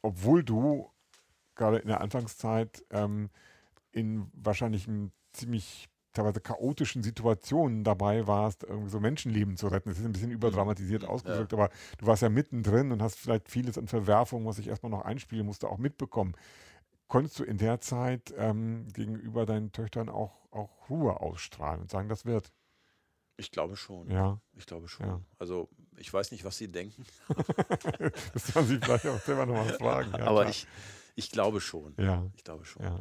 obwohl 0.00 0.42
du 0.44 0.90
gerade 1.54 1.78
in 1.78 1.88
der 1.88 2.00
Anfangszeit 2.00 2.84
ähm, 2.90 3.30
in 3.90 4.30
wahrscheinlich 4.32 4.88
einem 4.88 5.12
ziemlich 5.32 5.88
teilweise 6.12 6.40
chaotischen 6.40 7.02
Situationen 7.02 7.84
dabei 7.84 8.26
warst, 8.26 8.64
irgendwie 8.64 8.90
so 8.90 9.00
Menschenleben 9.00 9.56
zu 9.56 9.68
retten. 9.68 9.88
Das 9.88 9.98
ist 9.98 10.04
ein 10.04 10.12
bisschen 10.12 10.30
überdramatisiert 10.30 11.02
Mhm. 11.02 11.08
ausgedrückt, 11.08 11.52
aber 11.52 11.70
du 11.98 12.06
warst 12.06 12.22
ja 12.22 12.28
mittendrin 12.28 12.92
und 12.92 13.02
hast 13.02 13.18
vielleicht 13.18 13.48
vieles 13.48 13.78
an 13.78 13.88
Verwerfungen, 13.88 14.46
was 14.46 14.58
ich 14.58 14.68
erstmal 14.68 14.90
noch 14.90 15.02
einspielen 15.02 15.46
musste, 15.46 15.68
auch 15.68 15.78
mitbekommen. 15.78 16.34
Konntest 17.08 17.38
du 17.38 17.44
in 17.44 17.58
der 17.58 17.80
Zeit 17.80 18.32
ähm, 18.38 18.88
gegenüber 18.94 19.44
deinen 19.46 19.72
Töchtern 19.72 20.08
auch, 20.08 20.32
auch 20.50 20.88
Ruhe 20.88 21.20
ausstrahlen 21.20 21.82
und 21.82 21.90
sagen, 21.90 22.08
das 22.08 22.24
wird? 22.24 22.50
Ich 23.36 23.50
glaube 23.50 23.76
schon. 23.76 24.10
Ja, 24.10 24.40
Ich 24.56 24.66
glaube 24.66 24.88
schon. 24.88 25.06
Ja. 25.06 25.20
Also 25.38 25.68
ich 25.96 26.12
weiß 26.12 26.30
nicht, 26.32 26.44
was 26.44 26.56
Sie 26.58 26.68
denken, 26.68 27.04
das 28.34 28.52
kann 28.52 28.66
sie 28.66 28.78
vielleicht 28.78 29.06
auch 29.06 29.18
selber 29.20 29.46
nochmal 29.46 29.72
fragen. 29.78 30.12
Ja, 30.12 30.26
aber 30.26 30.40
klar. 30.42 30.50
ich, 30.50 30.66
ich 31.16 31.30
glaube 31.30 31.60
schon. 31.60 31.94
Ja. 31.98 32.24
Ich 32.36 32.44
glaube 32.44 32.64
schon. 32.64 32.82
Ja. 32.82 32.98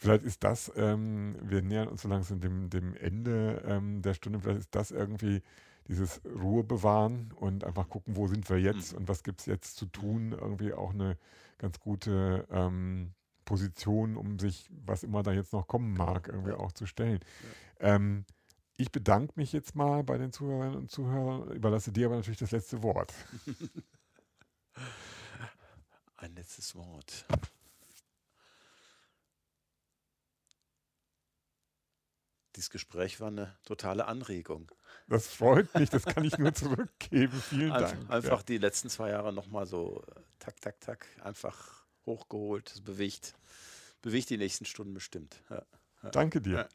Vielleicht 0.00 0.24
ist 0.24 0.42
das, 0.44 0.72
ähm, 0.76 1.36
wir 1.42 1.60
nähern 1.60 1.88
uns 1.88 2.00
so 2.00 2.08
langsam 2.08 2.40
dem, 2.40 2.70
dem 2.70 2.96
Ende 2.96 3.62
ähm, 3.66 4.00
der 4.00 4.14
Stunde, 4.14 4.40
vielleicht 4.40 4.60
ist 4.60 4.74
das 4.74 4.92
irgendwie 4.92 5.42
dieses 5.88 6.22
Ruhe 6.24 6.64
bewahren 6.64 7.34
und 7.36 7.64
einfach 7.64 7.86
gucken, 7.90 8.16
wo 8.16 8.26
sind 8.26 8.48
wir 8.48 8.58
jetzt 8.58 8.92
Mhm. 8.92 8.98
und 9.00 9.08
was 9.08 9.22
gibt 9.22 9.40
es 9.40 9.46
jetzt 9.46 9.76
zu 9.76 9.84
tun, 9.84 10.32
irgendwie 10.32 10.72
auch 10.72 10.94
eine 10.94 11.18
ganz 11.58 11.80
gute 11.80 12.46
ähm, 12.50 13.12
Position, 13.44 14.16
um 14.16 14.38
sich, 14.38 14.70
was 14.86 15.02
immer 15.02 15.22
da 15.22 15.32
jetzt 15.32 15.52
noch 15.52 15.66
kommen 15.66 15.92
mag, 15.92 16.28
irgendwie 16.28 16.52
auch 16.52 16.72
zu 16.72 16.86
stellen. 16.86 17.20
Ähm, 17.78 18.24
ich 18.78 18.90
bedanke 18.90 19.34
mich 19.36 19.52
jetzt 19.52 19.76
mal 19.76 20.02
bei 20.02 20.16
den 20.16 20.32
Zuhörerinnen 20.32 20.78
und 20.78 20.90
Zuhörern, 20.90 21.50
überlasse 21.50 21.92
dir 21.92 22.06
aber 22.06 22.16
natürlich 22.16 22.40
das 22.40 22.52
letzte 22.52 22.82
Wort. 22.82 23.12
Ein 26.16 26.34
letztes 26.34 26.74
Wort. 26.74 27.26
Dieses 32.56 32.70
Gespräch 32.70 33.20
war 33.20 33.28
eine 33.28 33.56
totale 33.64 34.06
Anregung. 34.06 34.70
Das 35.06 35.26
freut 35.28 35.72
mich, 35.74 35.88
das 35.90 36.04
kann 36.04 36.24
ich 36.24 36.36
nur 36.38 36.52
zurückgeben. 36.52 37.40
Vielen 37.48 37.72
Einf- 37.72 37.90
Dank. 37.90 38.10
Einfach 38.10 38.42
die 38.42 38.58
letzten 38.58 38.88
zwei 38.90 39.10
Jahre 39.10 39.32
nochmal 39.32 39.66
so 39.66 40.02
äh, 40.16 40.20
tak, 40.38 40.60
tak, 40.60 40.80
tak, 40.80 41.06
einfach 41.22 41.84
hochgeholt. 42.06 42.70
Das 42.72 42.80
bewegt, 42.80 43.34
bewegt 44.02 44.30
die 44.30 44.36
nächsten 44.38 44.64
Stunden 44.64 44.94
bestimmt. 44.94 45.42
Ja. 45.48 45.62
Ja. 46.02 46.10
Danke 46.10 46.40
dir. 46.40 46.52
Ja. 46.56 46.68